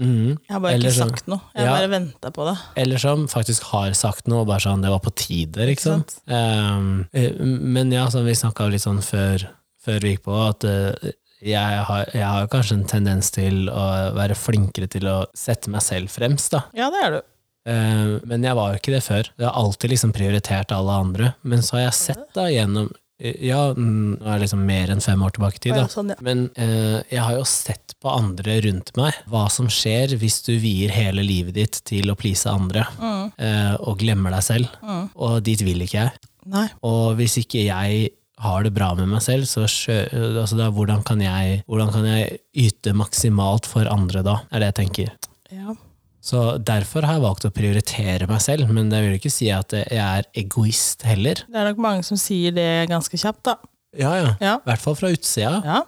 Mhm. 0.00 0.38
Jeg 0.46 0.54
har 0.54 0.60
bare 0.64 0.74
Eller 0.78 0.90
ikke 0.90 0.98
sagt 0.98 1.18
sagt 1.18 1.28
noe. 1.28 1.40
Jeg 1.54 1.64
Ja. 1.64 1.70
har 1.70 1.78
bare 1.78 1.92
venta 2.00 2.30
på 2.30 2.48
det. 2.48 2.56
Eller 2.76 2.98
som 2.98 3.26
faktisk 3.28 3.62
har 3.72 3.92
sagt 3.92 4.26
noe, 4.28 4.40
og 4.40 4.46
bare 4.46 4.60
sånn, 4.60 4.82
det 4.82 4.90
var 4.90 5.00
på 5.00 5.14
tide, 5.14 5.76
sant? 5.76 6.18
Um, 6.26 7.06
men 7.12 7.90
ja, 7.92 8.08
som 8.10 8.24
vi 8.24 8.32
snakka 8.32 8.70
litt 8.70 8.82
sånn 8.82 9.02
før, 9.02 9.48
før 9.84 10.00
vi 10.00 10.16
gikk 10.16 10.24
på, 10.24 10.36
at 10.48 10.64
uh, 10.64 11.10
jeg 11.42 11.82
har, 11.86 12.06
jeg 12.12 12.24
har 12.26 12.48
kanskje 12.50 12.78
en 12.78 12.84
tendens 12.84 13.30
til 13.30 13.68
å 13.70 14.14
være 14.16 14.34
flinkere 14.34 14.88
til 14.90 15.06
å 15.06 15.26
sette 15.34 15.70
meg 15.70 15.82
selv 15.82 16.10
fremst, 16.10 16.50
da. 16.50 16.64
Ja, 16.74 16.90
det 16.90 17.02
er 17.04 17.10
du. 17.18 17.20
Eh, 17.68 18.14
men 18.24 18.46
jeg 18.46 18.56
var 18.56 18.72
jo 18.72 18.80
ikke 18.80 18.94
det 18.94 19.02
før. 19.04 19.28
Jeg 19.36 19.46
har 19.46 19.58
alltid 19.60 19.92
liksom 19.92 20.14
prioritert 20.16 20.72
alle 20.74 20.94
andre. 21.04 21.34
Men 21.42 21.62
så 21.64 21.76
har 21.78 21.88
jeg 21.88 21.98
sett 21.98 22.24
da 22.36 22.46
gjennom 22.50 22.90
Ja, 23.18 23.72
mm, 23.74 24.18
nå 24.20 24.26
er 24.28 24.36
det 24.38 24.44
liksom 24.44 24.60
mer 24.68 24.92
enn 24.94 25.00
fem 25.02 25.22
år 25.26 25.32
tilbake 25.34 25.58
i 25.58 25.62
tid, 25.64 25.72
Da. 25.74 25.80
ja, 25.86 25.90
sånn, 25.90 26.12
ja. 26.12 26.16
Men 26.22 26.44
eh, 26.54 27.00
jeg 27.10 27.18
har 27.24 27.32
jo 27.34 27.42
sett 27.50 27.96
på 27.98 28.12
andre 28.14 28.60
rundt 28.62 28.92
meg 28.96 29.16
hva 29.26 29.48
som 29.50 29.66
skjer 29.66 30.14
hvis 30.20 30.36
du 30.46 30.52
vier 30.62 30.92
hele 30.94 31.24
livet 31.26 31.56
ditt 31.56 31.80
til 31.88 32.12
å 32.12 32.16
please 32.18 32.46
andre, 32.46 32.84
Mm. 33.00 33.32
eh, 33.42 33.74
og 33.80 33.98
glemmer 33.98 34.30
deg 34.36 34.42
selv. 34.46 34.68
Og 35.16 35.42
dit 35.42 35.58
vil 35.66 35.82
ikke 35.82 35.98
jeg. 36.04 36.12
Nei. 36.46 36.68
Og 36.86 37.16
hvis 37.18 37.34
ikke 37.42 37.64
jeg 37.66 38.10
har 38.38 38.62
det 38.62 38.72
bra 38.72 38.92
med 38.94 39.08
meg 39.10 39.20
selv, 39.20 39.42
så 39.50 39.66
sjø, 39.66 39.98
altså 40.38 40.56
da, 40.56 40.70
hvordan, 40.70 41.02
kan 41.04 41.18
jeg, 41.20 41.64
hvordan 41.66 41.90
kan 41.90 42.04
jeg 42.06 42.38
yte 42.54 42.94
maksimalt 42.94 43.66
for 43.66 43.90
andre 43.90 44.22
da, 44.22 44.36
er 44.52 44.60
det 44.62 44.70
jeg 44.70 44.78
tenker. 44.86 45.10
Ja. 45.50 45.74
Så 46.20 46.58
derfor 46.58 47.06
har 47.06 47.18
jeg 47.18 47.24
valgt 47.24 47.46
å 47.46 47.52
prioritere 47.54 48.26
meg 48.28 48.40
selv, 48.44 48.70
men 48.74 48.90
det 48.90 49.02
vil 49.04 49.18
ikke 49.18 49.32
si 49.32 49.50
at 49.54 49.72
jeg 49.76 49.98
er 50.02 50.26
egoist 50.36 51.04
heller. 51.06 51.44
Det 51.46 51.60
er 51.60 51.70
nok 51.70 51.84
mange 51.84 52.06
som 52.06 52.18
sier 52.20 52.52
det 52.56 52.88
ganske 52.90 53.20
kjapt, 53.20 53.44
da. 53.52 53.58
Ja, 53.96 54.16
ja. 54.18 54.34
Ja. 54.42 54.56
I 54.58 54.68
hvert 54.72 54.82
fall 54.82 54.98
fra 54.98 55.12
utsida. 55.14 55.60
ja. 55.64 55.84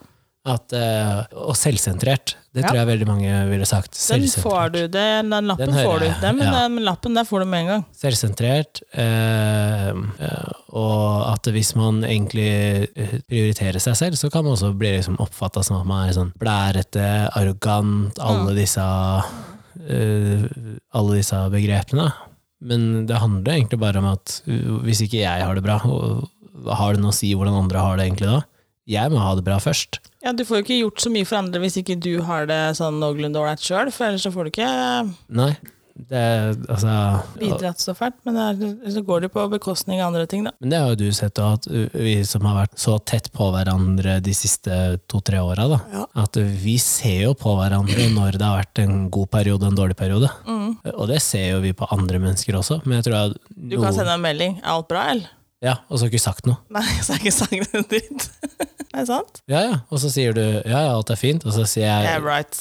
At, 0.48 0.72
eh, 0.72 1.18
og 1.36 1.52
selvsentrert. 1.52 2.32
Det 2.56 2.62
tror 2.64 2.78
jeg 2.78 2.88
veldig 2.88 3.06
mange 3.06 3.32
ville 3.50 3.66
sagt. 3.68 3.92
Den 4.08 4.22
får 4.40 4.70
du. 4.72 4.78
Den, 4.88 5.28
den 5.28 5.50
lappen 5.50 5.68
Den 5.68 5.84
får 5.84 6.00
du. 6.00 6.06
Den, 6.22 6.40
den 6.40 6.78
lappen 6.86 7.18
der 7.18 7.28
får 7.28 7.44
du 7.44 7.50
med 7.52 7.60
en 7.60 7.68
gang. 7.74 7.84
Selvsentrert. 8.00 8.80
Eh, 8.96 9.90
eh, 9.92 10.54
og 10.72 11.26
at 11.28 11.52
hvis 11.52 11.74
man 11.76 12.00
egentlig 12.08 12.88
prioriterer 13.28 13.84
seg 13.84 14.00
selv, 14.00 14.16
så 14.16 14.32
kan 14.32 14.48
man 14.48 14.56
også 14.56 14.72
bli 14.80 14.94
liksom 14.96 15.20
oppfatta 15.20 15.62
som 15.66 15.76
at 15.82 15.86
man 15.92 16.08
er 16.08 16.16
sånn 16.16 16.32
blærete, 16.40 17.06
arrogant, 17.36 18.16
alle 18.24 18.56
disse 18.56 18.80
eh, 18.80 19.30
alle 19.88 21.16
disse 21.20 21.38
begrepene. 21.52 22.10
Men 22.60 23.06
det 23.08 23.16
handler 23.22 23.54
egentlig 23.54 23.80
bare 23.80 24.02
om 24.02 24.10
at 24.10 24.42
uh, 24.44 24.80
hvis 24.84 25.00
ikke 25.06 25.22
jeg 25.22 25.44
har 25.46 25.56
det 25.56 25.64
bra, 25.64 25.78
har 25.80 26.94
det 26.94 27.00
noe 27.00 27.14
å 27.14 27.16
si 27.16 27.32
hvordan 27.32 27.56
andre 27.62 27.80
har 27.80 27.96
det 27.96 28.08
egentlig 28.08 28.28
da? 28.28 28.42
Jeg 28.90 29.12
må 29.12 29.20
ha 29.22 29.32
det 29.38 29.44
bra 29.46 29.56
først. 29.62 30.00
Ja, 30.24 30.32
Du 30.36 30.42
får 30.44 30.60
jo 30.60 30.64
ikke 30.66 30.80
gjort 30.80 31.00
så 31.04 31.12
mye 31.12 31.28
for 31.28 31.38
andre 31.40 31.60
hvis 31.62 31.78
ikke 31.80 31.96
du 32.00 32.20
har 32.26 32.48
det 32.50 32.60
sånn 32.76 32.98
noenlunde 33.00 33.40
ålreit 33.40 33.62
sjøl, 33.64 33.92
for 33.94 34.08
ellers 34.08 34.26
så 34.26 34.32
får 34.34 34.48
du 34.48 34.52
ikke 34.52 34.70
Nei, 35.40 35.52
det 36.08 36.22
altså 36.70 36.94
bidratt 37.40 37.82
så 37.82 37.94
fælt. 37.98 38.16
Men 38.26 38.38
det 38.38 38.44
er, 38.46 38.92
så 38.94 39.02
går 39.06 39.26
det 39.26 39.30
på 39.34 39.44
bekostning 39.52 40.00
av 40.00 40.10
andre 40.12 40.26
ting, 40.30 40.44
da. 40.46 40.52
Men 40.62 40.72
det 40.72 40.80
har 40.80 40.92
jo 40.94 40.98
du 41.02 41.16
sett, 41.16 41.38
og 41.42 41.58
at 41.58 41.68
vi 41.96 42.14
som 42.28 42.46
har 42.48 42.62
vært 42.62 42.78
så 42.80 42.96
tett 43.04 43.30
på 43.34 43.50
hverandre 43.54 44.18
de 44.24 44.34
siste 44.36 44.78
to-tre 45.10 45.42
åra, 45.44 45.66
da. 45.74 45.80
Ja. 45.94 46.06
At 46.24 46.38
vi 46.64 46.76
ser 46.82 47.26
jo 47.28 47.34
på 47.38 47.54
hverandre 47.58 48.08
når 48.14 48.38
det 48.40 48.46
har 48.46 48.62
vært 48.62 48.82
en 48.84 49.04
god 49.12 49.30
periode 49.34 49.66
og 49.66 49.72
en 49.74 49.80
dårlig 49.82 49.98
periode. 49.98 50.30
Og 50.94 51.04
det 51.10 51.20
ser 51.24 51.50
jo 51.54 51.60
vi 51.64 51.74
på 51.76 51.88
andre 51.94 52.22
mennesker 52.22 52.56
også. 52.58 52.80
Men 52.86 53.00
jeg 53.00 53.10
tror 53.10 53.20
at 53.28 53.38
Du 53.50 53.76
kan 53.80 53.94
sende 53.96 54.16
en 54.16 54.24
melding. 54.24 54.58
Er 54.62 54.74
alt 54.76 54.88
bra, 54.90 55.04
eller? 55.12 55.28
Ja, 55.60 55.74
og 55.90 55.98
så 55.98 56.06
har 56.06 56.08
du 56.08 56.14
ikke 56.16 56.24
sagt 56.24 56.46
noe. 56.48 56.56
Nei, 56.72 56.86
så 57.04 57.12
har 57.12 57.18
jeg 57.20 57.26
ikke 57.26 57.36
sagt 57.36 57.74
en 57.76 57.88
dritt. 57.90 58.30
Er 58.90 59.04
det 59.04 59.06
sant? 59.06 59.36
Ja, 59.46 59.60
ja. 59.62 59.74
Og 59.94 60.00
så 60.02 60.08
sier 60.10 60.34
du 60.34 60.40
ja, 60.42 60.80
ja, 60.82 60.88
alt 60.96 61.12
er 61.14 61.18
fint, 61.20 61.44
og 61.46 61.52
så 61.54 61.62
sier 61.68 61.86
Yeah, 61.86 62.16
jeg 62.16 62.24
right. 62.24 62.56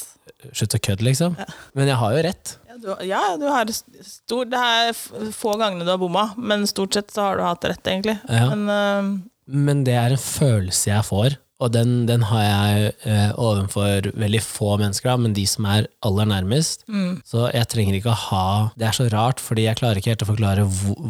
slutt 0.54 0.76
å 0.76 0.80
kødde, 0.86 1.02
liksom. 1.08 1.34
Men 1.74 1.90
jeg 1.90 1.98
har 1.98 2.14
jo 2.14 2.20
rett. 2.28 2.52
Ja, 2.70 2.76
du, 2.78 2.90
ja, 3.02 3.20
du 3.40 3.46
har 3.50 3.70
stor, 3.74 4.46
det 4.46 4.58
er 4.62 5.32
få 5.34 5.56
gangene 5.58 5.82
du 5.82 5.90
har 5.90 5.98
bomma, 5.98 6.28
men 6.38 6.68
stort 6.70 6.94
sett 6.94 7.10
så 7.10 7.24
har 7.24 7.40
du 7.40 7.42
hatt 7.42 7.66
rett, 7.66 7.82
egentlig. 7.82 8.14
Ja. 8.30 8.44
Men 8.52 8.68
uh, 8.70 9.08
Men 9.50 9.80
det 9.88 9.96
er 9.98 10.14
en 10.14 10.22
følelse 10.22 10.92
jeg 10.92 11.06
får, 11.08 11.34
og 11.60 11.72
den, 11.74 12.06
den 12.08 12.22
har 12.30 12.42
jeg 12.42 12.92
eh, 13.04 13.30
overfor 13.36 14.10
veldig 14.16 14.40
få 14.44 14.74
mennesker, 14.80 15.10
da, 15.12 15.16
men 15.20 15.34
de 15.36 15.44
som 15.46 15.66
er 15.68 15.86
aller 16.06 16.28
nærmest. 16.30 16.86
Så 17.28 17.46
jeg 17.52 17.68
trenger 17.72 17.98
ikke 17.98 18.14
å 18.14 18.20
ha 18.30 18.46
Det 18.80 18.88
er 18.88 18.96
så 18.96 19.06
rart, 19.12 19.40
fordi 19.44 19.66
jeg 19.68 19.78
klarer 19.80 20.00
ikke 20.00 20.14
helt 20.14 20.24
å 20.24 20.30
forklare 20.32 20.64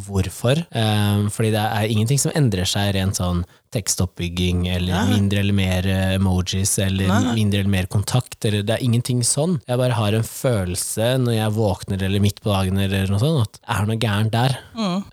hvorfor. 0.08 0.64
Eh, 0.70 1.22
fordi 1.30 1.54
det 1.54 1.62
er 1.64 1.88
ingenting 1.94 2.18
som 2.22 2.34
endrer 2.34 2.66
seg 2.68 2.94
rent 2.98 3.18
sånn 3.20 3.44
tekstoppbygging, 3.70 4.64
eller 4.66 5.04
mindre 5.12 5.44
eller 5.44 5.54
mer 5.54 5.86
emojis, 6.16 6.72
eller 6.82 7.06
mindre 7.36 7.60
eller 7.62 7.70
mer 7.70 7.86
kontakt, 7.86 8.34
eller 8.48 8.64
det 8.66 8.74
er 8.74 8.82
ingenting 8.82 9.20
sånn. 9.22 9.60
Jeg 9.70 9.78
bare 9.78 9.94
har 9.94 10.16
en 10.18 10.26
følelse 10.26 11.12
når 11.22 11.36
jeg 11.36 11.54
våkner 11.54 12.02
eller 12.02 12.24
midt 12.24 12.40
på 12.42 12.50
dagen 12.50 12.80
eller 12.82 13.06
noe 13.12 13.22
sånt, 13.22 13.44
at 13.46 13.60
det 13.60 13.76
er 13.76 13.86
noe 13.92 14.00
gærent 14.02 14.34
der. 14.34 14.56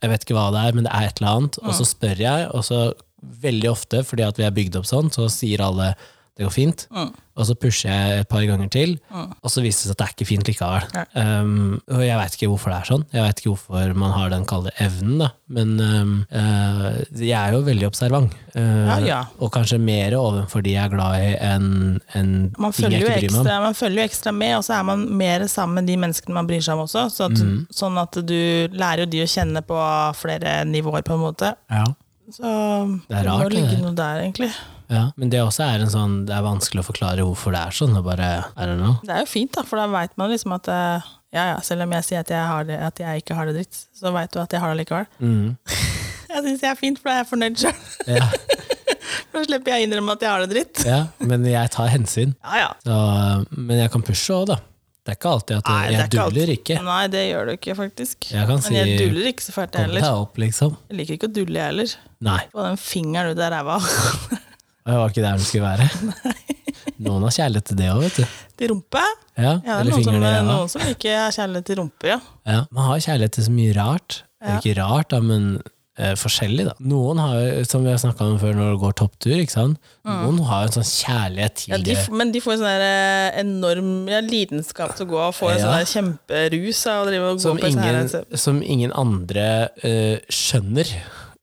Jeg 0.02 0.10
vet 0.16 0.26
ikke 0.26 0.40
hva 0.40 0.48
det 0.56 0.64
er, 0.66 0.74
men 0.80 0.88
det 0.90 0.94
er 0.98 1.12
et 1.12 1.22
eller 1.22 1.36
annet. 1.38 1.60
Og 1.62 1.78
så 1.78 1.86
spør 1.86 2.24
jeg, 2.26 2.48
og 2.58 2.66
så 2.66 2.82
veldig 3.22 3.72
ofte, 3.72 4.04
fordi 4.06 4.24
at 4.28 4.38
vi 4.38 4.46
er 4.48 4.52
bygd 4.56 4.78
opp 4.82 4.86
sånn, 4.90 5.10
så 5.14 5.30
sier 5.32 5.64
alle 5.66 5.96
det 6.38 6.46
går 6.46 6.52
fint. 6.54 6.84
Og 6.94 7.46
så 7.50 7.54
pusher 7.58 7.90
jeg 7.90 8.20
et 8.22 8.28
par 8.30 8.44
ganger 8.46 8.68
til, 8.70 8.92
og 9.10 9.50
så 9.50 9.62
viser 9.64 9.88
det 9.88 9.90
seg 9.90 9.94
at 9.96 9.98
det 9.98 10.06
er 10.06 10.12
ikke 10.14 10.28
fint 10.30 10.46
likevel. 10.52 10.86
Um, 11.18 11.80
og 11.90 12.04
jeg 12.06 12.20
veit 12.20 12.36
ikke 12.38 12.50
hvorfor 12.52 12.70
det 12.70 12.78
er 12.78 12.90
sånn. 12.92 13.06
Jeg 13.10 13.26
veit 13.26 13.42
ikke 13.42 13.54
hvorfor 13.56 13.96
man 13.98 14.14
har 14.14 14.30
den 14.30 14.46
kalde 14.46 14.70
evnen, 14.86 15.16
da. 15.24 15.32
Men 15.58 15.74
um, 15.82 16.14
uh, 16.30 17.00
jeg 17.18 17.34
er 17.34 17.58
jo 17.58 17.64
veldig 17.66 17.90
observant. 17.90 18.38
Uh, 18.54 18.86
Ja, 18.86 19.00
ja. 19.02 19.20
Og 19.42 19.50
kanskje 19.58 19.82
mer 19.82 20.14
overfor 20.20 20.62
de 20.62 20.78
jeg 20.78 20.84
er 20.86 20.94
glad 20.94 21.18
i, 21.26 21.34
enn 21.42 21.68
en 22.14 22.32
ting 22.54 22.94
jeg 22.94 23.02
ikke 23.02 23.18
bryr 23.18 23.30
meg 23.32 23.34
om. 23.34 23.42
ekstra, 23.42 23.60
man 23.66 23.78
følger 23.82 23.98
jo 24.04 24.08
ekstra 24.12 24.38
med, 24.46 24.56
og 24.62 24.66
så 24.70 24.78
er 24.78 24.88
man 24.94 25.06
mer 25.26 25.48
sammen 25.50 25.82
med 25.82 25.90
de 25.90 25.98
menneskene 26.06 26.38
man 26.38 26.50
bryr 26.54 26.62
seg 26.62 26.78
om 26.78 26.86
også. 26.86 27.08
Så 27.18 27.32
at, 27.32 27.38
Mm. 27.48 27.62
Sånn 27.74 27.98
at 27.98 28.14
du 28.30 28.40
lærer 28.78 29.08
jo 29.08 29.14
de 29.18 29.26
å 29.26 29.30
kjenne 29.30 29.66
på 29.66 29.78
flere 30.22 30.60
nivåer, 30.70 31.02
på 31.02 31.18
en 31.18 31.26
måte. 31.26 31.56
Ja. 31.74 31.86
Så 32.32 32.44
Det 33.08 33.16
er 33.16 33.24
rart, 33.30 33.46
det 33.48 33.56
ligge 33.56 33.78
noe 33.82 33.94
der, 33.96 34.24
egentlig. 34.26 34.50
Ja, 34.92 35.06
men 35.20 35.30
det 35.32 35.40
også 35.44 35.66
er 35.66 35.82
en 35.84 35.90
sånn 35.92 36.14
Det 36.28 36.32
er 36.36 36.44
vanskelig 36.46 36.80
å 36.80 36.88
forklare 36.88 37.24
hvorfor 37.28 37.52
det 37.56 37.60
er 37.60 37.76
sånn. 37.76 37.94
Det 37.96 38.04
bare 38.06 38.28
I 38.56 38.68
don't 38.68 38.80
know. 38.80 38.98
Det 39.04 39.14
er 39.16 39.24
jo 39.26 39.30
fint, 39.32 39.52
da, 39.56 39.64
for 39.68 39.80
da 39.80 39.88
veit 39.92 40.14
man 40.20 40.32
liksom 40.32 40.56
at 40.56 40.68
eh, 40.72 41.08
ja, 41.36 41.44
ja, 41.54 41.58
selv 41.64 41.84
om 41.84 41.92
jeg 41.98 42.08
sier 42.08 42.24
at 42.24 42.32
jeg, 42.32 42.40
har 42.52 42.64
det, 42.68 42.78
at 42.80 43.00
jeg 43.04 43.24
ikke 43.24 43.36
har 43.36 43.50
det 43.50 43.58
dritt, 43.60 43.80
så 43.96 44.14
veit 44.16 44.32
du 44.32 44.40
at 44.40 44.54
jeg 44.56 44.64
har 44.64 44.72
det 44.74 44.80
likevel. 44.86 45.10
Mm. 45.20 45.58
Jeg 46.28 46.44
syns 46.44 46.62
jeg 46.62 46.70
er 46.70 46.76
fint, 46.78 46.98
for 47.00 47.08
da 47.08 47.14
er 47.16 47.22
jeg 47.24 47.28
fornøyd 47.30 47.56
sjøl. 47.62 47.78
Ja, 48.12 48.26
Da 49.32 49.42
slipper 49.46 49.72
jeg 49.72 49.86
å 49.86 49.86
innrømme 49.88 50.16
at 50.18 50.24
jeg 50.26 50.30
har 50.30 50.42
det 50.44 50.50
dritt. 50.52 50.82
ja, 50.86 50.98
men 51.24 51.46
jeg 51.48 51.72
tar 51.72 51.88
hensyn. 51.94 52.34
Ja, 52.44 52.58
ja. 52.66 52.68
Så, 52.84 52.98
men 53.56 53.80
jeg 53.80 53.92
kan 53.94 54.04
pushe 54.06 54.36
òg, 54.36 54.50
da. 54.52 54.58
Det 55.08 55.14
er 55.14 55.18
ikke 55.22 55.30
alltid 55.32 55.56
at 55.56 55.70
Nei, 55.72 55.76
jeg, 55.88 55.96
er 55.96 56.08
ikke 56.10 56.24
duller 56.28 56.50
ikke. 56.52 56.76
Nei, 56.84 57.04
det 57.14 57.20
gjør 57.30 57.46
du 57.48 57.52
ikke, 57.54 57.76
faktisk. 57.78 58.26
Jeg 58.34 58.48
kan 58.50 58.58
Men 58.66 58.74
jeg 58.76 58.88
si- 58.90 58.98
duller 59.06 59.30
ikke 59.32 59.46
så 59.46 59.54
fælt, 59.56 59.78
jeg 59.80 59.86
heller. 59.88 60.08
opp, 60.20 60.34
liksom. 60.44 60.74
Jeg 60.92 60.98
liker 61.00 61.16
ikke 61.16 61.30
å 61.30 61.34
dulle, 61.38 61.56
jeg 61.62 61.70
heller. 61.72 61.94
Nei, 62.28 62.40
På 62.52 62.66
den 62.66 62.76
fingeren 62.82 63.32
ut 63.32 63.40
av 63.46 63.54
ræva. 63.56 63.78
det 64.88 64.98
var 65.00 65.08
ikke 65.14 65.24
der 65.24 65.38
den 65.40 65.48
skulle 65.48 65.72
være. 65.72 65.88
Noen 67.08 67.24
har 67.28 67.34
kjærlighet 67.38 67.70
til 67.72 67.78
det 67.80 67.88
òg, 67.94 68.02
vet 68.04 68.20
du. 68.20 68.36
Til 68.60 68.72
rumpe? 68.74 69.06
Ja, 69.38 69.54
Ja, 69.64 69.78
er 69.78 69.80
eller 69.86 69.94
noen 69.96 70.04
som, 70.10 70.16
i 70.18 70.22
ræva. 70.26 70.44
noen 70.50 70.70
som 70.76 70.82
ikke 70.92 71.16
har 71.16 71.32
kjærlighet 71.40 71.68
til 71.72 71.80
rumpe, 71.80 72.12
ja. 72.12 72.20
Ja, 72.50 72.60
man 72.74 72.88
har 72.92 73.04
kjærlighet 73.08 73.36
til 73.38 73.48
så 73.48 73.54
mye 73.54 73.76
rart. 73.78 74.20
Det 74.44 74.50
er 74.52 74.60
ikke 74.60 74.76
rart, 74.82 75.10
da, 75.16 75.20
men 75.24 75.48
eh, 75.98 76.14
forskjellig, 76.16 76.66
da. 76.70 76.74
Noen 76.80 77.18
har 77.20 77.64
som 77.66 77.84
vi 77.84 77.90
har 77.92 77.98
snakka 78.02 78.22
om 78.26 78.38
før, 78.40 78.54
når 78.56 78.72
det 78.76 78.80
går 78.84 78.94
topptur, 79.02 79.36
ikke 79.42 79.52
sant. 79.56 79.78
Noen 80.06 80.40
har 80.46 80.64
en 80.68 80.76
sånn 80.78 80.88
kjærlighet 80.88 81.56
til 81.56 81.74
Mm. 81.74 81.78
ja 81.78 81.84
de, 81.84 81.92
det. 81.94 81.98
f- 81.98 82.10
men 82.12 82.32
de 82.32 82.40
får 82.42 82.54
en 82.54 82.60
sånn 82.60 82.74
der, 82.74 82.88
eh, 82.88 83.40
enorm 83.42 84.08
ja, 84.10 84.20
lidenskap 84.22 84.96
til 84.96 85.06
å 85.08 85.10
gå 85.10 85.22
og 85.28 85.34
få 85.36 85.52
en 85.52 85.58
Ja. 85.60 85.66
sånn 85.66 85.78
der 85.78 85.92
kjemperus 85.94 86.86
av 86.88 87.06
å 87.06 87.10
drive 87.10 87.24
og 87.32 87.38
gå 87.38 87.42
Som 87.42 87.58
på 87.58 87.62
sånn 87.72 87.84
ingen, 87.84 88.10
her. 88.10 88.38
som 88.38 88.62
ingen 88.64 88.92
andre 88.94 89.70
eh, 89.84 90.20
skjønner 90.30 90.88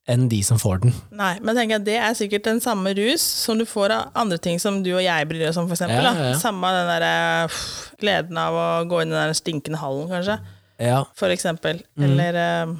enn 0.07 0.27
de 0.29 0.43
som 0.45 0.57
får 0.61 0.81
den. 0.83 0.93
Nei, 1.17 1.39
men 1.41 1.55
tenker 1.55 1.79
jeg, 1.79 1.85
det 1.85 1.95
er 1.97 2.13
sikkert 2.13 2.43
den 2.43 2.59
samme 2.61 2.93
rus 2.95 3.21
som 3.21 3.57
du 3.57 3.65
får 3.65 3.89
av 3.89 4.11
andre 4.15 4.37
ting 4.37 4.59
som 4.61 4.83
du 4.83 4.91
og 4.93 5.01
jeg 5.01 5.27
bryr 5.27 5.47
oss 5.49 5.57
om, 5.57 5.65
for 5.67 5.73
eksempel. 5.73 6.03
Ja, 6.03 6.13
ja, 6.13 6.27
ja. 6.29 6.37
Samme 6.37 6.61
den 6.75 6.87
der 6.93 7.01
eh, 7.01 7.47
pff, 7.47 7.95
gleden 7.99 8.37
av 8.37 8.53
å 8.53 8.67
gå 8.87 9.01
inn 9.01 9.09
i 9.09 9.17
den 9.17 9.31
der 9.31 9.33
stinkende 9.33 9.79
hallen, 9.81 10.07
kanskje. 10.07 10.37
Ja, 10.79 11.03
For 11.15 11.29
eksempel. 11.31 11.81
Mm. 11.97 12.03
Eller 12.03 12.35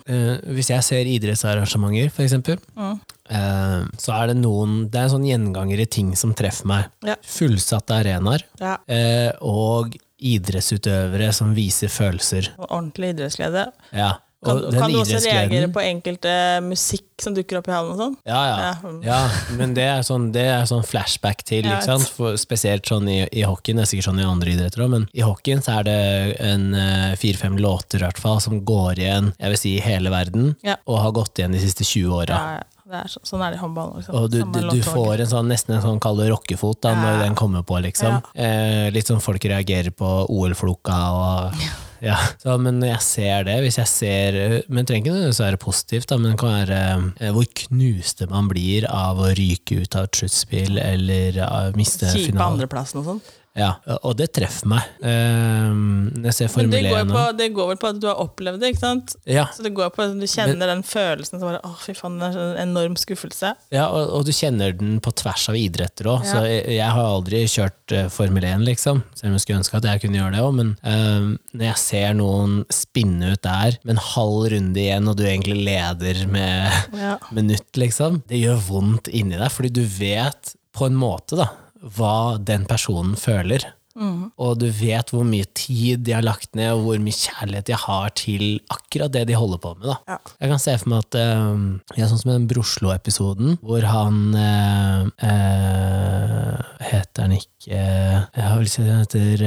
Eh, 0.06 0.38
hvis 0.54 0.70
jeg 0.70 0.84
ser 0.84 1.06
idrettsarrangementer, 1.06 2.10
for 2.12 2.24
eksempel, 2.24 2.58
Mm. 2.76 3.00
uh, 3.32 3.86
så 3.98 4.14
er 4.22 4.28
det 4.28 4.38
noen 4.38 4.90
Det 4.92 5.00
er 5.02 5.08
sånn 5.14 5.24
gjenganger 5.26 5.80
i 5.80 5.86
ting 5.86 6.14
som 6.16 6.34
treffer 6.34 6.66
meg. 6.66 6.86
Ja. 7.04 7.16
Fullsatte 7.24 7.94
arenaer, 8.04 8.44
ja, 8.60 8.78
Uh, 8.90 9.32
og 9.42 9.96
idrettsutøvere 10.22 11.32
som 11.34 11.54
viser 11.56 11.88
følelser. 11.92 12.50
ordentlig 12.70 13.14
idrettsglede. 13.16 13.72
Ja. 13.94 14.14
Kan, 14.46 14.62
kan 14.76 14.94
du 14.94 15.00
også 15.02 15.22
reagere 15.24 15.70
på 15.74 15.82
enkelte 15.84 16.34
musikk 16.66 17.08
som 17.22 17.36
dukker 17.36 17.60
opp 17.62 17.70
i 17.70 17.74
hallen 17.74 17.94
og 17.96 18.02
sånn? 18.02 18.18
Ja, 18.28 18.42
ja. 18.50 18.58
Ja. 18.62 18.92
ja, 19.08 19.56
men 19.58 19.74
det 19.78 19.88
er 19.88 20.04
sånn, 20.06 20.30
det 20.36 20.46
er 20.52 20.68
sånn 20.70 20.86
flashback 20.86 21.44
til, 21.48 21.66
ikke 21.66 21.86
sant? 21.88 22.12
For 22.16 22.38
spesielt 22.40 22.88
sånn 22.90 23.10
i, 23.12 23.22
i 23.32 23.46
hockeyen, 23.48 23.80
det 23.80 23.88
er 23.88 23.92
sikkert 23.94 24.10
sånn 24.12 24.22
i 24.22 24.28
andre 24.28 24.54
idretter 24.56 24.86
òg, 24.86 24.94
men 24.94 25.10
i 25.16 25.26
hockeyen 25.26 25.64
så 25.66 25.80
er 25.80 25.90
det 25.90 25.98
en 26.44 26.70
eh, 26.78 27.18
fire-fem 27.20 27.58
låter 27.62 28.04
i 28.04 28.08
hvert 28.08 28.22
fall 28.22 28.40
som 28.44 28.62
går 28.68 29.02
igjen, 29.02 29.34
jeg 29.40 29.56
vil 29.56 29.62
si 29.62 29.76
i 29.80 29.84
hele 29.84 30.14
verden, 30.14 30.54
og 30.86 31.02
har 31.02 31.16
gått 31.16 31.42
igjen 31.42 31.56
de 31.56 31.64
siste 31.64 31.88
20 31.88 32.18
åra. 32.22 32.40
Ja, 32.40 32.56
ja. 32.62 32.72
Det 32.86 33.00
er 33.00 33.08
så, 33.10 33.20
sånn 33.26 33.42
er 33.42 33.56
det 33.56 33.58
i 33.58 33.62
håndball. 33.64 33.96
Liksom. 33.98 34.16
Og 34.20 34.28
du, 34.30 34.44
du, 34.46 34.82
får 34.86 35.24
en 35.24 35.30
sånn, 35.32 35.48
nesten 35.50 35.74
en 35.74 35.82
sånn 35.82 36.02
kall 36.04 36.20
rockefot 36.30 36.84
da, 36.86 36.92
når 37.00 37.24
den 37.24 37.38
kommer 37.38 37.64
på, 37.66 37.80
liksom. 37.82 38.20
Eh, 38.38 38.92
litt 38.94 39.10
sånn 39.10 39.24
folk 39.26 39.42
reagerer 39.50 39.90
på 39.90 40.10
OL-floka 40.30 41.00
og 41.16 41.64
ja. 42.04 42.18
Så, 42.42 42.58
men 42.62 42.82
jeg 42.84 43.02
ser 43.06 43.46
det, 43.48 43.56
hvis 43.64 43.78
jeg 43.80 43.90
ser 43.92 44.38
Men 44.68 44.88
trenger 44.88 45.04
ikke 45.04 45.14
nødvendigvis 45.14 45.42
være 45.44 45.62
positivt, 45.62 46.10
da, 46.12 46.18
men 46.20 46.34
det 46.34 46.40
kan 46.42 46.54
være 46.58 46.82
eh, 47.22 47.32
hvor 47.36 47.48
knuste 47.66 48.28
man 48.32 48.50
blir 48.52 48.88
av 48.92 49.22
å 49.22 49.32
ryke 49.38 49.82
ut 49.84 49.98
av 50.00 50.10
et 50.10 50.22
sluttspill 50.22 50.80
eller 50.82 51.40
miste 51.78 52.06
finalen. 52.06 52.20
Kjipe 52.20 52.32
finalen. 52.34 52.60
andreplassen 52.60 53.02
og 53.04 53.10
sånn. 53.14 53.26
Ja, 53.56 53.70
og 54.04 54.18
det 54.20 54.26
treffer 54.36 54.68
meg. 54.68 54.84
Um, 55.00 56.10
når 56.12 56.26
jeg 56.28 56.36
ser 56.36 56.50
Men 56.50 56.54
Formel 56.56 56.74
det 56.76 56.82
går, 56.92 56.98
1 57.06 57.12
på, 57.14 57.22
det 57.40 57.48
går 57.56 57.70
vel 57.70 57.78
på 57.80 57.90
at 57.94 58.00
du 58.04 58.08
har 58.10 58.20
opplevd 58.20 58.60
det, 58.60 58.72
ikke 58.74 58.82
sant? 58.82 59.14
Ja, 59.32 59.46
Så 59.56 59.64
det 59.64 59.72
går 59.78 59.94
på 59.96 60.04
at 60.04 60.16
du 60.20 60.26
kjenner 60.28 60.68
den 60.74 60.84
følelsen 60.84 61.40
som 61.40 61.48
bare 61.48 61.62
Å, 61.64 61.72
fy 61.80 61.96
faen, 61.96 62.18
det 62.20 62.30
er 62.34 62.40
en 62.42 62.60
enorm 62.66 62.98
skuffelse. 63.00 63.54
ja 63.72 63.86
og, 63.88 64.12
og 64.18 64.26
du 64.28 64.34
kjenner 64.36 64.76
den 64.76 64.98
på 65.04 65.14
tvers 65.22 65.48
av 65.54 65.56
idretter 65.60 66.10
òg. 66.12 66.26
Ja. 66.28 66.34
Så 66.34 66.44
jeg, 66.50 66.66
jeg 66.76 66.92
har 66.98 67.08
aldri 67.14 67.42
kjørt 67.48 67.96
eh, 67.96 68.10
Formel 68.12 68.44
1, 68.52 68.66
liksom. 68.68 69.02
Selv 69.16 69.32
om 69.32 69.38
jeg 69.40 69.46
skulle 69.46 69.62
ønske 69.64 69.80
at 69.80 69.90
jeg 69.92 70.04
kunne 70.04 70.20
gjøre 70.20 70.36
det 70.36 70.44
òg. 70.44 70.54
Men 70.60 70.76
um, 70.84 71.32
når 71.56 71.68
jeg 71.70 71.82
ser 71.86 72.16
noen 72.20 72.60
spinne 72.76 73.34
ut 73.36 73.44
der 73.48 73.80
med 73.88 73.96
en 73.96 74.04
halv 74.12 74.50
runde 74.52 74.84
igjen, 74.84 75.08
og 75.12 75.16
du 75.20 75.24
egentlig 75.28 75.62
leder 75.64 76.26
med 76.28 76.98
Ja. 77.00 77.16
minutt, 77.40 77.70
liksom, 77.80 78.20
det 78.28 78.44
gjør 78.44 78.60
vondt 78.68 79.08
inni 79.16 79.40
deg, 79.40 79.48
fordi 79.54 79.72
du 79.80 79.84
vet 79.88 80.58
på 80.76 80.90
en 80.90 80.98
måte 81.00 81.38
da, 81.40 81.48
hva 81.96 82.38
den 82.42 82.66
personen 82.70 83.18
føler. 83.20 83.66
Og 83.96 84.58
du 84.60 84.66
vet 84.76 85.12
hvor 85.14 85.24
mye 85.24 85.48
tid 85.56 86.04
de 86.04 86.16
har 86.18 86.26
lagt 86.26 86.52
ned, 86.58 86.74
og 86.74 86.82
hvor 86.84 86.98
mye 87.00 87.16
kjærlighet 87.16 87.70
de 87.70 87.78
har 87.80 88.10
til 88.20 88.44
akkurat 88.74 89.14
det 89.14 89.24
de 89.30 89.38
holder 89.40 89.62
på 89.64 89.72
med. 89.80 89.94
Ja. 90.10 90.18
Jeg 90.42 90.52
kan 90.52 90.62
se 90.62 90.74
for 90.82 90.92
meg 90.92 91.06
at 91.06 91.18
eh, 91.22 92.02
er 92.04 92.10
Sånn 92.12 92.20
som 92.20 92.34
i 92.34 92.36
den 92.36 92.50
Broslo-episoden, 92.52 93.56
hvor 93.64 93.88
han 93.88 94.20
uh, 94.36 95.08
uh, 95.24 96.60
Heter 96.84 97.26
han 97.26 97.38
ikke 97.38 97.72
Jeg 97.72 98.44
har 98.44 98.60
vel 98.60 98.70
si 98.70 98.84
han 98.84 99.06
heter 99.06 99.46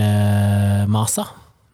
Masa? 0.90 1.28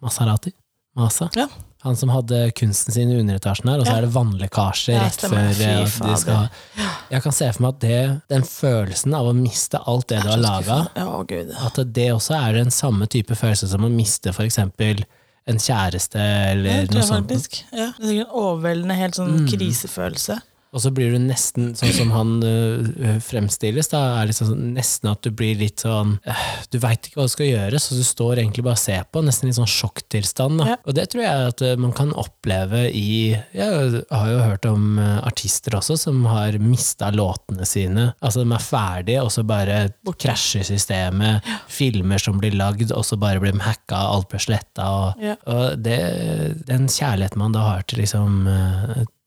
Maserati? 0.05 0.53
Masa? 0.99 1.31
Ja. 1.39 1.47
Han 1.85 1.97
som 2.01 2.09
hadde 2.09 2.39
kunsten 2.57 2.95
sin 2.95 3.11
i 3.13 3.19
underetasjen 3.21 3.69
her, 3.69 3.83
og 3.83 3.87
så 3.87 3.99
er 3.99 4.07
det 4.07 4.13
vannlekkasje 4.15 4.95
rett 4.97 5.21
før 5.21 5.51
eh, 5.53 5.83
de 5.85 6.15
skal 6.17 6.47
Jeg 7.11 7.23
kan 7.27 7.35
se 7.37 7.49
for 7.53 7.63
meg 7.67 7.75
at 7.75 7.81
det, 7.85 7.99
den 8.33 8.47
følelsen 8.49 9.15
av 9.19 9.29
å 9.29 9.35
miste 9.37 9.81
alt 9.85 10.09
det 10.09 10.23
du 10.25 10.31
har 10.33 10.41
laga, 10.41 10.79
at 11.69 11.83
det 11.95 12.07
også 12.15 12.39
er 12.39 12.57
den 12.63 12.73
samme 12.73 13.07
type 13.13 13.37
følelse 13.37 13.69
som 13.69 13.85
å 13.85 13.93
miste 13.93 14.33
for 14.33 14.49
eksempel 14.49 15.05
en 15.45 15.61
kjæreste 15.61 16.17
eller 16.25 16.87
noe 16.89 17.05
sånt. 17.05 17.29
Ja, 17.75 17.91
det 18.01 18.09
er 18.09 18.09
sikkert 18.09 18.25
en 18.25 18.33
overveldende, 18.33 18.95
helt 18.97 19.15
sånn 19.21 19.35
Mm. 19.43 19.49
krisefølelse. 19.53 20.39
Og 20.75 20.83
så 20.83 20.91
blir 20.95 21.13
du 21.15 21.21
nesten 21.23 21.73
sånn 21.79 21.93
som 21.95 22.11
han 22.15 22.31
øh, 22.43 23.19
fremstilles, 23.23 23.89
da, 23.93 24.01
er 24.21 24.31
liksom 24.31 24.49
sånn, 24.51 24.65
nesten 24.75 25.11
at 25.13 25.23
du 25.23 25.31
blir 25.31 25.55
litt 25.61 25.85
sånn 25.85 26.17
øh, 26.27 26.45
Du 26.73 26.81
veit 26.83 27.07
ikke 27.07 27.21
hva 27.21 27.29
du 27.29 27.33
skal 27.35 27.47
gjøre, 27.51 27.79
så 27.81 27.95
du 27.99 28.03
står 28.07 28.41
egentlig 28.43 28.65
bare 28.67 28.75
og 28.75 28.83
ser 28.83 29.05
på, 29.15 29.23
nesten 29.23 29.47
litt 29.51 29.59
sånn 29.61 29.71
sjokktilstand. 29.71 30.59
Da. 30.61 30.67
Ja. 30.73 30.77
Og 30.83 30.97
det 30.99 31.07
tror 31.13 31.23
jeg 31.23 31.49
at 31.53 31.63
man 31.79 31.95
kan 31.95 32.11
oppleve 32.19 32.89
i 32.91 33.37
Jeg 33.55 34.03
har 34.11 34.31
jo 34.33 34.41
hørt 34.43 34.67
om 34.67 34.99
artister 34.99 35.77
også 35.79 35.97
som 36.01 36.25
har 36.27 36.59
mista 36.59 37.13
låtene 37.15 37.67
sine. 37.69 38.09
Altså 38.19 38.43
de 38.43 38.51
er 38.57 38.67
ferdige, 38.67 39.23
og 39.23 39.31
så 39.35 39.45
bare 39.47 39.79
krasjer 40.19 40.67
systemet. 40.67 41.47
Filmer 41.71 42.19
som 42.23 42.39
blir 42.43 42.57
lagd, 42.59 42.91
og 42.91 43.07
så 43.07 43.19
bare 43.21 43.39
blir 43.43 43.55
de 43.55 43.63
hacka, 43.65 44.01
alt 44.11 44.29
blir 44.33 44.43
sletta. 44.43 44.91
Og, 44.91 45.23
Ja. 45.25 45.37
og 45.47 45.79
det, 45.85 46.01
den 46.67 46.89
kjærligheten 46.91 47.39
man 47.39 47.55
da 47.55 47.63
har 47.71 47.87
til 47.87 48.03
liksom 48.03 48.49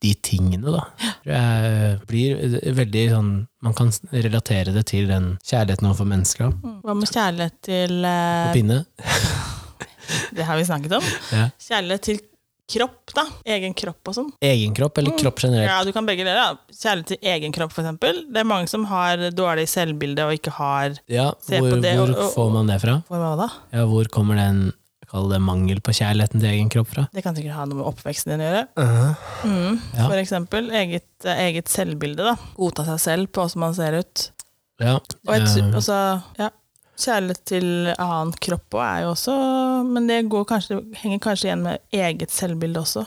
de 0.04 0.12
tingene, 0.22 0.70
da, 0.76 0.84
jeg 1.26 2.00
blir 2.08 2.38
veldig 2.78 3.06
sånn 3.16 3.32
Man 3.66 3.74
kan 3.74 3.90
relatere 4.14 4.72
det 4.76 4.86
til 4.92 5.08
den 5.10 5.32
kjærligheten 5.44 5.88
overfor 5.90 6.06
mennesker. 6.12 6.52
da. 6.54 6.74
Hva 6.86 6.94
med 6.96 7.10
kjærlighet 7.10 7.56
til 7.66 8.06
eh, 8.06 8.54
pinne. 8.54 8.84
Det 10.38 10.46
har 10.48 10.58
vi 10.60 10.66
snakket 10.66 10.94
om. 11.00 11.04
Ja. 11.34 11.48
Kjærlighet 11.60 12.04
til 12.06 12.20
kropp, 12.68 13.12
da. 13.16 13.24
Egen 13.58 13.74
kropp 13.80 14.10
og 14.12 14.16
sånn. 14.16 14.30
Egen 14.44 14.74
kropp 14.76 14.98
eller 15.02 15.16
kropp 15.20 15.40
generelt? 15.44 15.68
Ja, 15.72 15.82
du 15.88 15.92
kan 15.96 16.08
begge 16.08 16.24
deler. 16.28 16.54
da. 16.56 16.74
Kjærlighet 16.78 17.12
til 17.14 17.30
egen 17.34 17.56
kropp, 17.56 17.74
for 17.76 17.84
eksempel. 17.84 18.22
Det 18.32 18.42
er 18.44 18.48
mange 18.48 18.70
som 18.72 18.86
har 18.92 19.26
dårlig 19.36 19.68
selvbilde 19.72 20.26
og 20.28 20.36
ikke 20.38 20.54
har 20.60 20.98
Ja, 21.12 21.30
hvor, 21.48 21.72
på 21.74 21.82
det, 21.84 21.94
hvor 22.00 22.12
og- 22.14 22.24
og- 22.28 22.34
får 22.36 22.52
man 22.54 22.68
det 22.72 22.80
fra? 22.84 22.98
Hva 23.10 23.36
da? 23.42 23.50
Ja, 23.74 23.86
hvor 23.88 24.06
kommer 24.14 24.36
den 24.36 24.72
kall 25.12 25.30
det 25.32 25.40
mangel 25.44 25.80
på 25.84 25.94
kjærligheten 25.96 26.42
til 26.42 26.50
egen 26.50 26.70
kropp 26.74 26.90
fra? 26.92 27.06
Det 27.16 27.24
kan 27.24 27.36
sikkert 27.38 27.56
ha 27.56 27.66
noe 27.70 27.80
med 27.80 27.88
oppveksten 27.88 28.34
din 28.34 28.44
å 28.44 28.48
gjøre. 28.50 28.64
Uh-huh. 28.76 29.28
Mm. 29.48 29.82
Ja. 29.96 30.06
For 30.06 30.20
eksempel 30.20 30.70
eget, 30.82 31.08
eh, 31.26 31.44
eget 31.48 31.72
selvbilde. 31.72 32.26
da. 32.28 32.36
Godta 32.58 32.84
seg 32.92 33.00
selv 33.06 33.32
på 33.32 33.46
åssen 33.46 33.64
man 33.64 33.76
ser 33.78 34.00
ut. 34.02 34.30
Ja, 34.84 34.98
Og 35.00 35.34
et, 35.34 35.48
eh, 35.48 35.72
altså, 35.74 36.22
ja, 36.38 36.50
kjærlighet 36.98 37.44
til 37.50 37.68
annen 37.98 38.34
kropp 38.42 38.74
også 38.74 38.84
er 38.86 39.02
jo 39.04 39.10
også 39.14 39.34
Men 39.86 40.08
det 40.10 40.30
går 40.30 40.46
kanskje, 40.50 40.80
henger 40.98 41.20
kanskje 41.24 41.48
igjen 41.50 41.64
med 41.66 41.80
eget 41.94 42.32
selvbilde 42.34 42.82
også. 42.82 43.06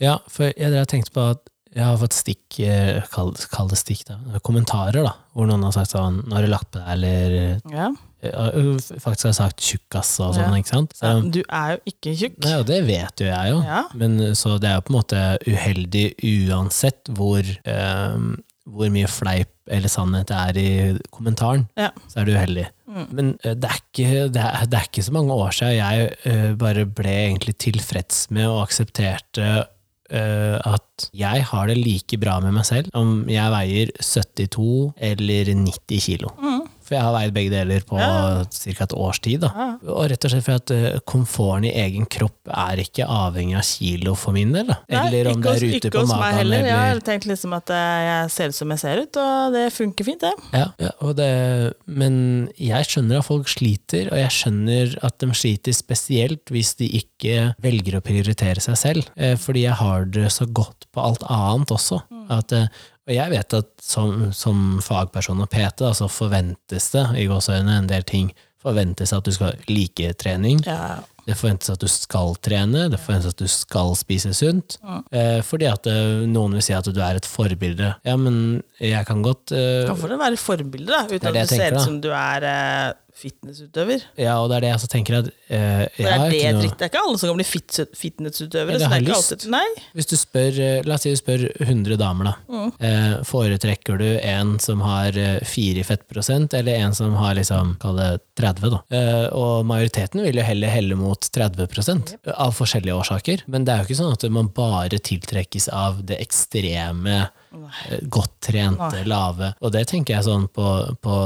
ja, 0.00 0.18
for 0.28 0.52
jeg 0.56 0.72
har 0.74 0.84
tenkt 0.86 1.12
på 1.12 1.30
at 1.30 1.38
jeg 1.76 1.84
har 1.84 1.98
fått 2.00 2.16
stikk, 2.16 2.58
eh, 2.64 3.02
kall, 3.12 3.34
det 3.70 3.78
stikk, 3.78 4.06
da, 4.08 4.16
kommentarer, 4.46 5.04
da, 5.04 5.12
hvor 5.36 5.48
noen 5.50 5.66
har 5.66 5.74
sagt 5.76 5.92
sånn 5.92 6.22
'Nå 6.24 6.32
har 6.38 6.46
du 6.46 6.48
lagt 6.48 6.70
på 6.72 6.80
deg', 6.80 6.92
eller 6.94 7.60
Ja. 7.70 7.90
eh, 8.22 8.98
faktisk 8.98 9.28
har 9.28 9.36
sagt 9.36 9.60
'tjukkas' 9.60 10.20
og 10.24 10.34
sånn, 10.34 10.50
Ja. 10.52 10.56
ikke 10.56 10.72
sant? 10.72 10.94
Så, 10.96 11.30
du 11.30 11.42
er 11.50 11.76
jo 11.76 11.78
ikke 11.92 12.16
tjukk. 12.16 12.38
Nei, 12.44 12.62
det 12.62 12.86
vet 12.86 13.16
jo 13.20 13.26
jeg 13.26 13.50
jo. 13.52 13.62
Ja. 13.62 13.84
Men 13.94 14.18
så 14.34 14.58
det 14.58 14.70
er 14.70 14.74
jo 14.76 14.86
på 14.88 14.94
en 14.94 15.00
måte 15.02 15.38
uheldig 15.46 16.14
uansett 16.48 17.04
hvor, 17.12 17.44
um, 17.66 18.42
hvor 18.66 18.88
mye 18.90 19.06
fleip 19.06 19.48
eller 19.68 19.88
sannhet 19.88 20.26
det 20.26 20.36
er 20.36 20.58
i 20.58 20.98
kommentaren. 21.12 21.68
Ja. 21.76 21.90
Så 22.08 22.20
er 22.20 22.24
det 22.24 22.34
uheldig. 22.36 22.66
Mm. 22.88 23.06
Men 23.12 23.38
eh, 23.44 23.54
det 23.54 23.68
er, 23.68 23.80
ikke, 23.92 24.32
det, 24.32 24.42
er, 24.42 24.66
det 24.66 24.78
er 24.78 24.86
ikke 24.88 25.04
så 25.04 25.12
mange 25.12 25.30
år 25.34 25.50
siden 25.52 25.76
jeg 25.76 26.16
eh, 26.24 26.54
bare 26.54 26.86
ble 26.86 27.10
egentlig 27.10 27.58
tilfreds 27.58 28.30
med 28.30 28.46
og 28.46 28.62
aksepterte 28.68 29.66
eh, 30.10 30.56
at 30.60 31.08
jeg 31.16 31.44
har 31.50 31.70
det 31.70 31.76
like 31.78 32.18
bra 32.20 32.38
med 32.44 32.54
meg 32.56 32.66
selv 32.68 32.90
om 32.96 33.24
jeg 33.30 33.52
veier 33.54 33.92
72 34.00 34.92
eller 35.10 35.52
90 35.52 36.04
kilo. 36.08 36.32
Mm. 36.40 36.55
For 36.86 36.94
jeg 36.94 37.02
har 37.02 37.12
veid 37.16 37.32
begge 37.34 37.50
deler 37.50 37.82
på 37.86 37.98
Ja. 37.98 38.44
ca. 38.46 38.84
et 38.84 38.92
års 38.94 39.18
tid. 39.20 39.40
Da. 39.42 39.50
Ja. 39.56 39.66
Og 39.92 40.08
rett 40.12 40.24
og 40.24 40.30
slett 40.30 40.44
for 40.46 40.54
at 40.60 40.70
eh, 40.70 40.98
komforten 41.04 41.64
i 41.66 41.72
egen 41.82 42.06
kropp 42.06 42.46
er 42.46 42.78
ikke 42.84 43.06
avhengig 43.10 43.56
av 43.58 43.66
kilo 43.66 44.14
for 44.14 44.32
min 44.36 44.52
del. 44.54 44.66
Da. 44.70 44.76
Nei, 44.88 45.06
Eller 45.08 45.32
om 45.32 45.40
det 45.42 45.54
er 45.56 45.66
ute 45.76 45.90
på 45.90 46.04
magen. 46.06 46.36
heller. 46.38 46.64
Jeg 46.70 46.76
har 46.94 47.00
tenkt 47.00 47.26
liksom 47.26 47.52
at 47.58 47.70
eh, 47.74 47.98
jeg 48.06 48.30
ser 48.36 48.48
ut 48.54 48.58
som 48.60 48.70
jeg 48.70 48.78
ser 48.84 49.02
ut, 49.02 49.16
og 49.18 49.52
det 49.56 49.64
funker 49.74 50.04
fint, 50.06 50.20
det. 50.20 50.32
ja, 50.54 50.68
ja, 50.78 50.90
og 51.02 51.16
det, 51.18 51.74
men 51.86 52.48
jeg 52.58 52.86
skjønner 52.86 53.18
at 53.20 53.26
folk 53.26 53.48
sliter, 53.50 54.12
og 54.12 54.18
jeg 54.22 54.30
skjønner 54.30 54.96
at 55.06 55.18
de 55.22 55.26
sliter 55.34 55.74
spesielt 55.76 56.52
hvis 56.54 56.74
de 56.78 56.88
ikke 57.02 57.54
velger 57.62 57.98
å 57.98 58.04
prioritere 58.04 58.62
seg 58.62 58.76
selv. 58.78 59.10
Eh, 59.16 59.34
Fordi 59.36 59.62
jeg 59.66 59.74
har 59.78 60.04
det 60.06 60.30
så 60.32 60.46
godt 60.46 60.86
på 60.94 61.02
alt 61.02 61.22
annet 61.28 61.68
også. 61.74 62.00
At, 62.32 62.52
eh, 62.52 62.68
og 63.06 63.14
jeg 63.14 63.30
vet 63.30 63.54
at 63.60 63.68
som, 63.82 64.30
som 64.34 64.78
fagperson 64.82 65.40
og 65.44 65.50
PT, 65.52 65.84
så 65.94 66.08
forventes 66.10 66.90
det 66.94 67.06
i 67.22 67.26
gåseøynene 67.30 67.82
en 67.82 67.90
del 67.90 68.06
ting. 68.08 68.32
Forventes 68.62 69.12
at 69.14 69.26
du 69.26 69.30
skal 69.34 69.54
like 69.70 70.12
trening. 70.18 70.62
Ja. 70.66 70.96
Det 71.26 71.34
forventes 71.38 71.70
at 71.70 71.82
du 71.82 71.88
skal 71.90 72.36
trene, 72.42 72.84
det 72.90 72.98
forventes 73.02 73.32
at 73.34 73.40
du 73.42 73.48
skal 73.50 73.94
spise 73.98 74.30
sunt. 74.34 74.76
Ja. 74.82 75.00
Eh, 75.10 75.38
fordi 75.46 75.66
at 75.70 75.86
eh, 75.90 76.26
noen 76.30 76.54
vil 76.54 76.62
si 76.62 76.74
at 76.74 76.86
du 76.86 77.00
er 77.02 77.18
et 77.18 77.26
forbilde. 77.26 77.92
Ja, 78.06 78.14
men 78.18 78.60
jeg 78.82 79.06
kan 79.08 79.22
godt 79.26 79.50
eh, 79.54 79.86
Kan 79.88 79.98
for 79.98 80.10
det 80.14 80.20
være 80.22 80.38
forbilde, 80.38 80.90
da, 80.92 81.02
uten 81.06 81.18
Det 81.26 81.32
det 81.34 81.42
at 81.42 81.50
du 81.50 81.54
du 81.54 81.56
ser 81.56 81.64
tenker, 81.64 81.78
ut 81.80 81.86
som 81.88 81.98
du 82.02 82.10
er 82.14 82.46
eh, 82.50 82.92
fitnessutøver. 83.16 84.04
Ja, 84.20 84.36
og 84.42 84.50
det 84.50 84.58
er 84.58 84.64
det 84.66 84.70
jeg 84.72 84.78
også 84.80 84.90
tenker 84.92 85.18
at 85.22 85.28
uh, 85.30 85.32
det, 85.50 86.04
er 86.04 86.24
det, 86.28 86.40
noe, 86.52 86.62
dritt- 86.62 86.76
det 86.76 86.86
er 86.86 86.90
ikke 86.90 87.02
alle 87.02 87.20
som 87.20 87.30
kan 87.30 87.38
bli 87.40 87.46
fit, 87.48 87.78
fitnessutøvere. 87.96 88.80
Ja, 88.82 88.90
alltid, 89.16 89.46
nei. 89.52 89.64
Hvis 89.96 90.10
du 90.10 90.16
spør, 90.20 90.60
eh, 90.62 90.80
la 90.86 90.98
oss 90.98 91.06
si 91.06 91.14
du 91.14 91.20
spør 91.20 91.46
100 91.64 91.96
damer, 92.00 92.30
da. 92.30 92.34
Mm. 92.52 92.68
Uh, 92.82 93.14
foretrekker 93.26 94.00
du 94.02 94.06
en 94.20 94.56
som 94.62 94.84
har 94.84 95.16
eh, 95.20 95.40
4 95.46 95.82
i 95.82 95.86
fettprosent, 95.86 96.56
eller 96.58 96.82
en 96.84 96.96
som 96.96 97.16
har 97.20 97.36
liksom, 97.38 97.76
kall 97.82 97.96
det 98.00 98.10
30, 98.40 98.68
da? 98.76 98.82
Uh, 98.92 99.26
og 99.36 99.66
majoriteten 99.68 100.24
vil 100.26 100.40
jo 100.42 100.46
heller 100.46 100.72
helle 100.72 100.98
mot 101.00 101.30
30% 101.32 102.14
av 102.36 102.52
forskjellige 102.56 103.00
årsaker. 103.00 103.46
Men 103.50 103.64
det 103.66 103.72
er 103.74 103.82
jo 103.82 103.88
ikke 103.90 104.00
sånn 104.02 104.14
at 104.16 104.28
man 104.32 104.52
bare 104.56 105.00
tiltrekkes 105.00 105.70
av 105.72 106.02
det 106.06 106.20
ekstreme, 106.22 107.18
eh, 107.56 107.98
godt 108.12 108.34
trente, 108.50 108.92
Nei. 109.00 109.08
lave. 109.08 109.54
Og 109.64 109.72
det 109.74 109.86
tenker 109.90 110.18
jeg 110.18 110.28
sånn 110.28 110.48
på, 110.52 110.66
på 111.04 111.16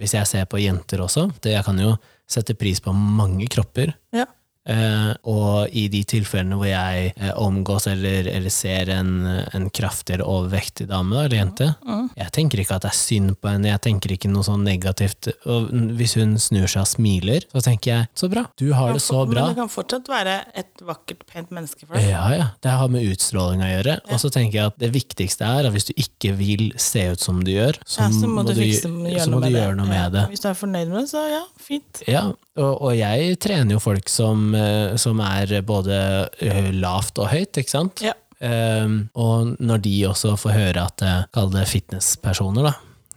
Hvis 0.00 0.14
jeg 0.16 0.26
ser 0.26 0.46
på 0.50 0.58
jenter 0.58 1.02
også, 1.04 1.28
det 1.44 1.54
jeg 1.54 1.64
kan 1.66 1.78
jo 1.78 1.94
sette 2.30 2.56
pris 2.58 2.80
på 2.82 2.92
mange 2.94 3.46
kropper. 3.52 3.94
Ja. 4.14 4.26
Eh, 4.64 5.10
og 5.28 5.74
i 5.76 5.86
de 5.92 6.00
tilfellene 6.08 6.56
hvor 6.56 6.68
jeg 6.70 7.10
eh, 7.18 7.32
omgås 7.36 7.84
eller, 7.90 8.30
eller 8.32 8.52
ser 8.52 8.88
en, 8.94 9.10
en 9.52 9.66
kraftigere 9.74 10.24
overvektig 10.24 10.86
dame 10.88 11.18
eller 11.26 11.36
jente, 11.36 11.66
jeg 12.16 12.32
tenker 12.32 12.62
ikke 12.62 12.78
at 12.78 12.86
det 12.86 12.92
er 12.94 12.96
synd 12.96 13.34
på 13.42 13.50
henne, 13.50 13.68
jeg 13.68 13.82
tenker 13.84 14.14
ikke 14.14 14.30
noe 14.32 14.46
sånn 14.46 14.64
negativt. 14.64 15.28
Og 15.50 15.68
hvis 15.98 16.16
hun 16.16 16.36
snur 16.40 16.64
seg 16.70 16.84
og 16.84 16.88
smiler, 16.94 17.44
så 17.52 17.62
tenker 17.66 17.90
jeg 17.92 18.08
så 18.16 18.30
bra, 18.32 18.46
du 18.60 18.66
har 18.76 18.94
det 18.96 19.02
så 19.04 19.24
bra. 19.28 19.48
Men 19.50 19.54
det 19.54 19.60
kan 19.60 19.72
fortsatt 19.72 20.08
være 20.08 20.38
et 20.56 20.84
vakkert, 20.86 21.26
pent 21.28 21.52
menneske 21.54 21.84
for 21.84 21.98
deg. 21.98 22.08
Ja, 22.08 22.24
ja. 22.32 22.48
Det 22.64 22.72
har 22.78 22.92
med 22.92 23.04
utstråling 23.10 23.64
å 23.64 23.68
gjøre. 23.68 23.98
Og 24.14 24.22
så 24.22 24.32
tenker 24.32 24.60
jeg 24.60 24.72
at 24.72 24.80
det 24.80 24.90
viktigste 24.94 25.48
er 25.48 25.68
at 25.68 25.74
hvis 25.76 25.90
du 25.90 25.94
ikke 25.96 26.32
vil 26.40 26.66
se 26.80 27.04
ut 27.12 27.20
som 27.20 27.42
du 27.44 27.52
gjør, 27.52 27.78
så, 27.84 28.06
Ja, 28.06 28.10
så 28.14 28.30
må 28.30 28.46
du, 28.46 28.54
fikse, 28.56 28.88
så 28.88 29.12
gjøre, 29.12 29.28
må 29.28 29.36
noe 29.36 29.44
du 29.44 29.50
med 29.50 29.60
gjøre 29.60 29.78
noe 29.80 29.90
med 29.90 30.16
det. 30.16 30.24
Hvis 30.32 30.44
du 30.44 30.48
er 30.50 30.58
fornøyd 30.58 30.88
med 30.92 31.00
det, 31.02 31.06
så 31.12 31.26
ja, 31.28 31.44
fint. 31.60 32.04
Ja, 32.08 32.24
og, 32.60 32.90
jeg 32.94 33.38
trener 33.42 33.74
jo 33.76 33.82
folk 33.82 34.08
som, 34.12 34.52
eh, 34.54 34.94
som 35.00 35.18
er 35.24 35.56
både 35.66 35.96
lavt 36.78 37.18
og 37.18 37.32
høyt, 37.32 37.58
ikke 37.62 37.74
sant? 37.74 38.04
Ja. 38.04 38.14
Um, 38.44 39.06
og 39.16 39.54
når 39.62 39.78
de 39.84 39.92
også 40.10 40.34
får 40.36 40.52
høre 40.52 40.82
at 40.90 41.02
eh, 41.06 41.22
Kall 41.32 41.52
det 41.54 41.62
fitnesspersoner, 41.70 42.66
da. 42.66 42.72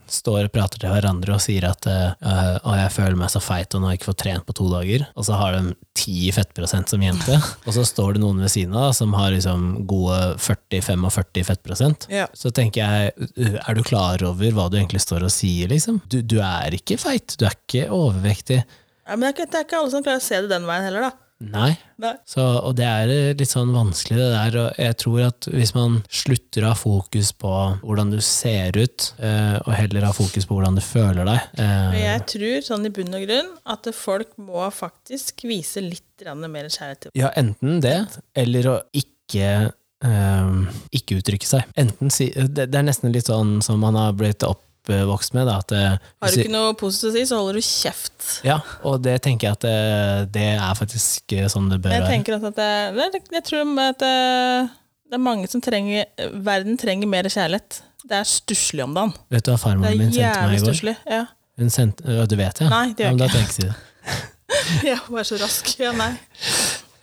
står 0.08 0.46
og 0.46 0.52
prater 0.54 0.80
til 0.80 0.88
hverandre 0.88 1.34
og 1.34 1.42
sier 1.42 1.66
at 1.68 1.84
uh, 1.90 2.14
«Å, 2.62 2.76
jeg 2.78 2.92
føler 2.94 3.18
meg 3.18 3.28
så 3.34 3.42
feit 3.44 3.74
og 3.76 3.82
nå 3.82 3.90
har 3.90 3.96
jeg 3.96 4.00
ikke 4.00 4.08
fått 4.08 4.22
trent 4.22 4.46
på 4.48 4.54
to 4.56 4.70
dager, 4.72 5.04
og 5.18 5.26
så 5.28 5.36
har 5.36 5.58
de 5.58 5.74
10 5.98 6.32
fettprosent 6.38 6.94
som 6.94 7.04
jente, 7.04 7.36
og 7.66 7.76
så 7.76 7.84
står 7.84 8.16
det 8.16 8.22
noen 8.24 8.40
ved 8.40 8.54
siden 8.54 8.78
av 8.78 8.94
som 8.96 9.12
har 9.18 9.34
liksom 9.34 9.68
gode 9.90 10.16
40-45 10.40 11.44
fettprosent, 11.50 12.08
Ja. 12.14 12.24
så 12.32 12.54
tenker 12.54 12.86
jeg, 12.88 13.30
er 13.60 13.76
du 13.76 13.84
klar 13.84 14.22
over 14.24 14.54
hva 14.56 14.70
du 14.72 14.78
egentlig 14.80 15.02
står 15.04 15.28
og 15.28 15.34
sier, 15.34 15.68
liksom? 15.74 16.00
Du, 16.08 16.22
du 16.22 16.38
er 16.40 16.78
ikke 16.78 16.96
feit, 17.02 17.36
du 17.36 17.44
er 17.50 17.58
ikke 17.58 17.90
overvektig. 17.92 18.62
Ja, 19.08 19.16
men 19.16 19.24
det 19.24 19.30
er, 19.30 19.36
ikke, 19.38 19.48
det 19.48 19.58
er 19.58 19.66
ikke 19.66 19.80
alle 19.80 19.94
som 19.94 20.04
klarer 20.04 20.20
å 20.20 20.28
se 20.28 20.42
det 20.44 20.52
den 20.52 20.68
veien 20.68 20.84
heller, 20.84 21.08
da. 21.08 21.24
Nei. 21.38 21.70
Nei. 22.02 22.16
Så, 22.26 22.42
og 22.42 22.74
det 22.78 22.86
er 22.86 23.10
eh, 23.14 23.36
litt 23.38 23.50
sånn 23.50 23.70
vanskelig 23.70 24.18
det 24.18 24.26
der, 24.32 24.56
og 24.58 24.80
jeg 24.82 24.96
tror 24.98 25.20
at 25.28 25.46
hvis 25.52 25.70
man 25.76 26.00
slutter 26.10 26.66
å 26.66 26.72
ha 26.72 26.78
fokus 26.78 27.30
på 27.38 27.52
hvordan 27.84 28.10
du 28.10 28.18
ser 28.24 28.74
ut, 28.74 29.06
eh, 29.22 29.54
og 29.62 29.70
heller 29.78 30.08
ha 30.08 30.12
fokus 30.16 30.48
på 30.48 30.58
hvordan 30.58 30.78
du 30.78 30.82
føler 30.82 31.28
deg 31.30 31.62
eh, 31.62 31.98
jeg 32.02 32.24
tror 32.34 32.66
sånn 32.66 32.90
i 32.90 32.92
bunn 32.94 33.14
og 33.14 33.26
grunn 33.28 33.52
at 33.70 33.90
folk 33.94 34.34
må 34.42 34.66
faktisk 34.74 35.46
vise 35.46 35.82
litt 35.84 36.04
mer 36.26 36.66
kjærlighet 36.66 37.12
Ja, 37.14 37.30
enten 37.38 37.78
det, 37.84 38.00
eller 38.34 38.72
å 38.74 38.80
ikke 38.90 39.68
Um, 39.98 40.68
ikke 40.94 41.16
uttrykke 41.18 41.42
seg. 41.42 41.64
Enten 41.74 42.12
si, 42.14 42.28
det, 42.30 42.68
det 42.70 42.78
er 42.78 42.84
nesten 42.86 43.10
litt 43.10 43.26
sånn 43.26 43.56
som 43.66 43.80
man 43.82 43.96
har 43.98 44.12
blitt 44.14 44.44
oppvokst 44.96 45.34
med, 45.36 45.48
da, 45.48 45.58
at 45.62 45.74
eh, 45.76 45.96
Har 46.22 46.32
du 46.32 46.40
ikke 46.42 46.52
noe 46.52 46.74
positivt 46.78 47.10
å 47.10 47.14
si, 47.16 47.24
så 47.28 47.40
holder 47.40 47.58
du 47.58 47.64
kjeft. 47.64 48.28
Ja, 48.46 48.58
og 48.88 49.02
det 49.04 49.18
tenker 49.26 49.50
jeg 49.50 49.58
at 49.58 49.66
det, 49.66 49.78
det 50.36 50.48
er 50.56 50.78
faktisk 50.78 51.36
sånn 51.52 51.68
det 51.72 51.80
bør 51.84 51.96
Jeg 51.96 52.06
være. 52.06 52.40
at 52.52 52.60
det, 52.60 53.22
jeg 53.36 53.46
tror 53.50 53.74
at 53.84 54.00
det, 54.02 54.14
det 55.08 55.18
er 55.18 55.24
mange 55.24 55.50
som 55.50 55.62
trenger 55.64 56.08
Verden 56.44 56.80
trenger 56.80 57.10
mer 57.10 57.28
kjærlighet. 57.28 57.82
Det 58.08 58.16
er 58.20 58.28
stusslig 58.28 58.84
om 58.84 58.94
dagen. 58.96 59.12
Vet 59.32 59.44
du 59.44 59.52
hva 59.52 59.60
farmoren 59.60 59.98
min 60.00 60.12
sendte 60.14 60.46
meg 60.46 60.56
i 60.56 60.62
går? 60.62 60.72
stusslig. 60.72 60.96
Ja. 61.10 61.24
Hun 61.58 61.72
sendte, 61.74 62.18
du 62.30 62.36
vet 62.38 62.60
det? 62.60 62.68
Ja. 62.68 62.70
Nei, 62.72 62.94
det 62.94 63.04
gjør 63.04 63.10
ja, 63.10 63.28
ikke. 63.28 63.68
Da 63.68 63.68
jeg 63.68 63.76
ja, 64.92 64.98
vær 65.12 65.26
så 65.28 65.36
rask. 65.40 65.74
Ja, 65.80 65.92
nei. 65.96 66.14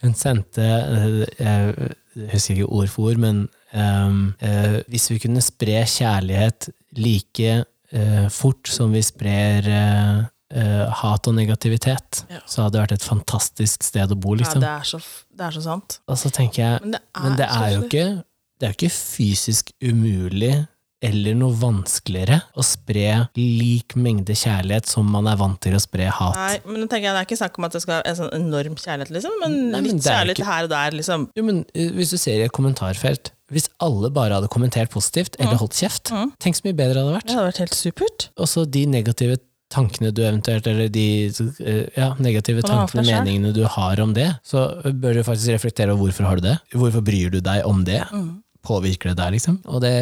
Hun 0.01 0.15
sendte 0.17 0.63
eh, 0.65 1.19
Jeg 1.41 2.31
husker 2.31 2.55
ikke 2.55 2.69
ord 2.69 2.89
for 2.93 3.11
ord, 3.11 3.21
men 3.21 3.45
um, 3.75 4.33
uh, 4.39 4.79
hvis 4.91 5.09
vi 5.11 5.19
kunne 5.23 5.43
spre 5.43 5.81
kjærlighet 5.89 6.69
like 6.95 7.49
eh, 7.51 7.65
fort 8.33 8.67
som 8.67 8.91
vi 8.95 9.01
sprer 9.05 9.67
eh, 9.71 10.23
eh, 10.55 10.85
hat 11.01 11.27
og 11.27 11.35
negativitet, 11.37 12.23
Ja. 12.29 12.39
så 12.45 12.63
hadde 12.65 12.75
det 12.77 12.81
vært 12.85 12.95
et 12.99 13.07
fantastisk 13.07 13.83
sted 13.83 14.11
å 14.11 14.15
bo, 14.19 14.35
Ja, 14.35 14.43
liksom. 14.43 14.61
det 14.61 14.69
er 14.69 14.83
så, 14.91 14.99
det 15.35 15.45
er 15.47 15.51
så 15.57 15.63
sant. 15.63 15.99
og 16.07 16.17
så 16.17 16.31
tenker 16.31 16.61
jeg 16.63 16.81
Men 16.81 16.91
det 16.91 17.01
er, 17.01 17.21
Men 17.23 17.35
det 17.39 17.47
er 17.49 17.69
jo 17.75 17.81
ikke, 17.87 18.05
det 18.59 18.67
er 18.67 18.73
jo 18.73 18.77
ikke 18.79 18.95
fysisk 18.95 19.71
umulig 19.83 20.67
eller 21.03 21.35
noe 21.35 21.53
vanskeligere 21.59 22.41
å 22.57 22.63
spre 22.65 23.27
lik 23.37 23.95
mengde 23.99 24.33
kjærlighet 24.37 24.87
som 24.89 25.05
man 25.11 25.27
er 25.27 25.35
vant 25.37 25.59
til 25.61 25.75
å 25.75 25.81
spre 25.83 26.07
hat. 26.09 26.35
Nei, 26.35 26.59
men 26.65 26.81
nå 26.81 26.87
tenker 26.89 27.09
jeg, 27.09 27.13
Det 27.15 27.21
er 27.21 27.27
ikke 27.29 27.37
snakk 27.41 27.57
om 27.59 27.65
at 27.67 27.71
det 27.73 27.81
skal 27.83 27.99
være 28.01 28.09
en 28.13 28.15
sånn 28.15 28.33
enorm 28.33 28.75
kjærlighet, 28.79 29.11
liksom, 29.11 29.31
men 29.43 29.55
Nei, 29.71 29.81
men 29.81 29.83
litt 29.83 30.03
det 30.03 30.11
kjærlighet 30.11 30.39
ikke- 30.39 30.51
her 30.51 30.63
og 30.63 30.69
der. 30.69 30.91
liksom. 30.91 31.29
Jo, 31.35 31.43
men 31.43 31.65
eh, 31.75 31.89
Hvis 31.91 32.09
du 32.11 32.17
ser 32.17 32.39
i 32.39 32.45
et 32.45 32.51
kommentarfelt 32.51 33.31
Hvis 33.51 33.69
alle 33.79 34.09
bare 34.09 34.33
hadde 34.33 34.47
kommentert 34.49 34.89
positivt 34.89 35.35
eller 35.39 35.55
holdt 35.57 35.73
kjeft, 35.77 36.09
tenk 36.39 36.55
så 36.55 36.63
mye 36.65 36.73
bedre 36.73 36.93
det 36.95 37.03
hadde 37.03 37.13
Det 37.13 37.19
vært. 37.21 37.35
hadde 37.35 37.51
vært 37.51 37.57
helt 37.61 37.75
supert. 37.75 38.29
Og 38.37 38.47
så 38.47 38.65
de 38.71 38.85
negative 38.87 39.37
tankene 39.69 40.11
du 40.13 40.21
eventuelt, 40.23 40.65
eller 40.67 40.87
de 40.89 41.25
eh, 41.61 41.89
ja, 41.97 42.13
negative 42.19 42.61
tankene, 42.63 43.01
og 43.01 43.25
meningene 43.25 43.53
du 43.53 43.63
har 43.67 43.99
om 43.99 44.13
det, 44.13 44.39
så 44.45 44.81
bør 44.93 45.13
du 45.13 45.23
faktisk 45.23 45.53
reflektere 45.53 45.91
over 45.93 46.05
hvorfor 46.09 46.25
har 46.25 46.35
du 46.37 46.41
det. 46.41 46.57
Hvorfor 46.73 47.03
bryr 47.03 47.29
du 47.31 47.39
deg 47.41 47.65
om 47.65 47.83
det? 47.83 48.01
Mm. 48.11 48.41
Påvirker 48.65 49.11
det 49.11 49.19
der, 49.19 49.33
liksom? 49.35 49.59
Og 49.65 49.81
det 49.83 49.93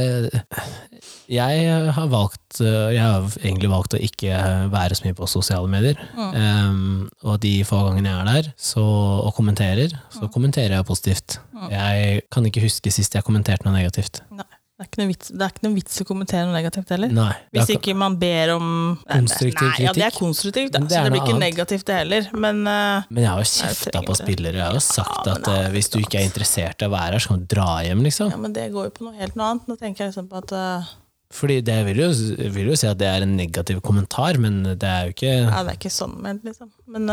Jeg 1.31 1.91
har 1.95 2.07
valgt 2.11 2.61
Jeg 2.61 3.01
har 3.01 3.27
egentlig 3.41 3.71
valgt 3.71 3.95
å 3.97 4.01
ikke 4.01 4.39
være 4.73 4.97
så 4.97 5.07
mye 5.07 5.17
på 5.17 5.29
sosiale 5.29 5.69
medier. 5.71 5.99
Um, 6.15 7.09
og 7.23 7.39
de 7.43 7.55
få 7.67 7.81
gangene 7.87 8.11
jeg 8.11 8.19
er 8.19 8.29
der 8.29 8.51
så, 8.57 8.83
og 8.83 9.33
kommenterer, 9.37 9.93
så 10.13 10.29
kommenterer 10.31 10.77
jeg 10.77 10.87
positivt. 10.89 11.39
Jeg 11.71 12.23
kan 12.31 12.45
ikke 12.45 12.65
huske 12.65 12.91
sist 12.93 13.15
jeg 13.15 13.25
kommenterte 13.25 13.65
noe 13.67 13.75
negativt. 13.75 14.21
Nei, 14.33 14.47
det 14.83 14.89
er 14.89 14.91
ikke 14.91 14.99
noe 14.99 15.09
vits, 15.13 15.29
ikke 15.31 15.63
noe 15.63 15.75
vits 15.77 16.01
å 16.03 16.05
kommentere 16.07 16.43
noe 16.47 16.55
negativt 16.57 16.89
heller. 16.91 17.11
Nei. 17.15 17.29
Hvis 17.55 17.69
ikke 17.71 17.93
man 17.95 18.17
ber 18.19 18.51
om 18.57 18.65
Konstruktiv 19.07 19.23
Konstruktiv 19.23 19.69
nei, 19.69 19.85
Ja, 19.85 19.93
det 19.95 20.03
er 20.09 20.15
konstruktivt, 20.17 20.73
da. 20.73 20.81
det 20.83 20.97
er 20.97 20.97
så 20.97 21.03
det 21.07 21.13
blir 21.13 21.21
ikke 21.21 21.35
annet. 21.37 21.45
negativt, 21.45 21.85
det 21.87 21.99
heller. 22.01 22.27
Men 22.35 22.59
uh, 22.67 23.05
Men 23.07 23.23
jeg 23.23 23.29
har 23.31 23.39
jo 23.45 23.49
kjefta 23.53 24.01
på 24.09 24.17
spillere. 24.19 24.59
Jeg 24.59 24.65
har 24.67 24.75
jo 24.75 24.83
sagt 24.83 25.29
Ja, 25.29 25.37
at 25.37 25.47
eh, 25.53 25.69
hvis 25.77 25.89
du 25.93 25.97
ikke 26.01 26.19
er 26.19 26.27
interessert 26.27 26.83
i 26.83 26.89
å 26.89 26.91
være 26.93 27.15
her, 27.15 27.23
så 27.23 27.31
kan 27.31 27.45
du 27.45 27.47
dra 27.55 27.69
hjem, 27.87 28.03
liksom. 28.09 28.33
ja, 28.35 28.41
men 28.43 28.57
det 28.57 28.67
går 28.75 28.89
jo 28.89 28.93
på 28.97 29.07
noe 29.07 29.15
helt 29.21 29.39
noe 29.39 29.53
annet. 29.53 29.71
Nå 29.71 29.79
tenker 29.79 30.03
jeg 30.03 30.11
liksom 30.11 30.27
på 30.33 30.43
at 30.43 30.53
uh, 30.57 30.91
Fordi 31.33 31.61
det 31.65 31.79
vil 31.87 32.03
jo, 32.03 32.11
vil 32.59 32.73
jo 32.73 32.77
si 32.83 32.89
at 32.91 32.99
det 32.99 33.07
er 33.07 33.23
en 33.23 33.37
negativ 33.39 33.79
kommentar, 33.85 34.37
men 34.43 34.61
det 34.75 34.89
er 34.89 35.07
jo 35.07 35.15
ikke 35.15 35.31
Ja, 35.31 35.63
det 35.63 35.77
er 35.77 35.79
ikke 35.79 35.93
sånn 35.93 36.19
ment, 36.21 36.43
liksom. 36.43 36.73
Men 36.91 37.07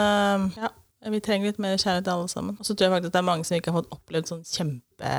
ja, 0.58 0.74
vi 1.08 1.20
trenger 1.24 1.48
litt 1.48 1.60
mer 1.62 1.78
kjærlighet 1.80 2.08
alle 2.12 2.28
sammen. 2.28 2.56
Og 2.60 2.66
så 2.66 2.74
tror 2.74 2.86
jeg 2.86 2.94
faktisk 2.94 3.10
at 3.10 3.14
det 3.14 3.20
er 3.22 3.28
mange 3.30 3.48
som 3.48 3.56
ikke 3.56 3.72
har 3.72 3.80
fått 3.80 3.94
opplevd 3.96 4.32
sånn 4.32 4.42
kjempe 4.44 5.12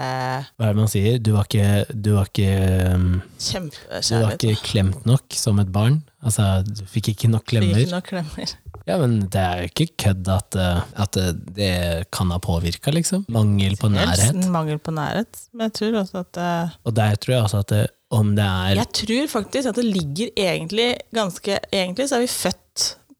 Hva 0.53 0.67
er 0.67 0.75
det 0.75 0.77
man 0.77 0.91
sier? 0.93 1.17
Du 1.17 1.31
var 1.33 1.47
ikke, 1.49 1.69
du 1.89 2.11
var 2.13 2.29
ikke, 2.29 2.51
um, 2.93 3.07
du 3.17 4.17
var 4.21 4.35
ikke 4.35 4.57
klemt 4.61 5.07
nok 5.09 5.37
som 5.37 5.61
et 5.63 5.71
barn. 5.73 6.03
Altså, 6.21 6.61
du 6.67 6.83
fikk 6.85 7.15
ikke 7.15 7.31
nok 7.33 7.47
klemmer? 7.49 7.73
Fikk 7.79 7.89
ikke 7.89 7.97
nok 7.97 8.11
klemmer. 8.11 8.53
Ja, 8.89 8.97
men 8.97 9.17
det 9.31 9.41
er 9.41 9.61
jo 9.61 9.69
ikke 9.69 9.87
kødd 10.05 10.29
at, 10.33 10.57
eh, 10.57 10.83
at 11.03 11.17
eh, 11.21 11.33
det 11.57 11.73
kan 12.13 12.31
ha 12.33 12.39
påvirka, 12.41 12.93
liksom. 12.93 13.25
Mangel 13.31 13.77
på 13.77 13.91
nærhet. 13.93 14.37
Mangel 14.53 14.81
på 14.81 14.93
nærhet. 14.95 15.43
Men 15.53 15.69
jeg 15.69 15.75
tror 15.79 15.99
også 16.01 16.23
at 16.25 16.41
eh, 16.41 16.77
Og 16.89 16.95
der 16.97 17.19
tror 17.21 17.35
jeg 17.35 17.43
også 17.45 17.61
at 17.61 17.73
det, 17.73 17.83
om 18.11 18.33
det 18.35 18.45
er 18.45 18.81
Jeg 18.81 18.89
tror 19.01 19.29
faktisk 19.37 19.69
at 19.69 19.77
det 19.79 19.85
ligger 19.85 20.33
egentlig 20.35 20.89
ganske 21.15 21.59
Egentlig 21.71 22.09
så 22.09 22.17
er 22.17 22.25
vi 22.25 22.31
født 22.33 22.57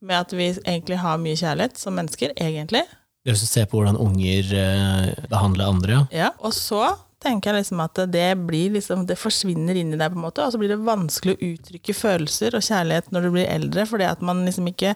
med 0.02 0.18
at 0.24 0.34
vi 0.34 0.50
egentlig 0.64 0.98
har 1.02 1.22
mye 1.22 1.38
kjærlighet 1.38 1.80
som 1.80 1.96
mennesker, 1.98 2.34
egentlig. 2.40 2.84
Det 3.22 3.36
å 3.36 3.38
se 3.38 3.64
på 3.70 3.78
hvordan 3.78 4.00
unger 4.02 4.54
eh, 4.58 5.26
behandler 5.30 5.70
andre, 5.70 5.98
ja. 5.98 6.04
Ja, 6.24 6.30
og 6.42 6.56
så 6.58 6.82
tenker 7.22 7.52
jeg 7.52 7.62
liksom 7.62 7.82
at 7.84 8.00
det 8.10 8.30
blir 8.48 8.72
liksom, 8.74 9.04
det 9.10 9.20
forsvinner 9.22 9.78
inni 9.78 10.00
deg, 10.00 10.14
på 10.14 10.18
en 10.18 10.26
måte, 10.26 10.46
og 10.46 10.54
så 10.54 10.62
blir 10.62 10.72
det 10.74 10.80
vanskelig 10.82 11.36
å 11.36 11.52
uttrykke 11.52 11.94
følelser 11.94 12.58
og 12.58 12.66
kjærlighet 12.66 13.12
når 13.14 13.28
du 13.28 13.36
blir 13.36 13.52
eldre, 13.52 13.86
fordi 13.90 14.08
at 14.10 14.24
man 14.26 14.42
liksom 14.48 14.72
ikke 14.72 14.96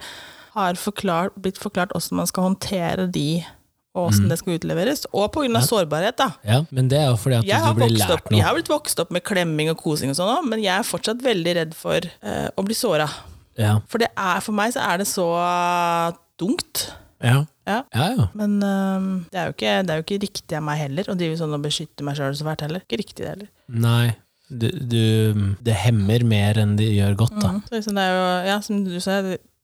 har 0.55 0.79
forklart, 0.79 1.35
blitt 1.37 1.59
forklart 1.61 1.93
hvordan 1.93 2.21
man 2.23 2.31
skal 2.31 2.47
håndtere 2.47 3.05
de, 3.13 3.43
og 3.95 4.09
hvordan 4.09 4.31
det 4.31 4.39
skal 4.41 4.57
utleveres. 4.57 5.05
Og 5.13 5.29
på 5.31 5.45
grunn 5.45 5.59
av 5.59 5.67
sårbarhet, 5.67 6.17
da. 6.19 6.31
ja. 6.47 6.63
Men 6.75 6.89
det 6.91 6.97
er 7.03 7.07
jo 7.11 7.19
fordi 7.21 7.37
at 7.43 7.47
Jeg 7.47 7.61
du 7.61 7.77
blir 7.77 7.93
lært 7.93 8.17
opp, 8.17 8.33
jeg 8.33 8.43
har 8.47 8.57
blitt 8.57 8.73
vokst 8.73 8.99
opp 9.05 9.13
med 9.13 9.23
klemming 9.27 9.69
og 9.71 9.77
kosing 9.79 10.11
og 10.11 10.17
sånn 10.17 10.49
men 10.49 10.63
jeg 10.63 10.73
er 10.79 10.87
fortsatt 10.87 11.21
veldig 11.23 11.55
redd 11.61 11.77
for 11.77 12.03
eh, 12.03 12.49
å 12.49 12.65
bli 12.65 12.75
såra. 12.75 13.07
Ja. 13.59 13.79
For 13.91 14.01
det 14.03 14.11
er, 14.11 14.43
for 14.43 14.55
meg 14.57 14.73
så 14.75 14.83
er 14.83 15.01
det 15.01 15.07
så 15.09 15.25
tungt. 16.39 16.89
Ja. 17.23 17.45
Ja. 17.65 17.79
ja, 17.95 18.09
ja. 18.13 18.27
Men 18.37 18.59
um, 18.61 19.07
det, 19.31 19.39
er 19.39 19.53
ikke, 19.53 19.77
det 19.81 19.93
er 19.93 20.01
jo 20.01 20.05
ikke 20.05 20.21
riktig 20.27 20.57
av 20.57 20.65
meg 20.67 20.81
heller 20.83 21.07
å 21.09 21.15
drive 21.17 21.39
sånn 21.39 21.55
og 21.55 21.63
beskytte 21.63 22.05
meg 22.05 22.19
sjøl 22.19 22.35
så 22.37 22.45
fælt 22.45 22.65
heller. 22.67 22.83
Ikke 22.85 23.01
riktig 23.01 23.23
det 23.23 23.31
heller. 23.31 23.49
Nei. 23.71 24.13
Du, 24.45 24.67
du, 24.69 25.55
det 25.65 25.73
hemmer 25.81 26.21
mer 26.27 26.59
enn 26.61 26.75
det 26.77 26.91
gjør 26.91 27.15
godt, 27.23 27.39
da. 27.41 27.55
Mm. 27.55 27.63
Så 27.65 27.79
liksom 27.79 27.97
det 27.97 28.03
er 28.05 28.13
jo, 28.13 28.27
ja, 28.51 28.57
som 28.61 28.83
du 28.85 28.93
sa, 29.01 29.15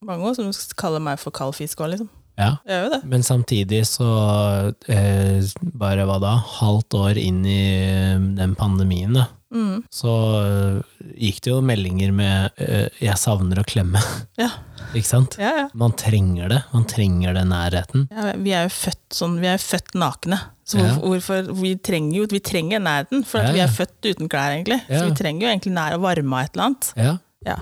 mange 0.07 0.31
også 0.31 0.47
som 0.47 0.73
kaller 0.79 1.03
meg 1.03 1.21
for 1.21 1.35
kald 1.35 1.53
fisk 1.59 1.83
òg, 1.83 1.93
liksom. 1.93 2.09
Ja. 2.39 2.55
Men 3.03 3.21
samtidig 3.23 3.83
så, 3.85 4.73
eh, 4.87 5.41
bare 5.77 6.05
hva 6.07 6.19
da, 6.23 6.35
halvt 6.61 6.95
år 6.97 7.17
inn 7.21 7.43
i 7.45 7.59
eh, 7.83 8.17
den 8.39 8.55
pandemien, 8.55 9.13
da, 9.13 9.27
Mm. 9.51 9.81
så 9.91 10.11
eh, 10.39 11.09
gikk 11.19 11.41
det 11.43 11.49
jo 11.51 11.57
meldinger 11.61 12.13
med 12.15 12.51
eh, 12.55 12.87
'jeg 13.01 13.17
savner 13.19 13.59
å 13.59 13.65
klemme', 13.67 13.99
Ja. 14.39 14.47
ikke 14.95 15.03
sant? 15.09 15.35
Ja, 15.37 15.51
ja. 15.57 15.65
Man 15.75 15.91
trenger 15.91 16.47
det, 16.47 16.61
man 16.71 16.85
trenger 16.87 17.33
den 17.35 17.49
nærheten. 17.51 18.07
ja. 18.15 18.31
Vi 18.39 18.53
er 18.55 18.63
jo 18.69 18.71
født 18.71 19.11
sånn, 19.11 19.35
vi 19.41 19.47
er 19.51 19.57
født 19.59 19.91
nakne. 19.99 20.39
Så 20.63 20.77
hvorfor, 20.79 21.43
hvorfor 21.51 21.61
Vi 21.61 21.75
trenger 21.83 22.15
jo 22.21 22.27
vi 22.31 22.39
trenger 22.39 22.79
nærheten, 22.79 23.25
for 23.27 23.43
vi 23.51 23.59
er 23.59 23.67
født 23.67 24.07
uten 24.07 24.29
klær, 24.31 24.55
egentlig. 24.55 24.79
Så 24.87 25.03
vi 25.09 25.15
trenger 25.19 25.41
jo 25.41 25.51
egentlig 25.51 25.73
nær 25.75 25.93
og 25.95 26.01
varme 26.07 26.33
av 26.33 26.45
et 26.45 26.55
eller 26.55 26.65
annet. 26.69 26.93
Ja. 26.95 27.17
Ja. 27.45 27.57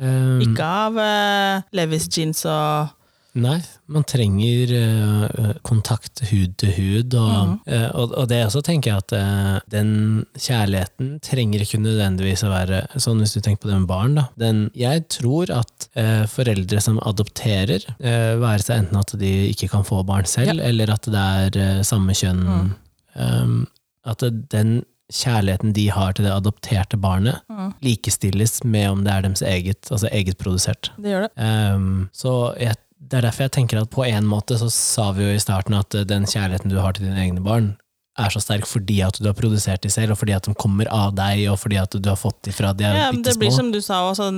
Um, 0.00 0.40
Ikke 0.40 0.64
av 0.64 0.96
uh, 0.96 1.62
Levis 1.76 2.08
jeans 2.08 2.40
og 2.46 2.88
Nei, 3.34 3.56
man 3.90 4.04
trenger 4.06 4.70
uh, 4.78 5.48
kontakt 5.66 6.22
hud 6.30 6.52
til 6.62 6.70
hud, 6.76 7.16
og, 7.18 7.32
mm. 7.48 7.56
uh, 7.66 7.88
og, 7.98 8.14
og 8.20 8.28
det 8.30 8.38
også 8.46 8.62
tenker 8.62 8.92
jeg 8.92 9.02
at 9.02 9.14
uh, 9.18 9.56
den 9.74 9.90
kjærligheten 10.38 11.16
trenger 11.24 11.64
ikke 11.64 11.82
nødvendigvis 11.82 12.44
å 12.46 12.52
være 12.52 12.84
sånn 12.94 13.24
hvis 13.24 13.34
du 13.34 13.40
tenker 13.40 13.64
på 13.64 13.72
det 13.72 13.80
med 13.80 13.90
barn. 13.90 14.14
Da. 14.20 14.28
Den, 14.38 14.62
jeg 14.78 15.06
tror 15.10 15.50
at 15.50 15.88
foreldre 16.30 16.80
som 16.82 17.00
adopterer, 17.06 17.84
være 17.98 18.62
seg 18.62 18.84
enten 18.84 18.98
at 18.98 19.12
de 19.18 19.32
ikke 19.50 19.68
kan 19.72 19.84
få 19.86 20.00
barn 20.06 20.26
selv, 20.28 20.62
eller 20.62 20.92
at 20.94 21.06
det 21.10 21.26
er 21.60 21.86
samme 21.86 22.14
kjønn, 22.16 22.42
mm. 22.44 22.72
um, 23.18 23.62
at 24.10 24.24
den 24.52 24.82
kjærligheten 25.12 25.74
de 25.76 25.84
har 25.92 26.14
til 26.14 26.26
det 26.26 26.32
adopterte 26.32 26.96
barnet, 27.00 27.42
mm. 27.50 27.74
likestilles 27.84 28.62
med 28.64 28.88
om 28.90 29.02
det 29.04 29.12
er 29.12 29.26
deres 29.26 29.42
eget, 29.44 29.90
altså 29.90 30.08
egetprodusert. 30.10 30.90
Det 30.96 31.12
gjør 31.12 31.26
det. 31.26 31.32
Um, 31.74 32.08
så 32.16 32.32
jeg, 32.60 32.78
det 33.10 33.18
er 33.18 33.26
derfor 33.28 33.46
jeg 33.46 33.54
tenker 33.58 33.80
at 33.80 33.90
på 33.92 34.04
en 34.06 34.26
måte 34.28 34.56
så 34.60 34.68
sa 34.72 35.10
vi 35.16 35.26
jo 35.26 35.32
i 35.34 35.40
starten 35.42 35.76
at 35.78 35.94
eh, 35.94 36.06
den 36.08 36.26
kjærligheten 36.28 36.72
du 36.72 36.78
har 36.80 36.96
til 36.96 37.08
dine 37.08 37.20
egne 37.20 37.42
barn, 37.44 37.74
er 38.18 38.30
så 38.30 38.38
sterk 38.38 38.66
fordi 38.70 39.00
at 39.02 39.16
du 39.18 39.26
har 39.26 39.34
produsert 39.34 39.82
de 39.82 39.90
selv, 39.90 40.14
og 40.14 40.20
fordi 40.20 40.36
at 40.36 40.46
de 40.46 40.54
kommer 40.54 40.86
av 40.94 41.16
deg, 41.18 41.48
og 41.50 41.58
fordi 41.58 41.80
at 41.80 41.96
du 41.98 42.08
har 42.08 42.18
fått 42.18 42.38
de 42.46 42.54
fra 42.54 42.70
de 42.76 42.86
er 42.86 42.98
Ja, 43.00 43.08
men 43.10 43.24
det 43.26 43.34
blir 43.40 43.50
som 43.54 43.72
du 43.74 43.80
sa 43.82 44.04
også, 44.10 44.30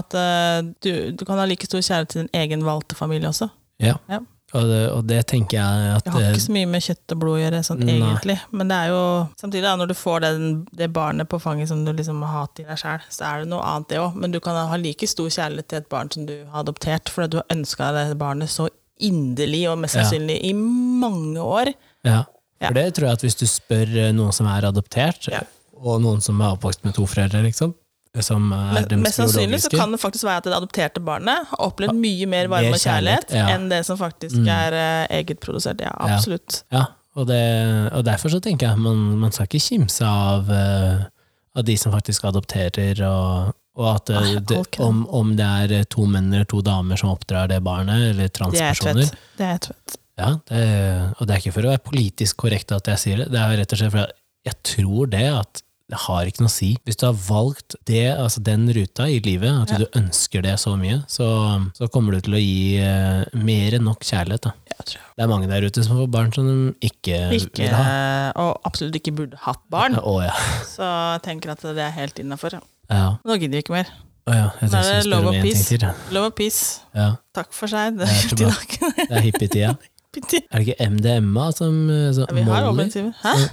at 0.00 0.16
eh, 0.16 0.70
du, 0.80 0.92
du 1.12 1.24
kan 1.28 1.40
ha 1.40 1.48
like 1.48 1.68
stor 1.68 1.84
kjærlighet 1.84 2.14
til 2.14 2.24
din 2.24 2.32
egen 2.40 2.64
valgte 2.64 2.96
familie 2.96 3.28
også. 3.28 3.50
Ja. 3.80 3.98
Ja. 4.08 4.22
Og, 4.52 4.64
det, 4.66 4.78
og 4.90 5.04
det 5.06 5.20
tenker 5.30 5.58
jeg 5.60 5.90
at 5.94 6.04
Det 6.04 6.12
har 6.12 6.22
eh, 6.24 6.30
ikke 6.34 6.42
så 6.42 6.54
mye 6.56 6.66
med 6.72 6.82
kjøtt 6.82 7.12
og 7.14 7.18
blod 7.22 7.36
å 7.36 7.40
gjøre, 7.44 7.60
sånn 7.68 7.82
egentlig. 7.86 8.34
Men 8.50 8.70
det 8.72 8.78
er 8.82 8.88
jo 8.90 9.02
samtidig, 9.38 9.62
da, 9.62 9.74
når 9.78 9.92
du 9.92 9.94
får 9.94 10.24
den, 10.24 10.48
det 10.80 10.88
barnet 10.96 11.28
på 11.30 11.38
fanget 11.38 11.70
som 11.70 11.84
du 11.86 11.92
liksom 11.94 12.18
har 12.26 12.34
hatt 12.48 12.58
i 12.58 12.66
deg 12.66 12.80
sjøl, 12.82 13.04
så 13.14 13.28
er 13.28 13.44
det 13.44 13.50
noe 13.52 13.62
annet, 13.62 13.88
det 13.92 14.00
òg. 14.02 14.16
Men 14.18 14.34
du 14.34 14.40
kan 14.42 14.58
ha 14.58 14.76
like 14.80 15.06
stor 15.06 15.30
kjærlighet 15.30 15.68
til 15.70 15.78
et 15.84 15.88
barn 15.92 16.10
som 16.10 16.26
du 16.26 16.34
har 16.50 16.64
adoptert, 16.64 17.08
fordi 17.14 17.30
du 17.36 17.38
har 17.38 17.46
ønska 17.54 17.92
deg 17.94 18.10
det 18.10 18.18
barnet 18.18 18.50
så 18.50 18.66
inderlig 19.00 19.62
og 19.70 19.78
mest 19.80 19.96
Ja. 19.96 20.02
sannsynlig 20.02 20.40
i 20.44 20.52
mange 20.52 21.38
år. 21.40 21.70
Ja. 22.04 22.24
Ja. 22.60 22.66
For 22.68 22.74
det 22.76 22.88
tror 22.98 23.06
jeg 23.08 23.12
at 23.20 23.22
hvis 23.24 23.38
du 23.40 23.46
spør 23.48 23.94
eh, 23.96 24.10
noen 24.12 24.34
som 24.36 24.46
er 24.50 24.66
adoptert, 24.68 25.30
Ja. 25.32 25.40
og 25.80 26.02
noen 26.02 26.20
som 26.20 26.40
er 26.42 26.56
oppvokst 26.58 26.82
med 26.84 26.92
to 26.98 27.06
foreldre, 27.06 27.40
liksom, 27.46 27.72
som 28.18 28.48
er 28.52 28.72
Men, 28.74 28.86
deres 28.90 29.02
mest 29.04 29.18
sannsynlig 29.20 29.60
så 29.62 29.70
kan 29.70 29.92
det 29.94 30.00
faktisk 30.02 30.24
være 30.26 30.42
at 30.42 30.46
det 30.48 30.54
adopterte 30.56 31.02
barnet 31.06 31.46
har 31.52 31.60
opplevd 31.68 31.94
mye 31.94 32.26
mer 32.26 32.48
varme 32.50 32.72
og 32.74 32.80
kjærlighet 32.82 33.28
kjærlighet, 33.30 33.36
ja. 33.38 33.44
enn 33.54 33.68
det 33.70 33.84
som 33.86 33.98
faktisk 34.00 34.34
Mm. 34.40 34.48
er 34.50 34.72
eh, 34.80 35.20
egenprodusert. 35.20 35.80
Ja, 35.80 35.92
Ja. 35.94 36.16
absolutt. 36.16 36.62
Ja, 36.74 36.84
og, 37.14 37.26
det, 37.30 37.92
og 37.94 38.04
derfor 38.04 38.28
så 38.34 38.40
tenker 38.42 38.66
jeg 38.68 38.78
man, 38.82 38.96
man 39.22 39.30
skal 39.32 39.46
ikke 39.46 39.62
kimse 39.62 40.02
av, 40.04 40.50
eh, 40.50 41.04
av 41.56 41.64
de 41.64 41.76
som 41.78 41.92
faktisk 41.94 42.24
adopterer, 42.24 42.98
og, 43.06 43.54
og 43.78 43.88
at 43.94 44.10
eh, 44.10 44.20
Nei, 44.20 44.34
det, 44.42 44.80
om, 44.82 45.06
om 45.14 45.32
det 45.38 45.46
er 45.46 45.76
eh, 45.78 45.84
to 45.88 46.06
menn 46.10 46.32
eller 46.34 46.44
to 46.50 46.60
damer 46.66 46.98
som 46.98 47.14
oppdrar 47.14 47.46
det 47.48 47.62
barnet, 47.62 48.10
eller 48.10 48.24
er 48.26 48.34
transpersoner. 48.34 49.06
Det 49.38 49.46
er 49.54 49.58
tvett. 49.70 49.96
Ja, 50.20 50.34
det, 50.50 50.66
og 51.20 51.26
det 51.26 51.32
er 51.34 51.38
ikke 51.40 51.54
for 51.54 51.64
å 51.64 51.70
være 51.72 51.86
politisk 51.86 52.36
korrekt 52.42 52.72
at 52.76 52.90
jeg 52.90 52.98
sier 52.98 53.22
det, 53.22 53.30
det 53.32 53.38
er 53.40 53.56
rett 53.62 53.72
og 53.72 53.78
slett 53.78 53.94
for 53.94 54.02
at 54.04 54.16
jeg 54.44 54.56
tror 54.66 55.06
det 55.14 55.26
at 55.30 55.62
det 55.90 55.98
har 56.06 56.28
ikke 56.30 56.44
noe 56.44 56.50
å 56.50 56.54
si. 56.54 56.70
Hvis 56.86 56.98
du 57.00 57.06
har 57.08 57.16
valgt 57.26 57.74
det, 57.90 58.04
altså 58.14 58.42
den 58.46 58.68
ruta 58.76 59.08
i 59.10 59.18
livet, 59.24 59.50
at 59.64 59.72
Ja. 59.74 59.78
du 59.82 59.98
ønsker 59.98 60.42
det 60.46 60.54
så 60.62 60.76
mye, 60.78 61.00
så, 61.10 61.26
så 61.76 61.88
kommer 61.90 62.14
du 62.14 62.20
til 62.26 62.36
å 62.38 62.42
gi 62.42 62.76
eh, 62.78 63.24
mer 63.34 63.74
enn 63.78 63.84
nok 63.88 64.04
kjærlighet. 64.06 64.46
Da. 64.46 64.52
Jeg 64.70 64.86
tror. 64.92 65.06
Det 65.16 65.24
er 65.26 65.32
mange 65.32 65.48
der 65.50 65.66
ute 65.66 65.84
som 65.84 65.98
får 65.98 66.10
barn 66.14 66.30
som 66.32 66.46
de 66.46 66.54
ikke, 66.90 67.18
Ikke, 67.36 67.64
vil 67.66 67.74
ha. 67.74 68.30
og 68.38 68.60
absolutt 68.70 68.96
ikke 69.00 69.16
burde 69.18 69.40
hatt 69.46 69.62
barn. 69.72 69.98
Å 69.98 70.14
ja. 70.24 70.36
Så 70.76 70.86
jeg 70.86 71.24
tenker 71.26 71.52
at 71.56 71.66
det 71.66 71.82
er 71.88 71.96
helt 71.98 72.22
innafor. 72.22 72.54
Ja. 72.56 72.62
ja. 72.90 73.10
Nå 73.26 73.36
gidder 73.40 73.58
vi 73.58 73.64
ikke 73.66 73.76
mer. 73.80 73.90
Å 74.30 74.34
ja. 74.36 74.46
Jeg 74.60 74.68
er 74.68 74.70
tenkte 74.70 74.80
jeg 74.80 75.02
skulle 75.02 75.16
love 75.16 75.20
spørre 75.20 75.28
om 75.28 75.34
og 75.34 75.46
ting 75.50 75.66
til. 75.80 76.14
Love 76.14 76.30
og 76.30 76.34
peace. 76.38 76.80
Ja. 76.94 77.08
Takk 77.34 77.52
for 77.56 77.72
seg. 77.72 77.96
Det 77.98 78.06
er. 78.06 78.34
Det 78.36 79.06
er 79.10 79.24
hippietida. 79.26 79.70
Er 80.50 80.58
det 80.58 80.72
ikke 80.72 80.88
MDMA 80.90 81.44
som, 81.54 81.76
som 82.16 82.30
Vi 82.34 82.42
Molly, 82.42 82.86
som 82.90 83.10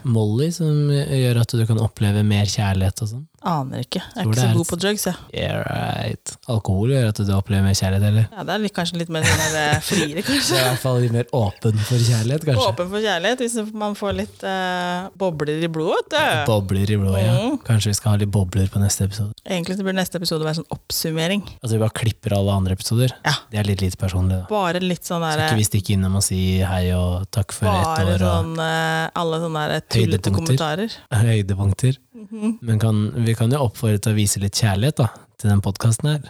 Molly 0.10 0.48
som 0.56 0.90
gjør 0.90 1.42
at 1.44 1.54
du 1.54 1.62
kan 1.70 1.82
oppleve 1.84 2.24
mer 2.26 2.50
kjærlighet 2.50 3.04
og 3.06 3.12
sånn? 3.12 3.26
Aner 3.46 3.84
ikke. 3.84 4.02
Jeg 4.02 4.18
er 4.24 4.30
ikke 4.32 4.42
så 4.42 4.48
god 4.58 4.66
på 4.72 4.78
drugs, 4.82 5.04
jeg. 5.06 5.18
Yeah, 5.30 5.60
right. 5.70 6.32
Alkohol 6.50 6.90
gjør 6.90 7.12
at 7.12 7.20
du 7.22 7.30
opplever 7.36 7.68
mer 7.68 7.76
kjærlighet, 7.78 8.06
eller? 8.10 8.26
Ja, 8.34 8.46
det 8.48 8.54
er 8.56 8.64
litt, 8.64 8.74
kanskje 8.74 8.98
litt 8.98 9.12
mer 9.14 9.28
sånn 9.28 9.44
der, 9.44 9.58
eh, 9.62 9.84
friere, 9.86 10.16
Det 10.18 10.24
kanskje. 10.26 10.58
er 10.58 10.64
i 10.64 10.70
hvert 10.72 10.82
fall 10.82 10.98
litt 11.04 11.14
mer 11.14 11.30
åpen 11.38 11.78
for 11.86 12.02
kjærlighet, 12.02 12.48
kanskje. 12.50 12.66
Åpen 12.72 12.90
for 12.96 13.06
kjærlighet, 13.06 13.44
hvis 13.46 13.76
man 13.78 13.98
får 14.00 14.16
litt 14.18 14.46
uh, 14.48 15.06
bobler 15.22 15.62
i 15.68 15.70
blodet. 15.70 16.24
Bobler 16.50 16.94
i 16.96 16.98
blodet, 16.98 17.22
ja. 17.28 17.36
Mm. 17.38 17.60
Kanskje 17.68 17.94
vi 17.94 18.00
skal 18.00 18.16
ha 18.16 18.22
litt 18.24 18.34
bobler 18.34 18.72
på 18.74 18.82
neste 18.82 19.06
episode. 19.06 19.38
Egentlig 19.46 19.78
så 19.78 19.86
burde 19.86 20.00
neste 20.02 20.18
episode 20.18 20.48
være 20.50 20.60
sånn 20.64 20.70
oppsummering. 20.74 21.46
Altså 21.62 21.78
vi 21.78 21.84
bare 21.86 21.96
klipper 22.02 22.36
alle 22.40 22.58
andre 22.58 22.74
episoder. 22.80 23.14
Ja. 23.22 23.36
Det 23.54 23.62
er 23.62 23.70
litt 23.70 23.86
lite 23.86 24.02
personlig, 24.02 24.42
da. 24.42 24.50
Bare 24.50 24.82
litt 24.82 25.06
sånn 25.06 25.22
Skal 25.22 25.38
derre 25.38 25.52
ikke 25.54 25.62
vi 25.62 25.70
stikke 25.70 25.94
innom 25.94 26.18
og 26.18 26.26
si 26.26 26.42
hei 26.66 26.84
og 26.98 27.30
takk 27.34 27.54
for 27.56 27.70
ett 27.70 27.86
år 27.86 28.18
Bare 28.18 28.18
sånn 28.26 28.58
eh, 28.66 29.06
alle 29.22 29.42
sånne 29.46 29.64
der 29.76 29.88
tullete 29.94 30.34
kommentarer. 30.34 30.98
høydepunkter? 31.28 32.02
Mhm. 32.18 32.58
Men 32.66 32.80
kan, 32.82 33.00
vi 33.26 33.36
kan 33.38 33.52
jo 33.54 33.60
oppfordre 33.68 34.00
til 34.02 34.16
å 34.16 34.18
vise 34.18 34.40
litt 34.42 34.58
kjærlighet 34.58 34.98
da, 35.04 35.08
til 35.38 35.52
den 35.52 35.62
podkasten 35.62 36.10
her, 36.10 36.24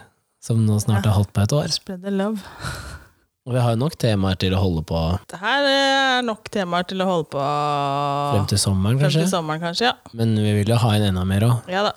som 0.44 0.60
nå 0.66 0.76
snart 0.84 1.06
har 1.08 1.16
holdt 1.16 1.32
på 1.32 1.40
et 1.46 1.54
år. 1.56 1.68
Spread 1.72 2.02
the 2.04 2.12
love. 2.12 2.42
Og 3.48 3.54
vi 3.56 3.60
har 3.64 3.72
jo 3.72 3.78
nok 3.80 3.94
temaer 3.96 4.36
til 4.36 4.52
å 4.52 4.58
holde 4.60 4.82
på 4.84 4.98
Det 5.32 5.38
her 5.40 5.64
er 5.64 6.22
nok 6.26 6.50
temaer 6.52 6.84
til 6.90 7.00
å 7.00 7.06
holde 7.08 7.30
på 7.32 7.40
frem 7.40 8.44
til 8.50 8.60
sommeren, 8.60 8.98
frem 9.00 9.06
kanskje. 9.08 9.22
til 9.24 9.30
sommeren, 9.32 9.62
kanskje. 9.64 9.88
Ja. 9.88 9.94
Men 10.12 10.34
vi 10.36 10.52
vil 10.60 10.68
jo 10.74 10.76
ha 10.82 10.90
inn 10.98 11.06
enda 11.08 11.24
mer 11.24 11.46
òg. 11.48 11.70
ja 11.72 11.82
da. 11.88 11.94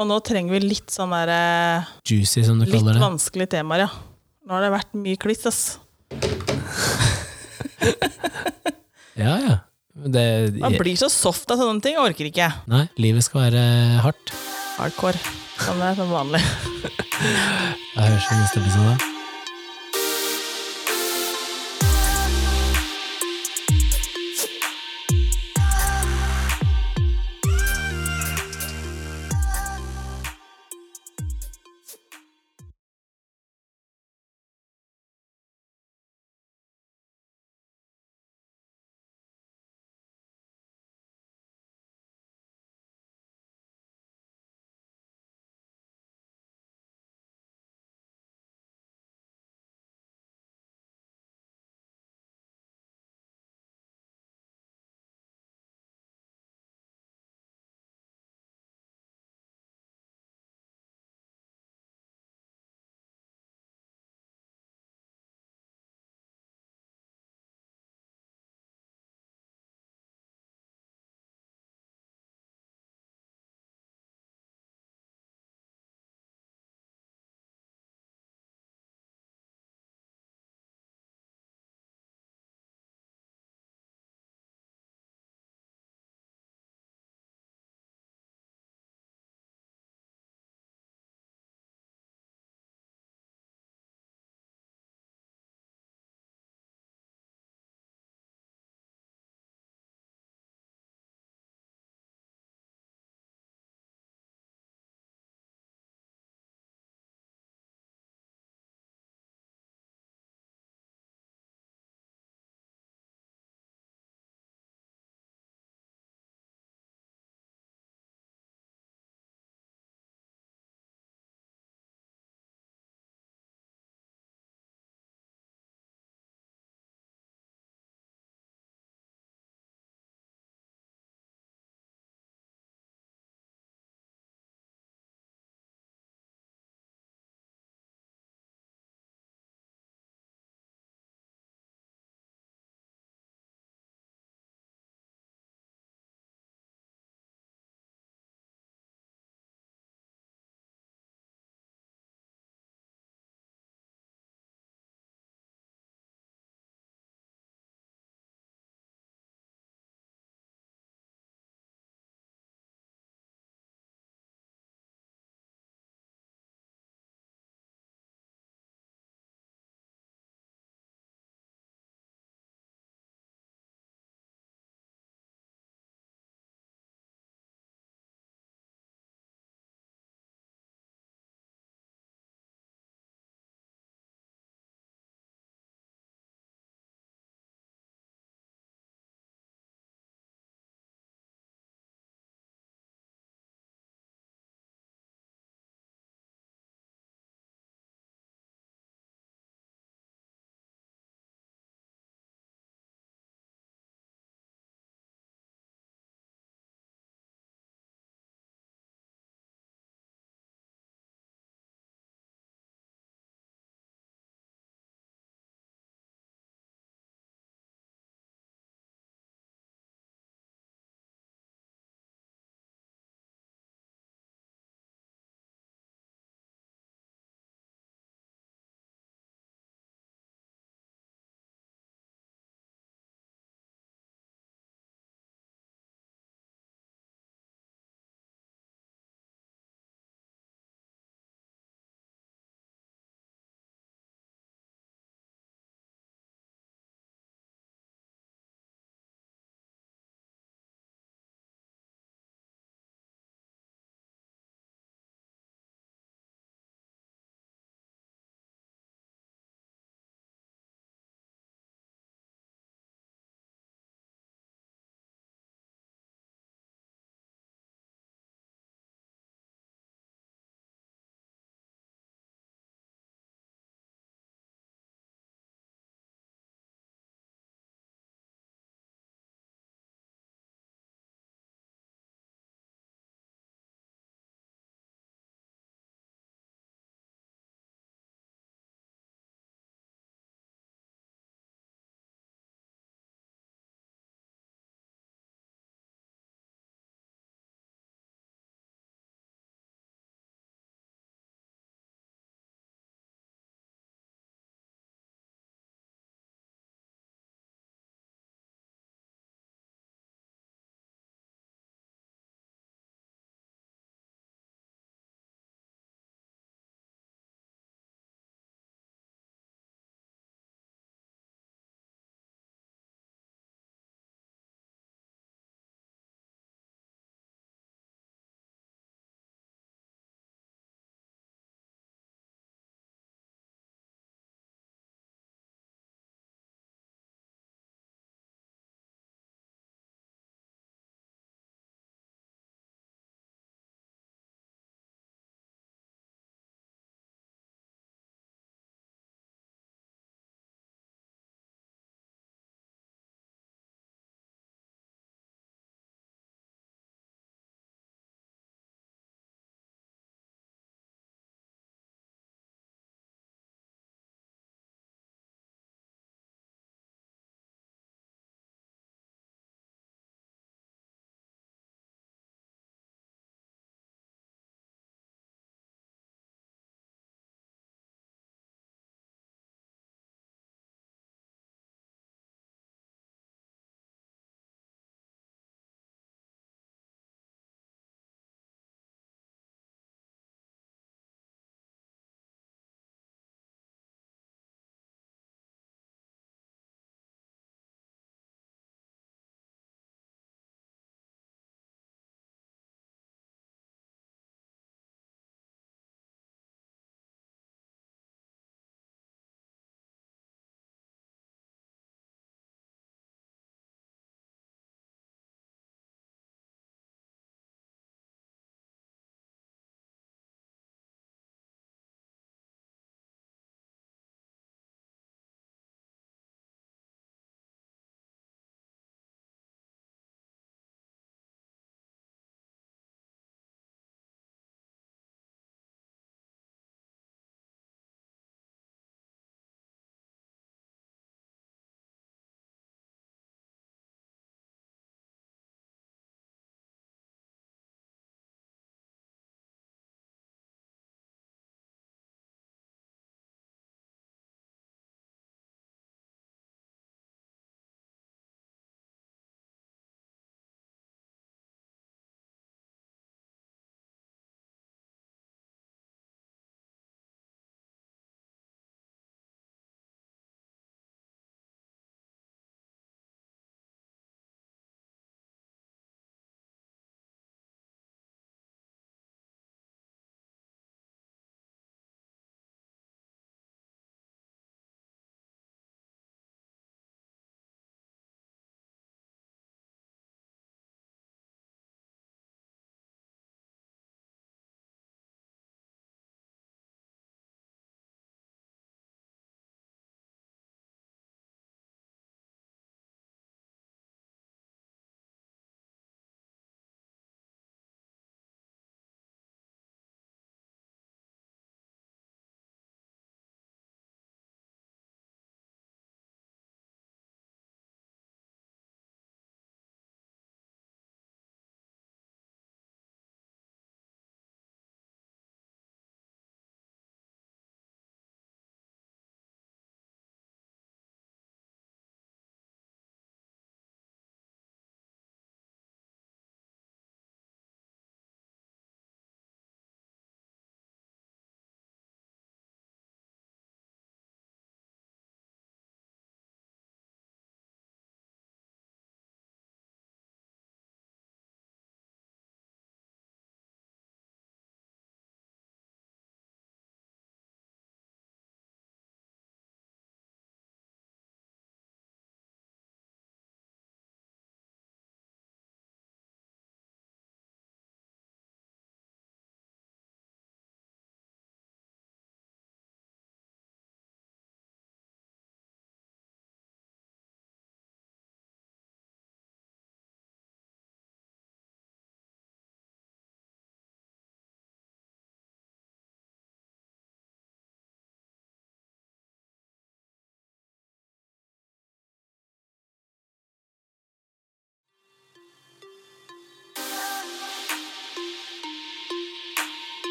Og 0.00 0.08
nå 0.08 0.16
trenger 0.24 0.56
vi 0.56 0.60
litt 0.64 0.90
sånn 0.90 1.12
derre 1.14 1.86
Juicy, 2.08 2.42
som 2.42 2.58
du 2.58 2.64
kaller 2.66 2.94
det. 2.94 2.98
Litt 2.98 3.04
vanskelige 3.06 3.52
temaer, 3.54 3.84
ja. 3.86 3.90
Nå 4.48 4.56
har 4.56 4.62
det 4.66 4.72
vært 4.74 4.94
mye 4.98 5.16
kliss, 5.20 5.46
ass. 5.46 5.78
Ja, 9.20 9.34
ja. 9.38 9.56
Det, 10.00 10.24
Man 10.62 10.78
blir 10.80 10.96
så 10.96 11.10
soft 11.12 11.50
av 11.52 11.60
sånne 11.60 11.82
ting. 11.84 11.96
Jeg 11.98 12.04
orker 12.12 12.30
ikke. 12.30 12.48
nei, 12.70 12.86
livet 12.96 13.26
skal 13.26 13.48
være 13.50 13.64
hardt. 14.06 14.32
Hardcore. 14.78 15.20
Er 15.60 15.80
det 15.82 15.94
som 15.98 16.08
vanlig. 16.08 16.40
Jeg 16.80 18.00
høres 18.00 18.30
i 18.32 18.38
neste 18.40 18.62
episode. 18.62 19.09